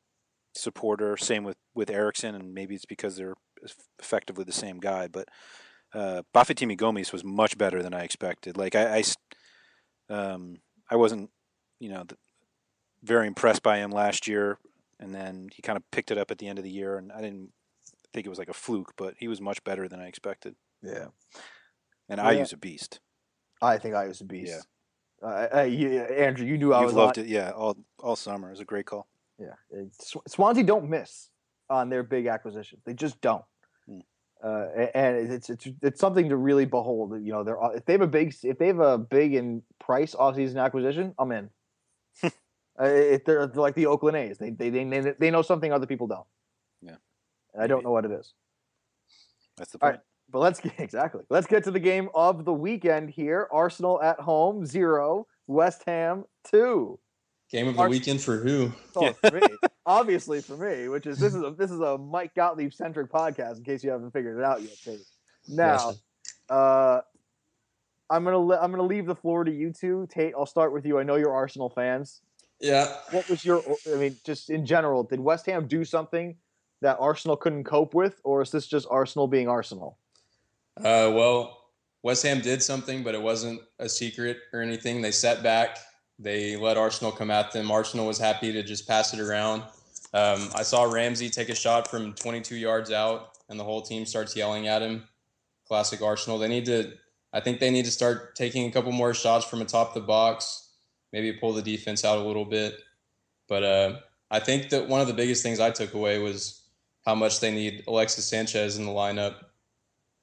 supporter. 0.54 1.16
Same 1.16 1.42
with 1.42 1.56
with 1.74 1.90
Eriksen, 1.90 2.36
and 2.36 2.54
maybe 2.54 2.76
it's 2.76 2.86
because 2.86 3.16
they're 3.16 3.34
effectively 3.98 4.44
the 4.44 4.52
same 4.52 4.78
guy. 4.78 5.08
But 5.08 5.28
uh, 5.94 6.22
Bafétimbi 6.34 6.78
Gomis 6.78 7.12
was 7.12 7.24
much 7.24 7.58
better 7.58 7.82
than 7.82 7.94
I 7.94 8.04
expected. 8.04 8.56
Like 8.56 8.74
I, 8.74 9.02
I, 10.10 10.14
um, 10.14 10.58
I 10.90 10.96
wasn't, 10.96 11.30
you 11.78 11.88
know, 11.88 12.04
very 13.02 13.26
impressed 13.26 13.62
by 13.62 13.78
him 13.78 13.90
last 13.90 14.28
year, 14.28 14.58
and 14.98 15.14
then 15.14 15.48
he 15.54 15.62
kind 15.62 15.76
of 15.76 15.90
picked 15.90 16.10
it 16.10 16.18
up 16.18 16.30
at 16.30 16.38
the 16.38 16.48
end 16.48 16.58
of 16.58 16.64
the 16.64 16.70
year, 16.70 16.96
and 16.96 17.12
I 17.12 17.20
didn't 17.20 17.52
think 18.12 18.26
it 18.26 18.30
was 18.30 18.38
like 18.38 18.48
a 18.48 18.54
fluke, 18.54 18.92
but 18.96 19.14
he 19.18 19.28
was 19.28 19.40
much 19.40 19.62
better 19.64 19.88
than 19.88 20.00
I 20.00 20.06
expected. 20.06 20.54
Yeah, 20.82 21.06
and 22.08 22.18
yeah. 22.18 22.26
I 22.26 22.32
use 22.32 22.52
a 22.52 22.56
beast. 22.56 23.00
I 23.62 23.78
think 23.78 23.94
I 23.94 24.06
was 24.06 24.20
a 24.20 24.24
beast. 24.24 24.52
Yeah. 24.52 25.28
Uh, 25.28 25.48
uh, 25.54 25.62
you, 25.62 26.00
Andrew, 26.00 26.46
you 26.46 26.56
knew 26.56 26.68
You've 26.68 26.76
I 26.76 26.84
was 26.84 26.94
loved 26.94 27.18
it. 27.18 27.26
Yeah, 27.26 27.50
all 27.50 27.76
all 27.98 28.16
summer. 28.16 28.48
It 28.48 28.52
was 28.52 28.60
a 28.60 28.64
great 28.64 28.86
call. 28.86 29.06
Yeah, 29.38 29.54
Swansea 30.28 30.64
don't 30.64 30.88
miss 30.88 31.30
on 31.70 31.88
their 31.88 32.02
big 32.02 32.26
acquisitions. 32.26 32.82
They 32.84 32.94
just 32.94 33.20
don't. 33.20 33.44
Uh, 34.42 34.66
and 34.94 35.30
it's, 35.30 35.50
it's 35.50 35.68
it's 35.82 36.00
something 36.00 36.28
to 36.30 36.36
really 36.36 36.64
behold. 36.64 37.12
You 37.22 37.32
know, 37.32 37.44
they're 37.44 37.58
if 37.74 37.84
they 37.84 37.92
have 37.92 38.00
a 38.00 38.06
big 38.06 38.34
if 38.42 38.58
they 38.58 38.68
have 38.68 38.80
a 38.80 38.96
big 38.96 39.34
in 39.34 39.62
price 39.78 40.14
off 40.14 40.36
season 40.36 40.58
acquisition, 40.58 41.14
I'm 41.18 41.30
in. 41.32 41.50
uh, 42.24 42.28
if 42.78 43.24
they're, 43.24 43.46
they're, 43.46 43.60
like 43.60 43.74
the 43.74 43.86
Oakland 43.86 44.16
A's, 44.16 44.38
they, 44.38 44.50
they 44.50 44.70
they 44.70 45.14
they 45.18 45.30
know 45.30 45.42
something 45.42 45.72
other 45.72 45.86
people 45.86 46.06
don't. 46.06 46.26
Yeah, 46.80 46.96
and 47.52 47.62
I 47.62 47.66
don't 47.66 47.84
know 47.84 47.90
what 47.90 48.06
it 48.06 48.12
is. 48.12 48.32
That's 49.58 49.72
the 49.72 49.78
point. 49.78 49.92
Right, 49.92 50.00
but 50.30 50.38
let's 50.38 50.60
get 50.60 50.72
exactly. 50.78 51.22
Let's 51.28 51.46
get 51.46 51.64
to 51.64 51.70
the 51.70 51.80
game 51.80 52.08
of 52.14 52.44
the 52.46 52.52
weekend 52.52 53.10
here. 53.10 53.46
Arsenal 53.52 54.00
at 54.02 54.20
home 54.20 54.64
zero, 54.64 55.26
West 55.46 55.82
Ham 55.86 56.24
two. 56.50 56.98
Game 57.50 57.68
of 57.68 57.76
the 57.76 57.88
weekend 57.88 58.20
for 58.20 58.38
who? 58.38 58.72
Oh, 58.96 59.12
for 59.24 59.32
me. 59.32 59.42
Obviously 59.90 60.40
for 60.40 60.56
me, 60.56 60.86
which 60.86 61.04
is 61.04 61.18
this 61.18 61.34
is 61.34 61.42
a 61.42 61.50
this 61.50 61.68
is 61.72 61.80
a 61.80 61.98
Mike 61.98 62.32
Gottlieb 62.36 62.72
centric 62.72 63.10
podcast. 63.10 63.56
In 63.56 63.64
case 63.64 63.82
you 63.82 63.90
haven't 63.90 64.12
figured 64.12 64.38
it 64.38 64.44
out 64.44 64.62
yet, 64.62 64.76
Tate. 64.84 65.00
Now, 65.48 65.94
uh, 66.48 67.00
I'm 68.08 68.22
gonna 68.22 68.38
le- 68.38 68.60
I'm 68.60 68.70
gonna 68.70 68.84
leave 68.84 69.06
the 69.06 69.16
floor 69.16 69.42
to 69.42 69.50
you 69.50 69.72
two. 69.72 70.06
Tate, 70.08 70.32
I'll 70.38 70.46
start 70.46 70.72
with 70.72 70.86
you. 70.86 71.00
I 71.00 71.02
know 71.02 71.16
you're 71.16 71.34
Arsenal 71.34 71.68
fans. 71.68 72.20
Yeah. 72.60 72.86
What 73.10 73.28
was 73.28 73.44
your? 73.44 73.64
I 73.92 73.96
mean, 73.96 74.16
just 74.24 74.48
in 74.48 74.64
general, 74.64 75.02
did 75.02 75.18
West 75.18 75.46
Ham 75.46 75.66
do 75.66 75.84
something 75.84 76.36
that 76.82 76.96
Arsenal 77.00 77.36
couldn't 77.36 77.64
cope 77.64 77.92
with, 77.92 78.20
or 78.22 78.42
is 78.42 78.52
this 78.52 78.68
just 78.68 78.86
Arsenal 78.92 79.26
being 79.26 79.48
Arsenal? 79.48 79.98
Uh, 80.76 81.10
well, 81.12 81.64
West 82.04 82.22
Ham 82.22 82.40
did 82.40 82.62
something, 82.62 83.02
but 83.02 83.16
it 83.16 83.22
wasn't 83.22 83.60
a 83.80 83.88
secret 83.88 84.38
or 84.52 84.60
anything. 84.60 85.02
They 85.02 85.10
sat 85.10 85.42
back 85.42 85.78
they 86.20 86.54
let 86.56 86.76
Arsenal 86.76 87.10
come 87.10 87.30
at 87.30 87.50
them. 87.50 87.70
Arsenal 87.70 88.06
was 88.06 88.18
happy 88.18 88.52
to 88.52 88.62
just 88.62 88.86
pass 88.86 89.14
it 89.14 89.20
around. 89.20 89.62
Um, 90.12 90.48
I 90.54 90.62
saw 90.62 90.84
Ramsey 90.84 91.30
take 91.30 91.48
a 91.48 91.54
shot 91.54 91.88
from 91.88 92.14
22 92.14 92.56
yards 92.56 92.90
out, 92.90 93.38
and 93.48 93.58
the 93.58 93.64
whole 93.64 93.82
team 93.82 94.04
starts 94.04 94.34
yelling 94.34 94.66
at 94.66 94.82
him. 94.82 95.04
Classic 95.66 96.02
Arsenal. 96.02 96.38
They 96.38 96.48
need 96.48 96.66
to. 96.66 96.92
I 97.32 97.38
think 97.40 97.60
they 97.60 97.70
need 97.70 97.84
to 97.84 97.92
start 97.92 98.34
taking 98.34 98.68
a 98.68 98.72
couple 98.72 98.90
more 98.90 99.14
shots 99.14 99.44
from 99.44 99.60
atop 99.60 99.94
the 99.94 100.00
box. 100.00 100.70
Maybe 101.12 101.32
pull 101.32 101.52
the 101.52 101.62
defense 101.62 102.04
out 102.04 102.18
a 102.18 102.22
little 102.22 102.44
bit. 102.44 102.80
But 103.48 103.62
uh, 103.62 103.98
I 104.30 104.40
think 104.40 104.70
that 104.70 104.88
one 104.88 105.00
of 105.00 105.06
the 105.06 105.14
biggest 105.14 105.42
things 105.42 105.60
I 105.60 105.70
took 105.70 105.94
away 105.94 106.18
was 106.18 106.62
how 107.04 107.14
much 107.14 107.40
they 107.40 107.52
need 107.52 107.84
Alexis 107.86 108.26
Sanchez 108.26 108.78
in 108.78 108.84
the 108.84 108.90
lineup. 108.90 109.34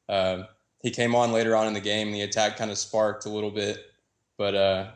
Uh, 0.10 0.44
he 0.82 0.92
came 0.92 1.16
on 1.16 1.32
later 1.32 1.56
on 1.56 1.68
in 1.68 1.74
the 1.74 1.82
game, 1.82 2.08
and 2.08 2.16
the 2.16 2.22
attack 2.22 2.58
kind 2.58 2.72
of 2.72 2.78
sparked 2.78 3.26
a 3.26 3.30
little 3.30 3.52
bit. 3.52 3.86
But 4.38 4.56
uh, 4.56 4.92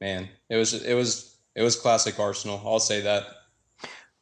man, 0.00 0.28
it 0.48 0.56
was 0.56 0.74
it 0.74 0.94
was 0.94 1.36
it 1.54 1.62
was 1.62 1.76
classic 1.76 2.18
Arsenal. 2.18 2.62
I'll 2.64 2.78
say 2.78 3.00
that. 3.02 3.24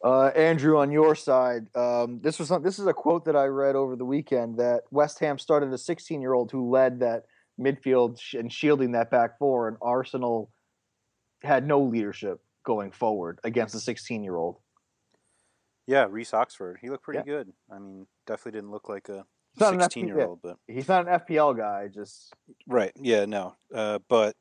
Uh, 0.02 0.28
Andrew, 0.28 0.78
on 0.78 0.90
your 0.90 1.14
side, 1.14 1.66
um, 1.76 2.20
this 2.22 2.38
was 2.38 2.48
this 2.62 2.78
is 2.78 2.86
a 2.86 2.92
quote 2.94 3.26
that 3.26 3.36
I 3.36 3.46
read 3.46 3.76
over 3.76 3.96
the 3.96 4.04
weekend 4.04 4.58
that 4.58 4.84
West 4.90 5.18
Ham 5.20 5.38
started 5.38 5.72
a 5.72 5.78
16 5.78 6.20
year 6.20 6.32
old 6.32 6.50
who 6.50 6.70
led 6.70 7.00
that 7.00 7.24
midfield 7.60 8.18
and 8.32 8.50
shielding 8.50 8.92
that 8.92 9.10
back 9.10 9.38
four, 9.38 9.68
and 9.68 9.76
Arsenal 9.82 10.50
had 11.42 11.66
no 11.66 11.80
leadership 11.80 12.40
going 12.64 12.90
forward 12.90 13.38
against 13.44 13.74
a 13.74 13.80
16 13.80 14.24
year 14.24 14.36
old. 14.36 14.56
Yeah, 15.86 16.06
Reece 16.08 16.32
Oxford, 16.32 16.78
he 16.80 16.88
looked 16.88 17.04
pretty 17.04 17.18
yeah. 17.26 17.34
good. 17.34 17.52
I 17.70 17.78
mean, 17.78 18.06
definitely 18.26 18.58
didn't 18.58 18.70
look 18.70 18.88
like 18.88 19.08
a 19.08 19.24
16 19.58 20.06
year 20.06 20.20
old, 20.20 20.40
but 20.42 20.56
he's 20.66 20.88
not 20.88 21.08
an 21.08 21.18
FPL 21.20 21.56
guy. 21.56 21.88
Just 21.88 22.32
right, 22.66 22.92
yeah, 22.96 23.24
no, 23.24 23.56
uh, 23.74 23.98
but 24.08 24.36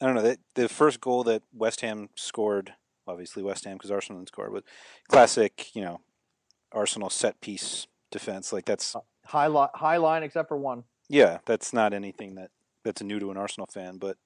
I 0.00 0.06
don't 0.06 0.16
know 0.16 0.22
that 0.22 0.38
the 0.54 0.68
first 0.68 1.00
goal 1.00 1.24
that 1.24 1.42
West 1.54 1.80
Ham 1.82 2.08
scored, 2.16 2.74
obviously 3.06 3.42
West 3.42 3.64
Ham 3.64 3.76
because 3.76 3.90
Arsenal 3.90 4.20
didn't 4.20 4.28
score, 4.28 4.50
but 4.50 4.64
classic, 5.08 5.74
you 5.74 5.82
know, 5.82 6.00
Arsenal 6.72 7.10
set 7.10 7.40
piece 7.40 7.86
defense. 8.10 8.52
Like 8.52 8.64
that's 8.64 8.94
uh, 8.94 9.00
high 9.26 9.48
li- 9.48 9.68
high 9.74 9.96
line 9.96 10.22
except 10.22 10.48
for 10.48 10.56
one. 10.56 10.84
Yeah, 11.08 11.38
that's 11.44 11.72
not 11.72 11.92
anything 11.92 12.34
that 12.36 12.50
that's 12.84 13.02
new 13.02 13.18
to 13.20 13.30
an 13.30 13.36
Arsenal 13.36 13.68
fan. 13.72 13.98
But 13.98 14.16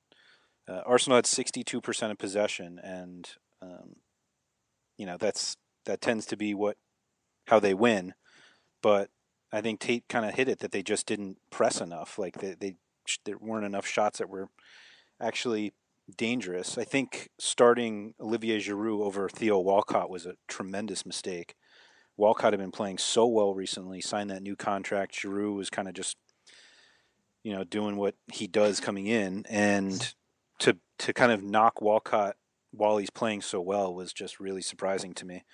uh, 0.68 0.82
Arsenal 0.86 1.16
had 1.16 1.26
sixty 1.26 1.62
two 1.62 1.80
percent 1.80 2.12
of 2.12 2.18
possession, 2.18 2.78
and 2.82 3.28
um, 3.62 3.96
you 4.96 5.06
know 5.06 5.16
that's 5.16 5.56
that 5.86 6.00
tends 6.00 6.26
to 6.26 6.36
be 6.36 6.54
what 6.54 6.76
how 7.46 7.60
they 7.60 7.74
win. 7.74 8.14
But 8.82 9.10
I 9.52 9.60
think 9.60 9.80
Tate 9.80 10.08
kind 10.08 10.26
of 10.26 10.34
hit 10.34 10.48
it 10.48 10.58
that 10.60 10.72
they 10.72 10.82
just 10.82 11.06
didn't 11.06 11.38
press 11.50 11.80
enough. 11.80 12.18
Like 12.18 12.38
they, 12.38 12.54
they 12.58 12.76
there 13.24 13.38
weren't 13.38 13.64
enough 13.64 13.86
shots 13.86 14.18
that 14.18 14.28
were 14.28 14.48
actually 15.20 15.72
dangerous. 16.14 16.78
I 16.78 16.84
think 16.84 17.30
starting 17.38 18.14
Olivier 18.20 18.58
Giroud 18.58 19.04
over 19.04 19.28
Theo 19.28 19.58
Walcott 19.58 20.10
was 20.10 20.26
a 20.26 20.36
tremendous 20.48 21.04
mistake. 21.04 21.54
Walcott 22.16 22.52
had 22.52 22.60
been 22.60 22.70
playing 22.70 22.98
so 22.98 23.26
well 23.26 23.54
recently, 23.54 24.00
signed 24.00 24.30
that 24.30 24.42
new 24.42 24.56
contract. 24.56 25.14
Giroud 25.14 25.56
was 25.56 25.70
kind 25.70 25.88
of 25.88 25.94
just, 25.94 26.16
you 27.42 27.52
know, 27.52 27.64
doing 27.64 27.96
what 27.96 28.14
he 28.32 28.46
does 28.46 28.80
coming 28.80 29.06
in, 29.06 29.44
and 29.48 30.14
to 30.60 30.78
to 30.98 31.12
kind 31.12 31.32
of 31.32 31.42
knock 31.42 31.82
Walcott 31.82 32.36
while 32.70 32.96
he's 32.96 33.10
playing 33.10 33.42
so 33.42 33.60
well 33.60 33.94
was 33.94 34.12
just 34.12 34.40
really 34.40 34.62
surprising 34.62 35.14
to 35.14 35.26
me. 35.26 35.44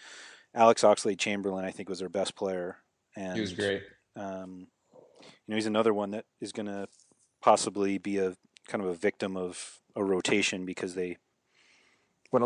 Alex 0.55 0.83
Oxlade 0.83 1.19
Chamberlain, 1.19 1.65
I 1.65 1.71
think, 1.71 1.89
was 1.89 1.99
their 1.99 2.09
best 2.09 2.37
player, 2.37 2.77
and 3.17 3.35
he 3.35 3.41
was 3.41 3.53
great. 3.53 3.83
Um, 4.17 4.67
you 5.23 5.29
know, 5.49 5.57
he's 5.57 5.67
another 5.67 5.95
one 5.95 6.11
that 6.13 6.27
is 6.41 6.53
going 6.53 6.67
to 6.67 6.87
possibly 7.41 7.99
be 7.99 8.19
a 8.19 8.37
kind 8.69 8.83
of 8.83 8.89
a 8.91 8.95
victim 8.95 9.37
of 9.37 9.81
a 9.97 10.03
rotation 10.05 10.65
because 10.65 10.95
they, 10.95 11.19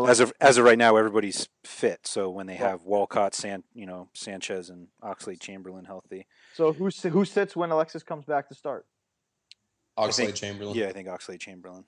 as 0.07 0.19
of 0.19 0.33
as 0.41 0.57
of 0.57 0.65
right 0.65 0.77
now, 0.77 0.97
everybody's 0.97 1.47
fit. 1.63 2.05
So 2.05 2.29
when 2.29 2.45
they 2.47 2.55
have 2.55 2.83
Walcott, 2.83 3.33
San, 3.33 3.63
you 3.73 3.85
know, 3.85 4.09
Sanchez 4.13 4.69
and 4.69 4.87
Oxlade 5.03 5.39
Chamberlain 5.39 5.85
healthy, 5.85 6.27
So 6.55 6.73
who 6.73 6.89
who 7.09 7.23
sits 7.25 7.55
when 7.55 7.71
Alexis 7.71 8.03
comes 8.03 8.25
back 8.25 8.49
to 8.49 8.55
start? 8.55 8.85
Oxlade 9.97 10.35
Chamberlain. 10.35 10.75
Yeah, 10.75 10.87
I 10.87 10.91
think 10.93 11.07
Oxlade 11.07 11.39
Chamberlain. 11.39 11.85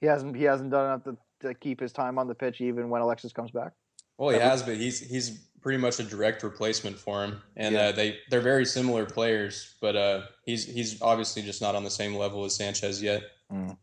He 0.00 0.06
hasn't 0.06 0.36
he 0.36 0.44
hasn't 0.44 0.70
done 0.70 0.84
enough 0.84 1.04
to, 1.04 1.16
to 1.48 1.54
keep 1.54 1.80
his 1.80 1.92
time 1.92 2.18
on 2.18 2.28
the 2.28 2.34
pitch 2.34 2.60
even 2.60 2.90
when 2.90 3.00
Alexis 3.02 3.32
comes 3.32 3.50
back. 3.50 3.72
Well, 4.18 4.30
he 4.30 4.38
has, 4.38 4.62
but 4.62 4.76
he's 4.76 5.00
he's 5.00 5.46
pretty 5.62 5.78
much 5.78 5.98
a 5.98 6.04
direct 6.04 6.42
replacement 6.42 6.96
for 6.98 7.24
him, 7.24 7.42
and 7.56 7.74
Yeah. 7.74 7.80
uh, 7.88 7.92
they 7.92 8.18
they're 8.30 8.40
very 8.40 8.64
similar 8.66 9.04
players, 9.06 9.74
but 9.80 9.96
uh, 9.96 10.22
he's 10.44 10.64
he's 10.66 11.00
obviously 11.02 11.42
just 11.42 11.60
not 11.62 11.74
on 11.74 11.82
the 11.82 11.90
same 11.90 12.14
level 12.14 12.44
as 12.44 12.54
Sanchez 12.54 13.02
yet. 13.02 13.22
And 13.50 13.76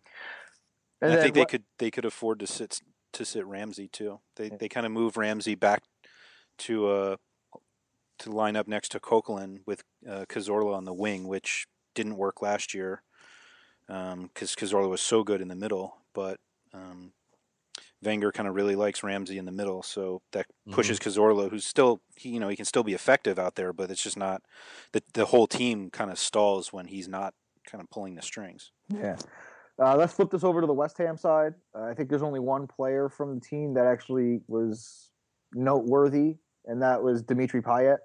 I 1.02 1.08
then 1.08 1.22
think 1.22 1.34
they 1.36 1.42
what- 1.42 1.50
could 1.50 1.64
they 1.80 1.92
could 1.92 2.06
afford 2.06 2.40
to 2.40 2.48
sit 2.48 2.82
to 3.14 3.26
sit 3.26 3.46
Ramsey 3.46 3.88
too. 3.88 4.20
They 4.36 4.50
they 4.50 4.70
kind 4.70 4.86
of 4.86 4.92
move 4.92 5.18
Ramsey 5.18 5.56
back 5.56 5.84
to 6.60 6.88
uh 6.88 7.16
to 8.20 8.32
line 8.32 8.56
up 8.56 8.68
next 8.68 8.90
to 8.90 9.00
Coquelin 9.00 9.60
with 9.66 9.84
uh, 10.08 10.26
Cazorla 10.30 10.76
on 10.76 10.86
the 10.86 10.94
wing, 10.94 11.28
which 11.28 11.68
didn't 11.96 12.16
work 12.18 12.42
last 12.42 12.74
year 12.74 13.02
because 13.88 14.14
um, 14.14 14.30
Cazorla 14.36 14.90
was 14.90 15.02
so 15.02 15.24
good 15.24 15.42
in 15.42 15.48
the 15.48 15.56
middle. 15.56 15.98
But 16.14 16.40
um, 16.74 17.12
Wenger 18.04 18.32
kind 18.32 18.48
of 18.48 18.56
really 18.56 18.76
likes 18.76 19.04
Ramsey 19.04 19.38
in 19.38 19.46
the 19.46 19.52
middle, 19.52 19.82
so 19.84 20.22
that 20.32 20.46
pushes 20.72 21.00
Cazorla, 21.00 21.50
who's 21.50 21.66
still 21.66 22.02
he, 22.16 22.30
you 22.30 22.40
know 22.40 22.50
he 22.50 22.56
can 22.56 22.66
still 22.66 22.84
be 22.84 22.94
effective 22.94 23.40
out 23.40 23.56
there, 23.56 23.74
but 23.74 23.90
it's 23.92 24.04
just 24.04 24.18
not 24.18 24.44
the 24.92 25.02
the 25.14 25.26
whole 25.26 25.48
team 25.48 25.90
kind 25.90 26.12
of 26.12 26.20
stalls 26.20 26.72
when 26.72 26.88
he's 26.88 27.08
not 27.08 27.34
kind 27.66 27.82
of 27.82 27.90
pulling 27.90 28.16
the 28.16 28.22
strings. 28.22 28.72
Yeah. 28.90 29.18
Uh, 29.82 29.96
let's 29.96 30.14
flip 30.14 30.30
this 30.30 30.44
over 30.44 30.62
to 30.62 30.68
the 30.68 30.74
West 30.74 30.98
Ham 30.98 31.18
side. 31.18 31.54
Uh, 31.76 31.84
I 31.84 31.94
think 31.94 32.10
there's 32.10 32.22
only 32.22 32.40
one 32.40 32.68
player 32.68 33.10
from 33.10 33.36
the 33.36 33.42
team 33.42 33.74
that 33.74 33.86
actually 33.86 34.42
was 34.48 35.10
noteworthy, 35.54 36.36
and 36.66 36.82
that 36.82 37.02
was 37.02 37.24
Dimitri 37.24 37.62
Payet, 37.62 37.98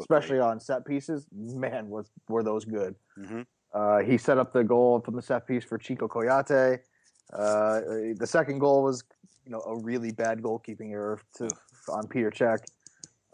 especially 0.00 0.40
on 0.40 0.58
set 0.58 0.84
pieces. 0.84 1.26
Man, 1.32 1.88
was 1.88 2.10
were 2.28 2.42
those 2.42 2.64
good? 2.64 2.96
Mm-hmm. 3.18 3.42
Uh, 3.72 3.98
he 3.98 4.18
set 4.18 4.38
up 4.38 4.52
the 4.52 4.64
goal 4.64 5.00
from 5.00 5.16
the 5.16 5.22
set 5.22 5.46
piece 5.46 5.64
for 5.64 5.78
Cheikhou 5.78 6.08
Kouyaté. 6.08 6.78
Uh, 7.32 7.80
the 8.16 8.26
second 8.26 8.58
goal 8.58 8.82
was, 8.82 9.02
you 9.44 9.50
know, 9.50 9.60
a 9.60 9.76
really 9.76 10.12
bad 10.12 10.40
goalkeeping 10.42 10.92
error 10.92 11.20
to, 11.36 11.48
on 11.88 12.06
Peter 12.06 12.30
Cech. 12.30 12.58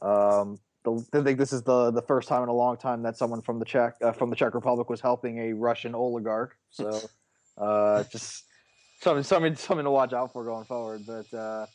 Um, 0.03 0.57
the, 0.85 1.05
I 1.13 1.23
think 1.23 1.39
this 1.39 1.53
is 1.53 1.63
the 1.63 1.91
the 1.91 2.03
first 2.03 2.29
time 2.29 2.43
in 2.43 2.49
a 2.49 2.55
long 2.55 2.77
time 2.77 3.03
that 3.03 3.17
someone 3.17 3.43
from 3.43 3.59
the 3.59 3.65
Czech 3.65 3.97
uh, 4.03 4.13
from 4.13 4.31
the 4.31 4.37
Czech 4.37 4.55
Republic 4.55 4.89
was 4.89 5.01
helping 5.01 5.39
a 5.39 5.53
Russian 5.53 5.95
oligarch. 5.95 6.57
So, 6.71 7.01
uh, 7.61 8.05
just 8.05 8.45
something 9.01 9.23
something 9.23 9.55
something 9.55 9.85
to 9.85 9.91
watch 9.91 10.13
out 10.13 10.33
for 10.33 10.45
going 10.45 10.65
forward. 10.65 11.03
But 11.07 11.33
uh, 11.37 11.67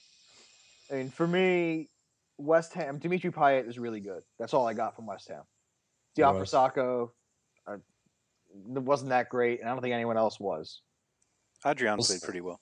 I 0.91 0.95
mean, 0.95 1.09
for 1.09 1.27
me, 1.27 1.89
West 2.37 2.73
Ham, 2.73 2.97
Dimitri 2.97 3.31
Payet 3.31 3.67
is 3.67 3.77
really 3.77 3.99
good. 3.99 4.23
That's 4.39 4.53
all 4.53 4.67
I 4.67 4.73
got 4.73 4.95
from 4.95 5.05
West 5.05 5.29
Ham. 5.29 5.43
Diafra 6.17 6.39
was. 6.39 6.51
Sakho, 6.51 7.09
uh, 7.67 7.77
wasn't 8.53 9.09
that 9.09 9.29
great, 9.29 9.59
and 9.59 9.69
I 9.69 9.73
don't 9.73 9.81
think 9.81 9.93
anyone 9.93 10.17
else 10.17 10.39
was. 10.39 10.81
Adrian 11.65 11.97
played 11.97 12.21
pretty 12.21 12.41
well. 12.41 12.59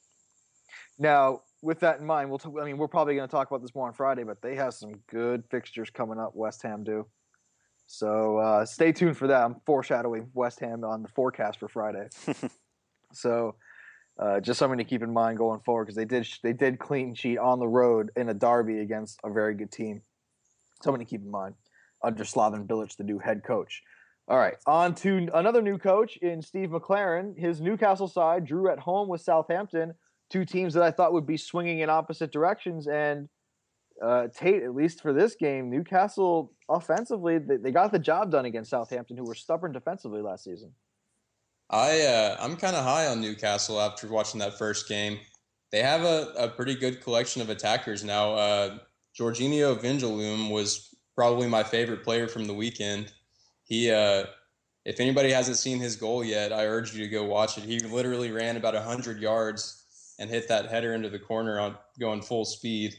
Now, 0.99 1.41
with 1.61 1.80
that 1.82 1.99
in 1.99 2.05
mind, 2.05 2.30
we'll. 2.30 2.39
T- 2.39 2.49
I 2.59 2.65
mean, 2.65 2.78
we're 2.78 2.88
probably 2.88 3.15
going 3.15 3.28
to 3.28 3.32
talk 3.32 3.49
about 3.49 3.61
this 3.61 3.74
more 3.74 3.88
on 3.88 3.93
Friday, 3.93 4.24
but 4.24 4.41
they 4.41 4.55
have 4.55 4.74
some 4.74 4.93
good 5.09 5.43
fixtures 5.49 5.89
coming 5.89 6.19
up. 6.19 6.36
West 6.36 6.61
Ham 6.63 6.84
do. 6.84 7.05
So 7.88 8.38
uh, 8.38 8.65
stay 8.65 8.91
tuned 8.91 9.17
for 9.17 9.28
that. 9.28 9.43
I'm 9.43 9.55
foreshadowing 9.65 10.30
West 10.34 10.59
Ham 10.61 10.84
on 10.84 11.03
the 11.03 11.09
forecast 11.09 11.59
for 11.59 11.67
Friday. 11.67 12.07
so 13.16 13.55
uh, 14.20 14.39
just 14.39 14.59
something 14.59 14.78
to 14.78 14.84
keep 14.84 15.01
in 15.01 15.11
mind 15.11 15.38
going 15.38 15.59
forward 15.61 15.86
because 15.86 15.95
they 15.95 16.05
did 16.05 16.28
they 16.43 16.53
did 16.53 16.80
clean 16.80 17.16
sheet 17.16 17.38
on 17.38 17.59
the 17.59 17.68
road 17.68 18.11
in 18.16 18.30
a 18.30 18.34
derby 18.34 18.80
against 18.80 19.20
a 19.24 19.32
very 19.32 19.55
good 19.55 19.72
team. 19.72 20.01
Something 20.84 21.05
to 21.05 21.09
keep 21.09 21.22
in 21.22 21.32
mind 21.32 21.55
under 22.03 22.24
Slaven 22.24 22.68
Bilic, 22.68 22.95
the 22.97 23.03
new 23.03 23.20
head 23.20 23.43
coach. 23.43 23.82
All 24.28 24.38
right, 24.38 24.55
on 24.66 24.95
to 24.95 25.30
another 25.34 25.61
new 25.61 25.78
coach 25.78 26.18
in 26.18 26.41
Steve 26.41 26.70
McClaren. 26.70 27.38
His 27.38 27.59
Newcastle 27.59 28.07
side 28.07 28.45
drew 28.45 28.72
at 28.72 28.80
home 28.80 29.09
with 29.09 29.22
Southampton, 29.22 29.93
two 30.30 30.45
teams 30.45 30.74
that 30.76 30.84
I 30.84 30.91
thought 30.91 31.14
would 31.14 31.28
be 31.28 31.38
swinging 31.38 31.80
in 31.80 31.89
opposite 31.89 32.32
directions. 32.32 32.88
And 32.88 33.28
uh, 34.01 34.28
Tate, 34.34 34.64
at 34.64 34.74
least 34.74 35.01
for 35.01 35.11
this 35.14 35.36
game, 35.36 35.70
Newcastle 35.70 36.53
offensively, 36.70 37.38
they, 37.38 37.57
they 37.57 37.72
got 37.72 37.91
the 37.91 37.99
job 37.99 38.32
done 38.32 38.45
against 38.45 38.70
Southampton, 38.70 39.18
who 39.18 39.26
were 39.26 39.36
stubborn 39.36 39.72
defensively 39.72 40.22
last 40.22 40.43
season. 40.45 40.72
I 41.74 42.01
uh, 42.01 42.38
I'm 42.39 42.55
kind 42.55 42.76
of 42.76 42.84
high 42.84 43.07
on 43.07 43.19
Newcastle 43.19 43.82
after 43.82 44.07
watching 44.07 44.39
that 44.41 44.59
first 44.59 44.88
game. 44.88 45.19
They 45.71 45.82
have 45.82 46.03
a, 46.03 46.32
a 46.38 46.47
pretty 46.47 46.76
good 46.76 47.01
collection 47.01 47.41
of 47.41 47.49
attackers 47.49 48.03
now. 48.03 48.36
Uh, 48.36 48.78
Georginio 49.19 49.76
Wijnaldum 49.76 50.51
was 50.51 50.95
probably 51.15 51.47
my 51.47 51.63
favorite 51.63 52.03
player 52.03 52.28
from 52.28 52.45
the 52.45 52.53
weekend. 52.53 53.11
He, 53.63 53.89
uh, 53.89 54.26
if 54.86 54.99
anybody 54.99 55.32
hasn't 55.32 55.57
seen 55.57 55.80
his 55.80 55.95
goal 55.95 56.24
yet, 56.24 56.53
I 56.53 56.67
urge 56.67 56.93
you 56.93 57.03
to 57.03 57.09
go 57.09 57.24
watch 57.24 57.57
it. 57.57 57.63
He 57.63 57.80
literally 57.80 58.32
ran 58.32 58.55
about 58.55 58.76
hundred 58.76 59.19
yards 59.19 60.15
and 60.19 60.30
hit 60.30 60.47
that 60.49 60.67
header 60.69 60.93
into 60.93 61.09
the 61.09 61.17
corner 61.17 61.59
on 61.59 61.76
going 61.99 62.21
full 62.21 62.45
speed. 62.45 62.95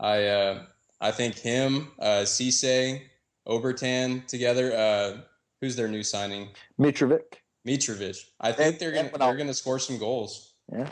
I 0.00 0.24
uh, 0.24 0.62
I 1.00 1.12
think 1.12 1.38
him, 1.38 1.92
uh, 2.00 2.22
Cisse, 2.24 3.00
Obertan 3.46 4.26
together. 4.26 4.76
Uh, 4.76 5.20
who's 5.60 5.76
their 5.76 5.86
new 5.86 6.02
signing? 6.02 6.48
Mitrovic. 6.80 7.38
Mitrovic. 7.68 8.18
I 8.40 8.52
think 8.52 8.78
they're 8.78 8.92
gonna 8.92 9.10
they're 9.16 9.36
gonna 9.36 9.54
score 9.54 9.78
some 9.78 9.98
goals. 9.98 10.54
Yeah, 10.72 10.88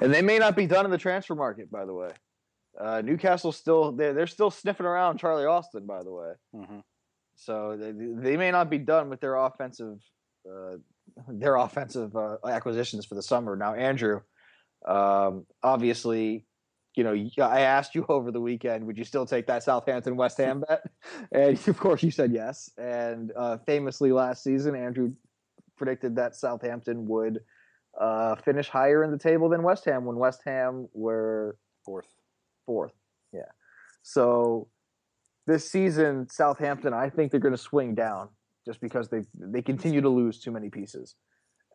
and 0.00 0.12
they 0.12 0.22
may 0.22 0.38
not 0.38 0.56
be 0.56 0.66
done 0.66 0.84
in 0.84 0.90
the 0.90 0.98
transfer 0.98 1.34
market, 1.34 1.70
by 1.70 1.84
the 1.84 1.94
way. 1.94 2.10
Uh, 2.78 3.02
Newcastle 3.04 3.52
still 3.52 3.92
they're, 3.92 4.12
they're 4.12 4.26
still 4.26 4.50
sniffing 4.50 4.86
around 4.86 5.18
Charlie 5.18 5.46
Austin, 5.46 5.86
by 5.86 6.02
the 6.02 6.12
way. 6.12 6.32
Mm-hmm. 6.54 6.78
So 7.36 7.76
they, 7.78 7.92
they 7.92 8.36
may 8.36 8.50
not 8.50 8.68
be 8.68 8.78
done 8.78 9.08
with 9.08 9.20
their 9.20 9.36
offensive 9.36 9.98
uh, 10.48 10.76
their 11.28 11.56
offensive 11.56 12.14
uh, 12.16 12.36
acquisitions 12.46 13.04
for 13.06 13.14
the 13.14 13.22
summer. 13.22 13.56
Now, 13.56 13.74
Andrew, 13.74 14.20
um, 14.86 15.46
obviously, 15.62 16.46
you 16.94 17.04
know 17.04 17.14
I 17.44 17.60
asked 17.60 17.94
you 17.94 18.04
over 18.08 18.30
the 18.30 18.40
weekend, 18.40 18.86
would 18.86 18.98
you 18.98 19.04
still 19.04 19.26
take 19.26 19.46
that 19.46 19.62
Southampton 19.62 20.16
West 20.16 20.38
Ham 20.38 20.64
bet? 20.68 20.84
And 21.32 21.58
of 21.68 21.78
course, 21.78 22.02
you 22.02 22.10
said 22.10 22.32
yes. 22.32 22.70
And 22.78 23.32
uh, 23.36 23.58
famously, 23.66 24.12
last 24.12 24.42
season, 24.42 24.74
Andrew 24.74 25.12
predicted 25.78 26.16
that 26.16 26.36
Southampton 26.36 27.06
would 27.06 27.40
uh, 27.98 28.36
finish 28.36 28.68
higher 28.68 29.02
in 29.04 29.10
the 29.10 29.18
table 29.18 29.48
than 29.48 29.62
West 29.62 29.84
Ham 29.84 30.04
when 30.04 30.16
West 30.16 30.42
Ham 30.44 30.88
were 30.92 31.56
fourth. 31.84 32.08
Fourth, 32.66 32.92
yeah. 33.32 33.50
So 34.02 34.68
this 35.46 35.70
season, 35.70 36.28
Southampton, 36.28 36.92
I 36.92 37.08
think 37.08 37.30
they're 37.30 37.40
going 37.40 37.54
to 37.54 37.58
swing 37.58 37.94
down 37.94 38.28
just 38.66 38.80
because 38.80 39.08
they 39.08 39.22
they 39.34 39.62
continue 39.62 40.02
to 40.02 40.08
lose 40.10 40.40
too 40.40 40.50
many 40.50 40.68
pieces. 40.68 41.14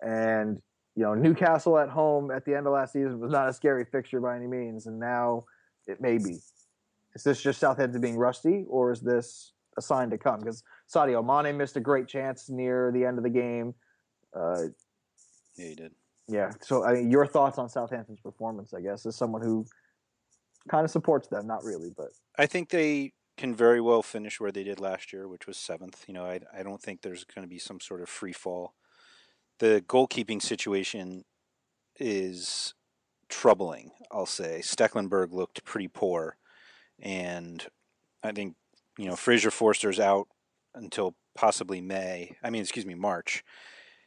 And 0.02 0.62
you 0.96 1.04
know, 1.04 1.16
Newcastle 1.16 1.80
at 1.80 1.90
home 1.90 2.30
at 2.30 2.46
the 2.46 2.56
end 2.56 2.68
of 2.68 2.74
last 2.74 2.94
season 2.94 3.20
was 3.20 3.32
not 3.32 3.50
a 3.50 3.54
scary 3.54 3.86
fixture 3.86 4.22
by 4.22 4.36
any 4.36 4.48
means, 4.48 4.86
and 4.86 5.00
now 5.00 5.46
it 5.88 6.00
may 6.00 6.18
be. 6.18 6.40
Is 7.16 7.24
this 7.24 7.42
just 7.42 7.60
Southampton 7.60 8.02
being 8.02 8.18
rusty, 8.18 8.66
or 8.68 8.92
is 8.92 9.02
this 9.02 9.54
a 9.78 9.82
sign 9.82 10.10
to 10.12 10.18
come? 10.18 10.40
Because 10.40 10.64
Sadio 10.94 11.24
Mane 11.24 11.58
missed 11.58 11.78
a 11.78 11.80
great 11.80 12.08
chance 12.08 12.50
near 12.50 12.92
the 12.92 13.06
end 13.06 13.18
of 13.18 13.24
the 13.24 13.30
game. 13.30 13.74
Uh, 14.36 14.64
Yeah, 15.56 15.68
he 15.68 15.76
did. 15.76 15.92
yeah. 16.28 16.52
So, 16.62 16.84
I 16.84 16.94
mean, 16.94 17.12
your 17.12 17.26
thoughts 17.28 17.58
on 17.58 17.70
Southampton's 17.70 18.22
performance, 18.22 18.74
I 18.74 18.82
guess, 18.82 19.06
as 19.06 19.16
someone 19.16 19.42
who 19.42 19.66
kind 20.70 20.86
of 20.86 20.92
supports 20.92 21.28
them, 21.28 21.46
not 21.48 21.64
really, 21.64 21.92
but 21.96 22.10
I 22.38 22.46
think 22.46 22.70
they 22.70 23.14
can 23.38 23.54
very 23.56 23.82
well 23.82 24.02
finish 24.04 24.40
where 24.40 24.52
they 24.52 24.64
did 24.64 24.80
last 24.80 25.12
year, 25.12 25.28
which 25.28 25.48
was 25.48 25.58
seventh. 25.58 26.06
You 26.08 26.14
know, 26.14 26.26
I 26.26 26.40
I 26.58 26.64
don't 26.64 26.82
think 26.82 27.02
there's 27.02 27.24
going 27.24 27.46
to 27.46 27.50
be 27.50 27.60
some 27.60 27.80
sort 27.80 28.02
of 28.02 28.10
free 28.10 28.34
fall. 28.34 28.74
The 29.60 29.84
goalkeeping 29.88 30.42
situation 30.42 31.26
is 32.00 32.74
troubling. 33.30 33.92
I'll 34.12 34.26
say 34.26 34.62
Stekelenburg 34.64 35.32
looked 35.32 35.64
pretty 35.64 35.88
poor, 35.88 36.38
and 37.00 37.66
I 38.24 38.32
think 38.32 38.56
you 38.98 39.08
know 39.08 39.16
Fraser 39.16 39.52
Forster's 39.52 40.00
out 40.00 40.28
until 40.76 41.16
possibly 41.36 41.82
May. 41.82 42.36
I 42.44 42.50
mean, 42.50 42.62
excuse 42.62 42.86
me, 42.86 42.96
March. 42.96 43.44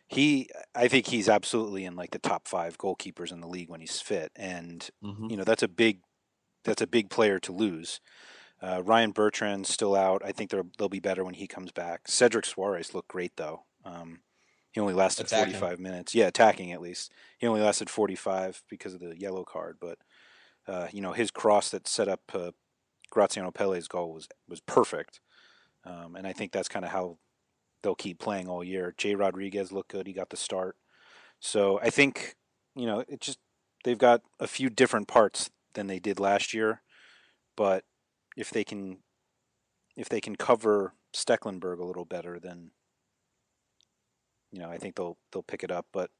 He, 0.09 0.49
I 0.75 0.89
think 0.89 1.09
he's 1.09 1.29
absolutely 1.29 1.85
in 1.85 1.97
like 1.97 2.13
the 2.13 2.19
top 2.21 2.47
five 2.49 2.79
goalkeepers 2.79 3.33
in 3.33 3.41
the 3.41 3.49
league 3.49 3.69
when 3.71 3.81
he's 3.81 4.01
fit, 4.01 4.31
and 4.37 4.89
Mhm. 5.03 5.31
you 5.31 5.37
know 5.37 5.45
that's 5.45 5.63
a 5.65 5.69
big, 5.69 6.03
that's 6.65 6.83
a 6.83 6.87
big 6.87 7.11
player 7.11 7.39
to 7.41 7.53
lose. 7.53 8.01
Uh, 8.63 8.83
Ryan 8.85 9.13
Bertrand's 9.13 9.69
still 9.71 9.95
out. 9.97 10.23
I 10.25 10.33
think 10.33 10.51
they'll 10.51 10.71
they'll 10.79 10.89
be 10.89 11.01
better 11.01 11.25
when 11.25 11.35
he 11.35 11.47
comes 11.49 11.73
back. 11.73 12.09
Cedric 12.09 12.45
Soares 12.47 12.95
looked 12.95 13.09
great 13.09 13.37
though. 13.37 13.67
Um, 13.85 14.23
he 14.73 14.81
only 14.81 14.95
lasted 14.95 15.27
Attacking. 15.27 15.55
45 15.55 15.81
minutes. 15.81 16.15
Yeah, 16.15 16.27
attacking 16.29 16.73
at 16.73 16.81
least. 16.83 17.13
He 17.39 17.47
only 17.47 17.63
lasted 17.63 17.91
45 17.91 18.63
because 18.69 18.95
of 18.95 19.01
the 19.01 19.19
yellow 19.19 19.45
card, 19.45 19.79
but 19.81 19.99
Uh, 20.69 20.89
you 20.93 21.01
know, 21.01 21.13
his 21.13 21.31
cross 21.31 21.71
that 21.71 21.89
set 21.89 22.09
up 22.09 22.23
uh, 22.35 22.53
Graziano 23.11 23.51
Pellè's 23.53 23.89
goal 23.89 24.13
was 24.15 24.29
was 24.49 24.61
perfect, 24.61 25.21
um, 25.85 26.17
and 26.17 26.27
I 26.27 26.33
think 26.33 26.53
that's 26.53 26.69
kind 26.69 26.85
of 26.85 26.91
how 26.93 27.19
they'll 27.87 27.95
keep 27.95 28.19
playing 28.19 28.49
all 28.49 28.65
year. 28.65 28.93
Jay 28.99 29.15
Rodriguez 29.15 29.71
looked 29.71 29.93
good; 29.93 30.09
he 30.09 30.13
got 30.13 30.31
the 30.31 30.37
start. 30.37 30.77
So 31.39 31.79
I 31.81 31.89
think 31.89 32.35
you 32.75 32.85
know 32.85 33.05
it 33.09 33.21
just 33.21 33.39
they've 33.85 33.97
got 33.97 34.23
a 34.41 34.49
few 34.49 34.69
different 34.69 35.07
parts 35.07 35.51
than 35.75 35.87
they 35.87 36.01
did 36.01 36.19
last 36.19 36.53
year, 36.53 36.83
but 37.57 37.85
if 38.37 38.51
they 38.51 38.65
can 38.65 38.99
if 39.97 40.09
they 40.09 40.21
can 40.21 40.35
cover 40.35 40.95
Stekelenburg 41.15 41.79
a 41.79 41.85
little 41.85 42.05
better, 42.05 42.41
then 42.41 42.73
you 44.51 44.59
know 44.59 44.69
I 44.69 44.79
think 44.79 44.97
they'll 44.97 45.17
they'll 45.33 45.45
pick 45.45 45.63
it 45.63 45.71
up. 45.71 45.87
But 45.93 46.11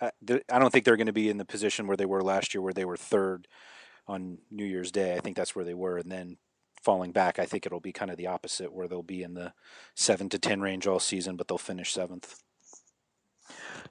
I, 0.00 0.12
I 0.50 0.58
don't 0.58 0.70
think 0.72 0.86
they're 0.86 0.96
going 0.96 1.06
to 1.06 1.12
be 1.12 1.28
in 1.28 1.36
the 1.36 1.44
position 1.44 1.86
where 1.86 1.98
they 1.98 2.06
were 2.06 2.22
last 2.22 2.54
year, 2.54 2.62
where 2.62 2.72
they 2.72 2.86
were 2.86 2.96
third 2.96 3.46
on 4.06 4.38
New 4.50 4.64
Year's 4.64 4.90
Day. 4.90 5.14
I 5.16 5.20
think 5.20 5.36
that's 5.36 5.54
where 5.54 5.66
they 5.66 5.74
were, 5.74 5.98
and 5.98 6.10
then 6.10 6.38
falling 6.82 7.12
back, 7.12 7.38
I 7.38 7.46
think 7.46 7.66
it'll 7.66 7.80
be 7.80 7.92
kind 7.92 8.10
of 8.10 8.16
the 8.16 8.26
opposite, 8.26 8.72
where 8.72 8.88
they'll 8.88 9.02
be 9.02 9.22
in 9.22 9.34
the 9.34 9.52
seven 9.94 10.28
to 10.30 10.38
ten 10.38 10.60
range 10.60 10.86
all 10.86 11.00
season, 11.00 11.36
but 11.36 11.48
they'll 11.48 11.58
finish 11.58 11.92
seventh. 11.92 12.42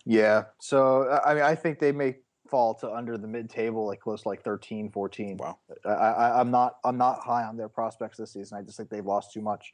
Yeah. 0.06 0.46
So 0.60 1.04
uh, 1.04 1.22
I 1.26 1.34
mean, 1.34 1.44
I 1.44 1.56
think 1.56 1.80
they 1.80 1.92
may 1.92 2.18
fall 2.50 2.74
to 2.74 2.92
under 2.92 3.18
the 3.18 3.28
mid-table, 3.28 3.86
like 3.86 4.00
close 4.00 4.24
to 4.24 4.30
like 4.30 4.44
13, 4.44 4.90
14. 4.90 5.38
Wow. 5.38 5.60
I, 5.86 5.90
I, 5.90 6.40
I'm 6.40 6.52
not 6.52 6.78
I'm 6.84 6.98
not 6.98 7.20
high 7.20 7.44
on 7.44 7.58
their 7.58 7.70
prospects 7.70 8.18
this 8.18 8.34
season. 8.34 8.58
I 8.58 8.62
just 8.62 8.78
think 8.78 8.90
they've 8.90 9.06
lost 9.06 9.34
too 9.34 9.42
much, 9.42 9.74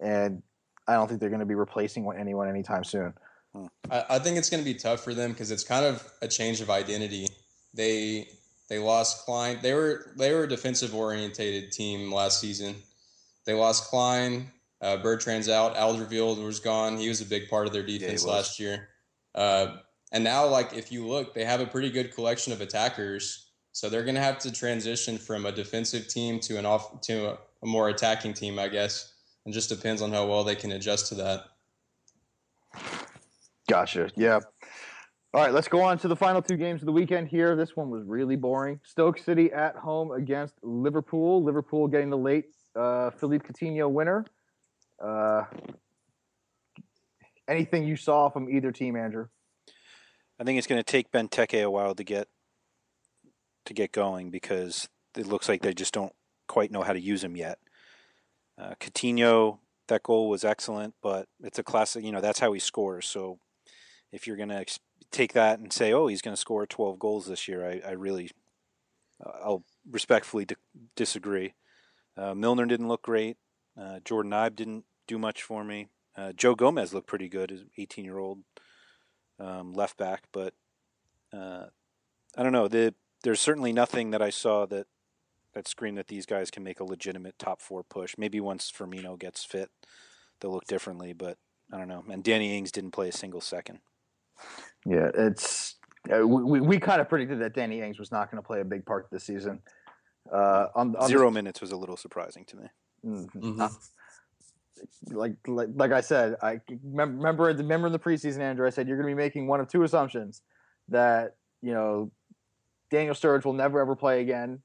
and 0.00 0.42
I 0.86 0.94
don't 0.94 1.08
think 1.08 1.20
they're 1.20 1.30
going 1.30 1.40
to 1.40 1.46
be 1.46 1.54
replacing 1.54 2.10
anyone 2.16 2.48
anytime 2.48 2.84
soon. 2.84 3.14
Hmm. 3.54 3.66
I, 3.90 4.04
I 4.10 4.18
think 4.18 4.36
it's 4.36 4.50
going 4.50 4.62
to 4.62 4.70
be 4.70 4.78
tough 4.78 5.00
for 5.00 5.14
them 5.14 5.32
because 5.32 5.50
it's 5.50 5.64
kind 5.64 5.84
of 5.84 6.06
a 6.22 6.28
change 6.28 6.60
of 6.60 6.70
identity. 6.70 7.26
They 7.74 8.28
they 8.68 8.78
lost 8.78 9.24
Clyne. 9.24 9.58
They 9.62 9.74
were 9.74 10.12
they 10.16 10.32
were 10.32 10.44
a 10.44 10.48
defensive 10.48 10.94
orientated 10.94 11.72
team 11.72 12.12
last 12.12 12.40
season. 12.40 12.76
They 13.46 13.54
lost 13.54 13.84
Clyne. 13.84 14.50
Uh, 14.80 14.96
Bertrand's 14.98 15.48
out. 15.48 15.74
Alderweireld 15.74 16.42
was 16.44 16.60
gone. 16.60 16.98
He 16.98 17.08
was 17.08 17.20
a 17.20 17.26
big 17.26 17.48
part 17.48 17.66
of 17.66 17.72
their 17.72 17.82
defense 17.82 18.24
was. 18.24 18.32
last 18.32 18.60
year. 18.60 18.88
Uh, 19.34 19.78
and 20.12 20.22
now, 20.22 20.46
like 20.46 20.74
if 20.74 20.92
you 20.92 21.06
look, 21.06 21.34
they 21.34 21.44
have 21.44 21.60
a 21.60 21.66
pretty 21.66 21.90
good 21.90 22.14
collection 22.14 22.52
of 22.52 22.60
attackers. 22.60 23.46
So 23.72 23.88
they're 23.88 24.02
going 24.02 24.14
to 24.14 24.20
have 24.20 24.38
to 24.40 24.52
transition 24.52 25.18
from 25.18 25.46
a 25.46 25.52
defensive 25.52 26.08
team 26.08 26.40
to 26.40 26.58
an 26.58 26.66
off 26.66 27.00
to 27.02 27.30
a, 27.30 27.38
a 27.62 27.66
more 27.66 27.88
attacking 27.88 28.34
team, 28.34 28.58
I 28.58 28.68
guess. 28.68 29.14
And 29.44 29.54
just 29.54 29.68
depends 29.68 30.02
on 30.02 30.12
how 30.12 30.26
well 30.26 30.44
they 30.44 30.56
can 30.56 30.72
adjust 30.72 31.08
to 31.08 31.14
that. 31.16 31.44
Gotcha. 33.68 34.10
Yeah. 34.16 34.40
All 35.38 35.44
right, 35.44 35.54
let's 35.54 35.68
go 35.68 35.82
on 35.82 35.98
to 35.98 36.08
the 36.08 36.16
final 36.16 36.42
two 36.42 36.56
games 36.56 36.82
of 36.82 36.86
the 36.86 36.92
weekend 36.92 37.28
here. 37.28 37.54
This 37.54 37.76
one 37.76 37.90
was 37.90 38.02
really 38.02 38.34
boring. 38.34 38.80
Stoke 38.82 39.18
City 39.18 39.52
at 39.52 39.76
home 39.76 40.10
against 40.10 40.54
Liverpool. 40.64 41.44
Liverpool 41.44 41.86
getting 41.86 42.10
the 42.10 42.18
late 42.18 42.46
uh, 42.74 43.10
Philippe 43.10 43.46
Coutinho 43.46 43.88
winner. 43.88 44.26
Uh, 45.00 45.44
anything 47.46 47.84
you 47.84 47.94
saw 47.94 48.28
from 48.28 48.50
either 48.50 48.72
team, 48.72 48.96
Andrew? 48.96 49.28
I 50.40 50.42
think 50.42 50.58
it's 50.58 50.66
going 50.66 50.80
to 50.80 50.82
take 50.82 51.12
Benteke 51.12 51.62
a 51.62 51.70
while 51.70 51.94
to 51.94 52.02
get 52.02 52.26
to 53.66 53.72
get 53.72 53.92
going 53.92 54.32
because 54.32 54.88
it 55.16 55.28
looks 55.28 55.48
like 55.48 55.62
they 55.62 55.72
just 55.72 55.94
don't 55.94 56.12
quite 56.48 56.72
know 56.72 56.82
how 56.82 56.94
to 56.94 57.00
use 57.00 57.22
him 57.22 57.36
yet. 57.36 57.60
Uh, 58.60 58.74
Coutinho, 58.80 59.60
that 59.86 60.02
goal 60.02 60.28
was 60.28 60.42
excellent, 60.42 60.94
but 61.00 61.28
it's 61.44 61.60
a 61.60 61.62
classic. 61.62 62.02
You 62.02 62.10
know 62.10 62.20
that's 62.20 62.40
how 62.40 62.52
he 62.52 62.58
scores. 62.58 63.06
So 63.06 63.38
if 64.10 64.26
you're 64.26 64.36
going 64.36 64.48
to 64.48 64.56
ex- 64.56 64.80
take 65.10 65.32
that 65.32 65.58
and 65.58 65.72
say, 65.72 65.92
"Oh, 65.92 66.06
he's 66.06 66.22
going 66.22 66.34
to 66.34 66.40
score 66.40 66.66
12 66.66 66.98
goals 66.98 67.26
this 67.26 67.48
year," 67.48 67.64
I, 67.64 67.88
I 67.88 67.92
really, 67.92 68.30
uh, 69.24 69.30
I'll 69.42 69.64
respectfully 69.90 70.44
di- 70.44 70.56
disagree. 70.96 71.54
Uh, 72.16 72.34
Milner 72.34 72.66
didn't 72.66 72.88
look 72.88 73.02
great. 73.02 73.36
Uh, 73.78 74.00
Jordan 74.04 74.32
Ibe 74.32 74.56
didn't 74.56 74.84
do 75.06 75.18
much 75.18 75.42
for 75.42 75.64
me. 75.64 75.88
Uh, 76.16 76.32
Joe 76.32 76.54
Gomez 76.54 76.92
looked 76.92 77.06
pretty 77.06 77.28
good 77.28 77.52
as 77.52 77.60
18 77.76 78.04
year 78.04 78.18
old 78.18 78.40
um, 79.38 79.72
left 79.72 79.96
back, 79.96 80.24
but 80.32 80.54
uh, 81.32 81.66
I 82.36 82.42
don't 82.42 82.52
know. 82.52 82.66
The, 82.66 82.94
there's 83.22 83.40
certainly 83.40 83.72
nothing 83.72 84.10
that 84.10 84.22
I 84.22 84.30
saw 84.30 84.66
that 84.66 84.86
that 85.54 85.66
screamed 85.66 85.98
that 85.98 86.08
these 86.08 86.26
guys 86.26 86.50
can 86.50 86.62
make 86.62 86.78
a 86.78 86.84
legitimate 86.84 87.38
top 87.38 87.60
four 87.60 87.82
push. 87.82 88.16
Maybe 88.18 88.40
once 88.40 88.70
Firmino 88.70 89.18
gets 89.18 89.44
fit, 89.44 89.70
they'll 90.40 90.52
look 90.52 90.66
differently, 90.66 91.12
but 91.12 91.38
I 91.72 91.78
don't 91.78 91.88
know. 91.88 92.04
And 92.10 92.22
Danny 92.22 92.56
Ings 92.56 92.70
didn't 92.70 92.92
play 92.92 93.08
a 93.08 93.12
single 93.12 93.40
second. 93.40 93.80
Yeah, 94.86 95.10
it's 95.14 95.76
uh, 96.12 96.26
we, 96.26 96.60
we 96.60 96.78
kind 96.78 97.00
of 97.00 97.08
predicted 97.08 97.40
that 97.40 97.54
Danny 97.54 97.80
Ings 97.80 97.98
was 97.98 98.10
not 98.12 98.30
going 98.30 98.42
to 98.42 98.46
play 98.46 98.60
a 98.60 98.64
big 98.64 98.86
part 98.86 99.08
this 99.10 99.24
season. 99.24 99.60
Uh, 100.32 100.66
on, 100.74 100.94
on 100.96 101.08
Zero 101.08 101.26
this- 101.26 101.34
minutes 101.34 101.60
was 101.60 101.72
a 101.72 101.76
little 101.76 101.96
surprising 101.96 102.44
to 102.46 102.56
me. 102.56 102.64
Mhm. 103.04 103.60
Uh, 103.60 103.68
like, 105.10 105.34
like 105.46 105.68
like 105.74 105.92
I 105.92 106.00
said, 106.00 106.36
I 106.42 106.60
remember 106.82 107.16
remember 107.16 107.42
remember 107.44 107.86
in 107.88 107.92
the 107.92 107.98
preseason, 107.98 108.38
Andrew. 108.40 108.66
I 108.66 108.70
said 108.70 108.86
you're 108.88 108.96
going 108.96 109.08
to 109.08 109.14
be 109.16 109.20
making 109.22 109.46
one 109.46 109.60
of 109.60 109.68
two 109.68 109.82
assumptions 109.82 110.42
that 110.88 111.36
you 111.62 111.72
know 111.72 112.10
Daniel 112.90 113.14
Sturridge 113.14 113.44
will 113.44 113.52
never 113.54 113.80
ever 113.80 113.96
play 113.96 114.20
again, 114.20 114.60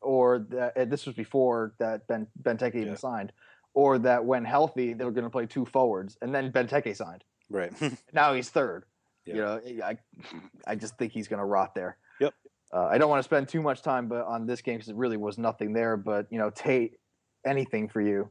or 0.00 0.40
that 0.50 0.90
this 0.90 1.06
was 1.06 1.14
before 1.14 1.74
that 1.78 2.06
Ben 2.06 2.26
Benteke 2.42 2.74
even 2.76 2.96
signed, 2.96 3.32
or 3.74 3.98
that 3.98 4.24
when 4.24 4.44
healthy 4.44 4.92
they 4.92 5.04
were 5.04 5.10
going 5.10 5.24
to 5.24 5.30
play 5.30 5.46
two 5.46 5.64
forwards, 5.64 6.18
and 6.20 6.34
then 6.34 6.52
Benteke 6.52 6.94
signed. 6.96 7.24
Right. 7.48 7.72
now 8.12 8.34
he's 8.34 8.48
third. 8.50 8.84
Yeah. 9.26 9.58
You 9.64 9.76
know, 9.78 9.84
I 9.84 9.98
I 10.66 10.74
just 10.74 10.96
think 10.98 11.12
he's 11.12 11.28
going 11.28 11.40
to 11.40 11.44
rot 11.44 11.74
there. 11.74 11.96
Yep. 12.20 12.34
Uh, 12.72 12.84
I 12.86 12.98
don't 12.98 13.10
want 13.10 13.20
to 13.20 13.24
spend 13.24 13.48
too 13.48 13.60
much 13.60 13.82
time, 13.82 14.08
but 14.08 14.24
on 14.26 14.46
this 14.46 14.60
game 14.62 14.76
because 14.76 14.88
it 14.88 14.96
really 14.96 15.16
was 15.16 15.38
nothing 15.38 15.72
there. 15.72 15.96
But 15.96 16.26
you 16.30 16.38
know, 16.38 16.50
Tate, 16.50 16.98
anything 17.44 17.88
for 17.88 18.00
you? 18.00 18.28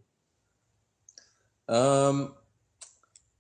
Um, 1.68 2.34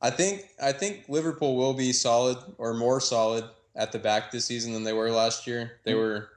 I 0.01 0.09
think 0.09 0.49
I 0.61 0.71
think 0.71 1.05
Liverpool 1.09 1.55
will 1.55 1.73
be 1.73 1.91
solid 1.93 2.37
or 2.57 2.73
more 2.73 2.99
solid 3.01 3.45
at 3.75 3.91
the 3.91 3.99
back 3.99 4.31
this 4.31 4.45
season 4.45 4.73
than 4.73 4.83
they 4.83 4.93
were 4.93 5.11
last 5.11 5.47
year. 5.47 5.79
They 5.83 5.91
Mm-hmm. 5.91 5.99
were 5.99 6.29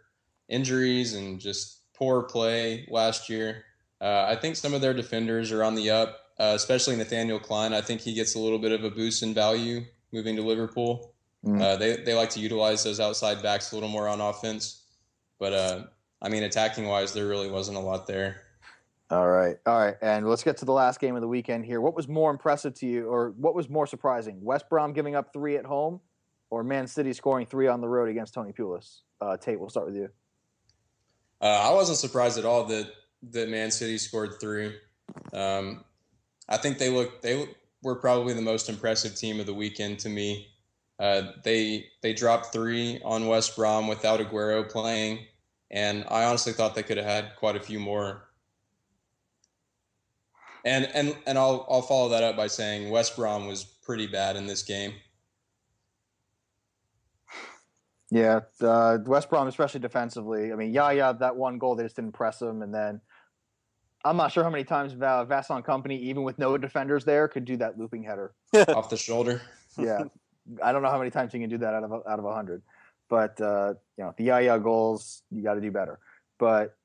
injuries 0.49 1.15
and 1.15 1.41
just 1.41 1.81
poor 1.95 2.23
play 2.23 2.87
last 2.91 3.29
year. 3.29 3.65
Uh, 4.01 4.27
I 4.29 4.37
think 4.37 4.57
some 4.57 4.75
of 4.75 4.81
their 4.81 4.93
defenders 4.95 5.53
are 5.53 5.63
on 5.63 5.75
the 5.75 5.91
up, 5.91 6.19
uh, 6.39 6.53
especially 6.57 6.97
Nathaniel 6.97 7.39
Clyne. 7.39 7.73
I 7.73 7.81
think 7.81 8.01
he 8.01 8.13
gets 8.15 8.35
a 8.35 8.39
little 8.39 8.59
bit 8.59 8.73
of 8.73 8.83
a 8.85 8.91
boost 8.91 9.23
in 9.23 9.33
value 9.33 9.85
moving 10.13 10.37
to 10.37 10.43
Liverpool. 10.43 11.15
Mm. 11.45 11.61
Uh, 11.61 11.77
they 11.77 11.97
they 11.97 12.15
like 12.15 12.31
to 12.31 12.41
utilize 12.41 12.85
those 12.85 13.01
outside 13.01 13.43
backs 13.43 13.73
a 13.73 13.75
little 13.75 13.89
more 13.89 14.07
on 14.09 14.21
offense, 14.21 14.85
but 15.39 15.53
uh, 15.53 15.85
I 16.21 16.29
mean 16.29 16.45
attacking 16.45 16.87
wise, 16.87 17.13
there 17.13 17.27
really 17.27 17.51
wasn't 17.51 17.77
a 17.77 17.81
lot 17.81 18.07
there. 18.07 18.43
All 19.11 19.29
right, 19.29 19.57
all 19.67 19.79
right, 19.79 19.97
and 20.01 20.27
let's 20.27 20.43
get 20.43 20.57
to 20.59 20.65
the 20.65 20.73
last 20.73 21.01
game 21.01 21.17
of 21.17 21.21
the 21.21 21.29
weekend 21.29 21.67
here. 21.67 21.81
What 21.81 21.95
was 21.95 22.09
more 22.09 22.31
impressive 22.31 22.75
to 22.75 22.87
you, 22.87 23.09
or 23.09 23.35
what 23.37 23.55
was 23.55 23.69
more 23.69 23.87
surprising? 23.87 24.43
West 24.43 24.71
Brom 24.71 24.93
giving 24.93 25.17
up 25.17 25.33
three 25.33 25.57
at 25.57 25.67
home, 25.67 26.01
or 26.49 26.63
Man 26.63 26.87
City 26.87 27.13
scoring 27.13 27.45
three 27.45 27.67
on 27.67 27.81
the 27.81 27.89
road 27.89 28.09
against 28.09 28.33
Tony 28.33 28.53
Pulis? 28.53 29.01
Uh, 29.21 29.37
Tate, 29.37 29.59
we'll 29.59 29.69
start 29.69 29.87
with 29.87 29.97
you. 29.97 30.09
Uh, 31.41 31.71
I 31.71 31.75
wasn't 31.75 31.99
surprised 31.99 32.39
at 32.39 32.45
all 32.45 32.65
that 32.65 32.89
that 33.31 33.49
Man 33.49 33.71
City 33.71 33.99
scored 33.99 34.41
three. 34.41 34.75
Um, 35.33 35.85
I 36.49 36.57
think 36.57 36.79
they 36.79 36.89
look 36.89 37.21
they 37.21 37.49
were 37.83 37.97
probably 37.97 38.35
the 38.35 38.43
most 38.43 38.69
impressive 38.69 39.15
team 39.15 39.41
of 39.41 39.47
the 39.47 39.55
weekend 39.55 39.99
to 40.01 40.09
me. 40.09 40.49
Uh, 40.99 41.33
they 41.43 41.87
they 42.03 42.13
dropped 42.13 42.53
three 42.53 43.01
on 43.05 43.27
West 43.27 43.57
Brom 43.57 43.89
without 43.89 44.21
Aguero 44.21 44.69
playing, 44.69 45.27
and 45.71 46.05
I 46.09 46.25
honestly 46.25 46.53
thought 46.53 46.75
they 46.75 46.83
could 46.83 46.97
have 46.97 47.07
had 47.07 47.37
quite 47.37 47.57
a 47.57 47.61
few 47.61 47.81
more. 47.81 48.29
And 50.65 50.89
and 50.95 51.17
and 51.27 51.39
I'll 51.39 51.67
I'll 51.69 51.83
follow 51.83 52.09
that 52.11 52.23
up 52.23 52.37
by 52.37 52.47
saying 52.47 52.91
West 52.91 53.17
Brom 53.17 53.49
was 53.49 53.65
pretty 53.65 54.07
bad 54.07 54.37
in 54.37 54.47
this 54.47 54.63
game. 54.63 54.95
Yeah, 58.13 58.41
uh, 58.61 58.99
West 59.07 59.31
Brom, 59.31 59.49
especially 59.49 59.81
defensively. 59.81 60.53
I 60.53 60.55
mean, 60.55 60.75
yeah, 60.75 60.91
yeah, 60.91 61.13
that 61.13 61.35
one 61.35 61.59
goal 61.59 61.75
they 61.75 61.83
just 61.83 61.97
didn't 61.97 62.13
press 62.13 62.39
them, 62.39 62.61
and 62.61 62.73
then 62.73 63.01
I'm 64.05 64.17
not 64.17 64.33
sure 64.33 64.43
how 64.43 64.51
many 64.51 64.65
times 64.65 64.93
Va- 64.93 65.25
Vincent 65.29 65.65
Kompany, 65.65 65.99
even 66.01 66.23
with 66.25 66.39
no 66.39 66.57
defenders 66.59 67.05
there, 67.05 67.29
could 67.29 67.45
do 67.45 67.57
that 67.59 67.79
looping 67.79 68.03
header. 68.03 68.33
off 68.69 68.91
the 68.91 68.97
shoulder. 68.97 69.43
yeah, 69.79 70.05
I 70.63 70.73
don't 70.73 70.83
know 70.83 70.91
how 70.91 70.99
many 70.99 71.11
times 71.11 71.33
you 71.33 71.41
can 71.41 71.49
do 71.49 71.59
that 71.59 71.75
out 71.75 71.85
of 71.85 71.93
a- 71.93 72.09
out 72.09 72.19
of 72.19 72.25
a 72.25 72.35
hundred, 72.35 72.63
but 73.09 73.41
uh, 73.41 73.75
you 73.97 74.05
know 74.05 74.15
the 74.17 74.25
Yaya 74.25 74.59
goals 74.59 75.23
you 75.31 75.43
got 75.43 75.55
to 75.55 75.61
do 75.61 75.71
better. 75.71 75.99
But 76.39 76.77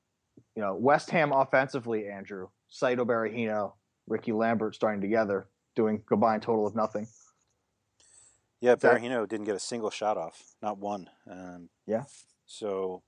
you 0.54 0.62
know 0.62 0.74
West 0.74 1.10
Ham 1.10 1.32
offensively, 1.32 2.08
Andrew 2.08 2.48
Saido 2.72 3.04
Berahino, 3.04 3.72
Ricky 4.06 4.32
Lambert 4.32 4.74
starting 4.74 5.00
together, 5.00 5.48
doing 5.74 6.02
combined 6.06 6.42
total 6.42 6.66
of 6.66 6.76
nothing. 6.76 7.08
Yeah, 8.60 8.76
Zach? 8.78 9.00
Berahino 9.00 9.28
didn't 9.28 9.46
get 9.46 9.54
a 9.54 9.60
single 9.60 9.90
shot 9.90 10.16
off, 10.16 10.42
not 10.62 10.78
one. 10.78 11.08
Um, 11.30 11.68
Yeah, 11.86 12.04
so 12.46 13.02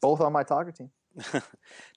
both 0.00 0.20
on 0.20 0.32
my 0.32 0.42
target 0.42 0.76
team. 0.76 0.90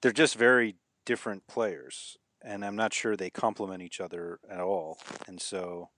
they're 0.02 0.12
just 0.12 0.36
very 0.36 0.76
different 1.10 1.48
players, 1.48 2.18
and 2.46 2.64
I'm 2.64 2.76
not 2.76 2.94
sure 2.94 3.18
they 3.18 3.32
complement 3.32 3.82
each 3.82 4.00
other 4.00 4.40
at 4.48 4.60
all. 4.60 5.00
And 5.28 5.42
so, 5.42 5.90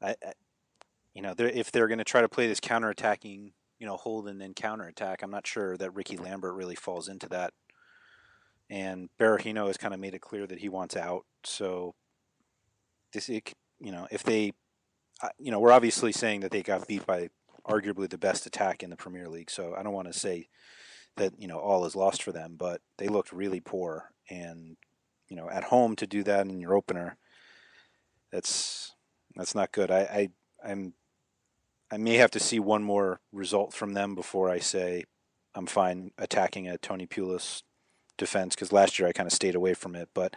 I, 0.00 0.10
I 0.10 0.34
you 1.14 1.20
know, 1.20 1.34
they're, 1.34 1.48
if 1.48 1.72
they're 1.72 1.88
going 1.88 1.98
to 1.98 2.04
try 2.04 2.20
to 2.20 2.28
play 2.28 2.46
this 2.46 2.60
counterattacking, 2.60 3.50
you 3.80 3.86
know, 3.86 3.96
hold 3.96 4.28
and 4.28 4.40
then 4.40 4.54
counterattack. 4.54 5.20
I'm 5.20 5.32
not 5.32 5.48
sure 5.48 5.76
that 5.78 5.96
Ricky 5.96 6.16
Lambert 6.16 6.54
really 6.54 6.76
falls 6.76 7.08
into 7.08 7.28
that. 7.30 7.54
And 8.70 9.08
Berahino 9.18 9.66
has 9.66 9.76
kind 9.76 9.92
of 9.92 9.98
made 9.98 10.14
it 10.14 10.20
clear 10.20 10.46
that 10.46 10.60
he 10.60 10.68
wants 10.68 10.96
out. 10.96 11.24
So 11.42 11.96
this, 13.12 13.28
it, 13.28 13.52
you 13.80 13.90
know, 13.90 14.06
if 14.12 14.22
they, 14.22 14.52
you 15.40 15.50
know, 15.50 15.58
we're 15.58 15.72
obviously 15.72 16.12
saying 16.12 16.42
that 16.42 16.52
they 16.52 16.62
got 16.62 16.86
beat 16.86 17.04
by 17.04 17.30
arguably 17.66 18.08
the 18.08 18.16
best 18.16 18.46
attack 18.46 18.84
in 18.84 18.90
the 18.90 18.96
Premier 18.96 19.28
League. 19.28 19.50
So 19.50 19.74
I 19.76 19.82
don't 19.82 19.92
want 19.92 20.06
to 20.06 20.16
say 20.16 20.46
that 21.16 21.32
you 21.38 21.46
know 21.46 21.58
all 21.58 21.84
is 21.84 21.96
lost 21.96 22.22
for 22.22 22.32
them, 22.32 22.54
but 22.56 22.80
they 22.98 23.08
looked 23.08 23.32
really 23.32 23.60
poor, 23.60 24.10
and 24.30 24.76
you 25.28 25.36
know 25.36 25.48
at 25.50 25.64
home 25.64 25.96
to 25.96 26.06
do 26.06 26.22
that 26.22 26.46
in 26.46 26.60
your 26.60 26.74
opener, 26.74 27.16
that's 28.30 28.94
that's 29.36 29.54
not 29.54 29.72
good. 29.72 29.90
I, 29.90 30.00
I 30.00 30.70
I'm 30.70 30.94
I 31.90 31.98
may 31.98 32.14
have 32.14 32.30
to 32.32 32.40
see 32.40 32.58
one 32.58 32.82
more 32.82 33.20
result 33.32 33.72
from 33.72 33.92
them 33.92 34.14
before 34.14 34.50
I 34.50 34.58
say 34.58 35.04
I'm 35.54 35.66
fine 35.66 36.12
attacking 36.18 36.68
a 36.68 36.78
Tony 36.78 37.06
Pulis 37.06 37.62
defense 38.16 38.54
because 38.54 38.72
last 38.72 38.98
year 38.98 39.08
I 39.08 39.12
kind 39.12 39.26
of 39.26 39.32
stayed 39.32 39.54
away 39.54 39.74
from 39.74 39.94
it, 39.94 40.08
but 40.14 40.34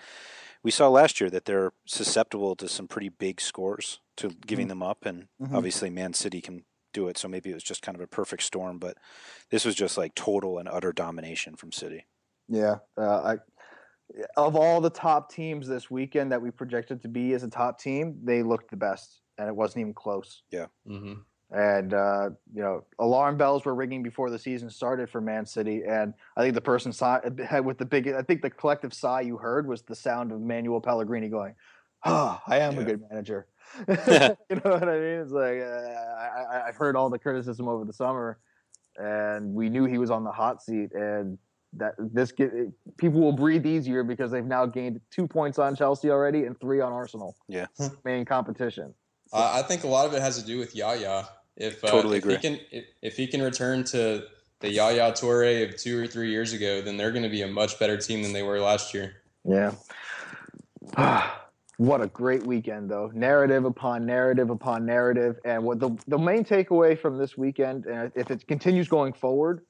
we 0.63 0.71
saw 0.71 0.89
last 0.89 1.21
year 1.21 1.29
that 1.29 1.45
they're 1.45 1.73
susceptible 1.85 2.55
to 2.55 2.67
some 2.67 2.87
pretty 2.87 3.09
big 3.09 3.39
scores 3.39 3.99
to 4.17 4.29
giving 4.47 4.65
mm-hmm. 4.65 4.69
them 4.69 4.83
up, 4.83 5.05
and 5.05 5.27
mm-hmm. 5.41 5.55
obviously 5.55 5.89
Man 5.89 6.13
City 6.13 6.41
can 6.41 6.63
do 6.95 7.07
it. 7.07 7.17
So 7.17 7.27
maybe 7.27 7.51
it 7.51 7.53
was 7.53 7.63
just 7.63 7.81
kind 7.81 7.95
of 7.95 8.01
a 8.01 8.07
perfect 8.07 8.43
storm, 8.43 8.79
but 8.79 8.97
this 9.51 9.65
was 9.65 9.75
just 9.75 9.97
like 9.97 10.15
total 10.15 10.57
and 10.57 10.67
utter 10.67 10.91
domination 10.91 11.55
from 11.55 11.71
City. 11.71 12.05
Yeah, 12.47 12.77
uh, 12.97 13.21
I 13.21 13.37
of 14.37 14.55
all 14.55 14.81
the 14.81 14.89
top 14.89 15.31
teams 15.31 15.67
this 15.67 15.89
weekend 15.89 16.31
that 16.31 16.41
we 16.41 16.51
projected 16.51 17.01
to 17.01 17.07
be 17.07 17.33
as 17.33 17.43
a 17.43 17.49
top 17.49 17.79
team, 17.79 18.17
they 18.23 18.43
looked 18.43 18.69
the 18.69 18.77
best, 18.77 19.21
and 19.37 19.47
it 19.47 19.55
wasn't 19.55 19.81
even 19.81 19.93
close. 19.93 20.43
Yeah. 20.51 20.67
Mm-hmm. 20.87 21.13
And 21.51 21.93
uh, 21.93 22.29
you 22.53 22.61
know, 22.61 22.85
alarm 22.99 23.37
bells 23.37 23.65
were 23.65 23.75
ringing 23.75 24.03
before 24.03 24.29
the 24.29 24.39
season 24.39 24.69
started 24.69 25.09
for 25.09 25.21
Man 25.21 25.45
City, 25.45 25.83
and 25.87 26.13
I 26.35 26.41
think 26.41 26.55
the 26.55 26.61
person 26.61 26.91
saw 26.91 27.19
with 27.61 27.77
the 27.77 27.85
big. 27.85 28.07
I 28.07 28.23
think 28.23 28.41
the 28.41 28.49
collective 28.49 28.93
sigh 28.93 29.21
you 29.21 29.37
heard 29.37 29.67
was 29.67 29.83
the 29.83 29.95
sound 29.95 30.31
of 30.31 30.41
Manuel 30.41 30.81
Pellegrini 30.81 31.29
going, 31.29 31.53
"Ah, 32.03 32.41
oh, 32.41 32.51
I 32.51 32.59
am 32.59 32.75
yeah. 32.75 32.81
a 32.81 32.83
good 32.83 33.01
manager." 33.09 33.47
you 33.87 34.61
know 34.63 34.71
what 34.71 34.89
I 34.89 34.99
mean? 34.99 35.19
It's 35.21 35.31
like 35.31 35.59
uh, 35.59 36.53
I, 36.53 36.67
I've 36.67 36.75
heard 36.75 36.95
all 36.95 37.09
the 37.09 37.19
criticism 37.19 37.67
over 37.67 37.85
the 37.85 37.93
summer, 37.93 38.39
and 38.97 39.53
we 39.53 39.69
knew 39.69 39.85
he 39.85 39.97
was 39.97 40.11
on 40.11 40.23
the 40.23 40.31
hot 40.31 40.63
seat, 40.63 40.91
and 40.93 41.37
that 41.73 41.95
this 41.99 42.31
get, 42.31 42.51
people 42.97 43.19
will 43.19 43.33
breathe 43.33 43.65
easier 43.65 44.03
because 44.03 44.31
they've 44.31 44.45
now 44.45 44.65
gained 44.65 45.01
two 45.11 45.27
points 45.27 45.59
on 45.59 45.75
Chelsea 45.75 46.09
already 46.09 46.45
and 46.45 46.59
three 46.59 46.79
on 46.79 46.93
Arsenal. 46.93 47.35
Yeah, 47.47 47.67
main 48.03 48.25
competition. 48.25 48.93
So, 49.27 49.37
I 49.37 49.61
think 49.63 49.83
a 49.83 49.87
lot 49.87 50.05
of 50.05 50.13
it 50.13 50.21
has 50.21 50.39
to 50.39 50.45
do 50.45 50.57
with 50.57 50.75
Yaya. 50.75 51.25
If 51.57 51.83
uh, 51.83 51.87
totally 51.87 52.17
if 52.17 52.23
agree. 52.23 52.35
he 52.35 52.41
can 52.41 52.59
if, 52.71 52.85
if 53.01 53.17
he 53.17 53.27
can 53.27 53.41
return 53.41 53.83
to 53.85 54.23
the 54.59 54.69
Yaya 54.69 55.11
Toure 55.11 55.67
of 55.67 55.75
two 55.75 56.01
or 56.01 56.07
three 56.07 56.29
years 56.29 56.53
ago, 56.53 56.81
then 56.81 56.97
they're 56.97 57.11
going 57.11 57.23
to 57.23 57.29
be 57.29 57.41
a 57.41 57.47
much 57.47 57.77
better 57.79 57.97
team 57.97 58.23
than 58.23 58.33
they 58.33 58.43
were 58.43 58.59
last 58.59 58.93
year. 58.93 59.15
Yeah. 59.43 59.73
what 61.77 62.01
a 62.01 62.07
great 62.07 62.43
weekend 62.43 62.89
though. 62.89 63.11
Narrative 63.13 63.65
upon 63.65 64.05
narrative 64.05 64.49
upon 64.49 64.85
narrative. 64.85 65.37
And 65.43 65.63
what 65.63 65.79
the, 65.79 65.91
the 66.07 66.17
main 66.17 66.43
takeaway 66.43 66.97
from 66.97 67.17
this 67.17 67.37
weekend 67.37 67.85
and 67.85 68.11
if 68.15 68.31
it 68.31 68.47
continues 68.47 68.87
going 68.87 69.13
forward 69.13 69.61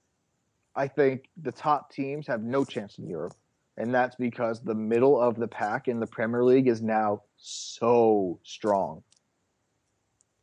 i 0.75 0.87
think 0.87 1.29
the 1.41 1.51
top 1.51 1.91
teams 1.91 2.27
have 2.27 2.41
no 2.41 2.63
chance 2.63 2.97
in 2.97 3.07
europe. 3.07 3.33
And 3.77 3.93
that's 3.93 4.15
because 4.15 4.61
the 4.61 4.75
middle 4.75 5.19
of 5.19 5.35
the 5.35 5.47
pack 5.47 5.87
in 5.87 5.99
the 5.99 6.07
premier 6.07 6.43
league 6.43 6.67
is 6.67 6.81
now 6.81 7.23
so 7.35 8.39
strong. 8.43 9.03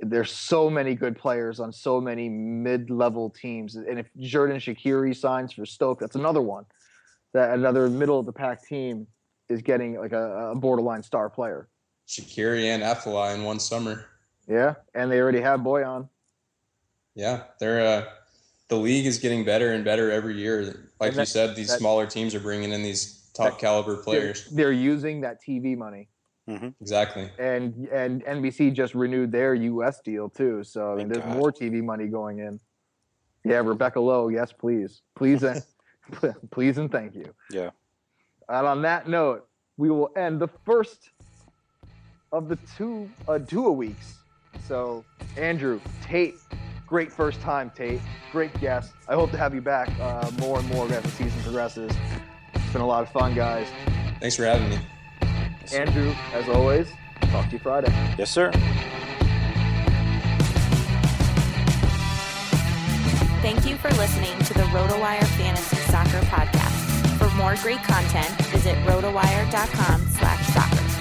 There's 0.01 0.33
so 0.33 0.69
many 0.69 0.95
good 0.95 1.17
players 1.17 1.61
on 1.61 1.73
so 1.73 1.99
many 2.01 2.29
mid-level 2.29 3.31
teams. 3.31 3.77
And 3.77 3.99
if 3.99 4.07
Xherdan 4.19 4.57
Shaqiri 4.57 5.17
signs 5.17 5.53
for 5.53 5.65
stoke 5.65 6.01
that's 6.01 6.17
another 6.17 6.43
one 6.43 6.65
that 7.33 7.55
another 7.55 7.89
middle 7.89 8.19
of 8.19 8.27
the 8.27 8.33
pack 8.33 8.67
team 8.67 9.07
is 9.49 9.63
getting 9.63 9.99
like 9.99 10.13
a, 10.13 10.51
a 10.51 10.55
borderline 10.55 11.03
star 11.03 11.29
player. 11.29 11.69
Shaqiri 12.09 12.65
and 12.65 12.83
Afellay 12.83 13.35
in 13.35 13.45
one 13.45 13.59
summer. 13.59 14.07
Yeah, 14.49 14.75
and 14.95 15.11
they 15.11 15.21
already 15.21 15.41
have 15.41 15.61
Bojan. 15.61 16.09
Yeah, 17.15 17.45
they're 17.59 17.81
uh, 17.81 18.05
the 18.69 18.77
league 18.77 19.07
is 19.07 19.19
getting 19.19 19.45
better 19.45 19.73
and 19.73 19.85
better 19.85 20.11
every 20.11 20.37
year. 20.37 20.91
Like 20.99 21.15
that, 21.15 21.21
you 21.21 21.27
said, 21.27 21.55
these 21.55 21.69
that, 21.69 21.79
smaller 21.79 22.07
teams 22.07 22.35
are 22.35 22.41
bringing 22.41 22.73
in 22.73 22.83
these 22.83 23.31
top 23.35 23.53
that, 23.53 23.59
caliber 23.59 23.97
players. 23.97 24.47
They're, 24.47 24.67
they're, 24.67 24.73
using 24.73 25.21
that 25.21 25.43
TV 25.43 25.77
money. 25.77 26.09
Mm-hmm. 26.49 26.69
Exactly. 26.81 27.31
And 27.39 27.89
and 27.93 28.25
NBC 28.25 28.73
just 28.73 28.95
renewed 28.95 29.31
their 29.31 29.55
US 29.55 30.01
deal 30.01 30.29
too, 30.29 30.65
so 30.65 30.93
I 30.93 30.97
mean, 30.97 31.09
there's 31.09 31.25
God. 31.25 31.37
more 31.37 31.53
TV 31.53 31.83
money 31.83 32.09
going 32.09 32.41
in. 32.41 32.59
Yeah, 33.45 33.59
Rebecca 33.59 34.01
Lowe, 34.01 34.29
yes, 34.29 34.53
please, 34.53 35.03
please, 35.15 35.43
and, 35.43 35.63
please, 36.51 36.79
and 36.79 36.91
thank 36.91 37.15
you. 37.15 37.35
Yeah. 37.51 37.71
And 38.49 38.67
on 38.67 38.83
that 38.83 39.09
note, 39.09 39.47
we 39.77 39.91
will 39.91 40.11
end 40.17 40.41
the 40.41 40.49
first 40.49 41.11
of 42.33 42.49
the 42.49 42.57
two 42.77 43.11
uh, 43.29 43.39
duo 43.39 43.71
weeks. 43.71 44.17
So, 44.67 45.05
Andrew, 45.37 45.81
Tate, 46.03 46.35
great 46.87 47.13
first 47.13 47.41
time, 47.41 47.71
Tate. 47.75 48.01
Great 48.31 48.59
guest. 48.61 48.93
I 49.09 49.15
hope 49.15 49.31
to 49.33 49.39
have 49.39 49.55
you 49.55 49.61
back 49.61 49.89
uh, 50.01 50.31
more 50.39 50.59
and 50.59 50.69
more 50.69 50.87
as 50.87 51.03
the 51.03 51.11
season 51.11 51.41
progresses. 51.43 51.93
It's 52.55 52.73
been 52.73 52.83
a 52.83 52.87
lot 52.87 53.03
of 53.03 53.11
fun, 53.11 53.35
guys. 53.35 53.67
Thanks 54.21 54.37
for 54.37 54.45
having 54.45 54.71
me. 54.71 54.79
Andrew, 55.75 56.15
as 56.33 56.49
always, 56.49 56.89
talk 57.31 57.47
to 57.47 57.53
you 57.53 57.59
Friday. 57.59 57.93
Yes, 58.19 58.31
sir. 58.31 58.51
Thank 63.43 63.67
you 63.67 63.77
for 63.77 63.91
listening 63.91 64.39
to 64.39 64.55
the 64.55 64.63
RotoWire 64.71 65.27
Fantasy 65.37 65.77
Soccer 65.77 66.21
Podcast. 66.27 66.72
More 67.37 67.57
great 67.57 67.83
content, 67.83 68.31
visit 68.47 68.77
rotowire.com 68.85 70.07
slash 70.11 70.47
soccer. 70.49 70.93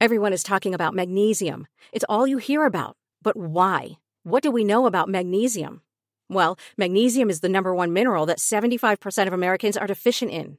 Everyone 0.00 0.32
is 0.32 0.42
talking 0.42 0.74
about 0.74 0.94
magnesium. 0.94 1.68
It's 1.92 2.04
all 2.08 2.26
you 2.26 2.38
hear 2.38 2.66
about. 2.66 2.96
But 3.22 3.36
why? 3.36 3.98
What 4.24 4.42
do 4.42 4.50
we 4.50 4.64
know 4.64 4.86
about 4.86 5.08
magnesium? 5.08 5.82
Well, 6.28 6.58
magnesium 6.76 7.30
is 7.30 7.38
the 7.38 7.48
number 7.48 7.72
one 7.72 7.92
mineral 7.92 8.26
that 8.26 8.38
75% 8.38 9.26
of 9.28 9.32
Americans 9.32 9.76
are 9.76 9.86
deficient 9.86 10.32
in. 10.32 10.58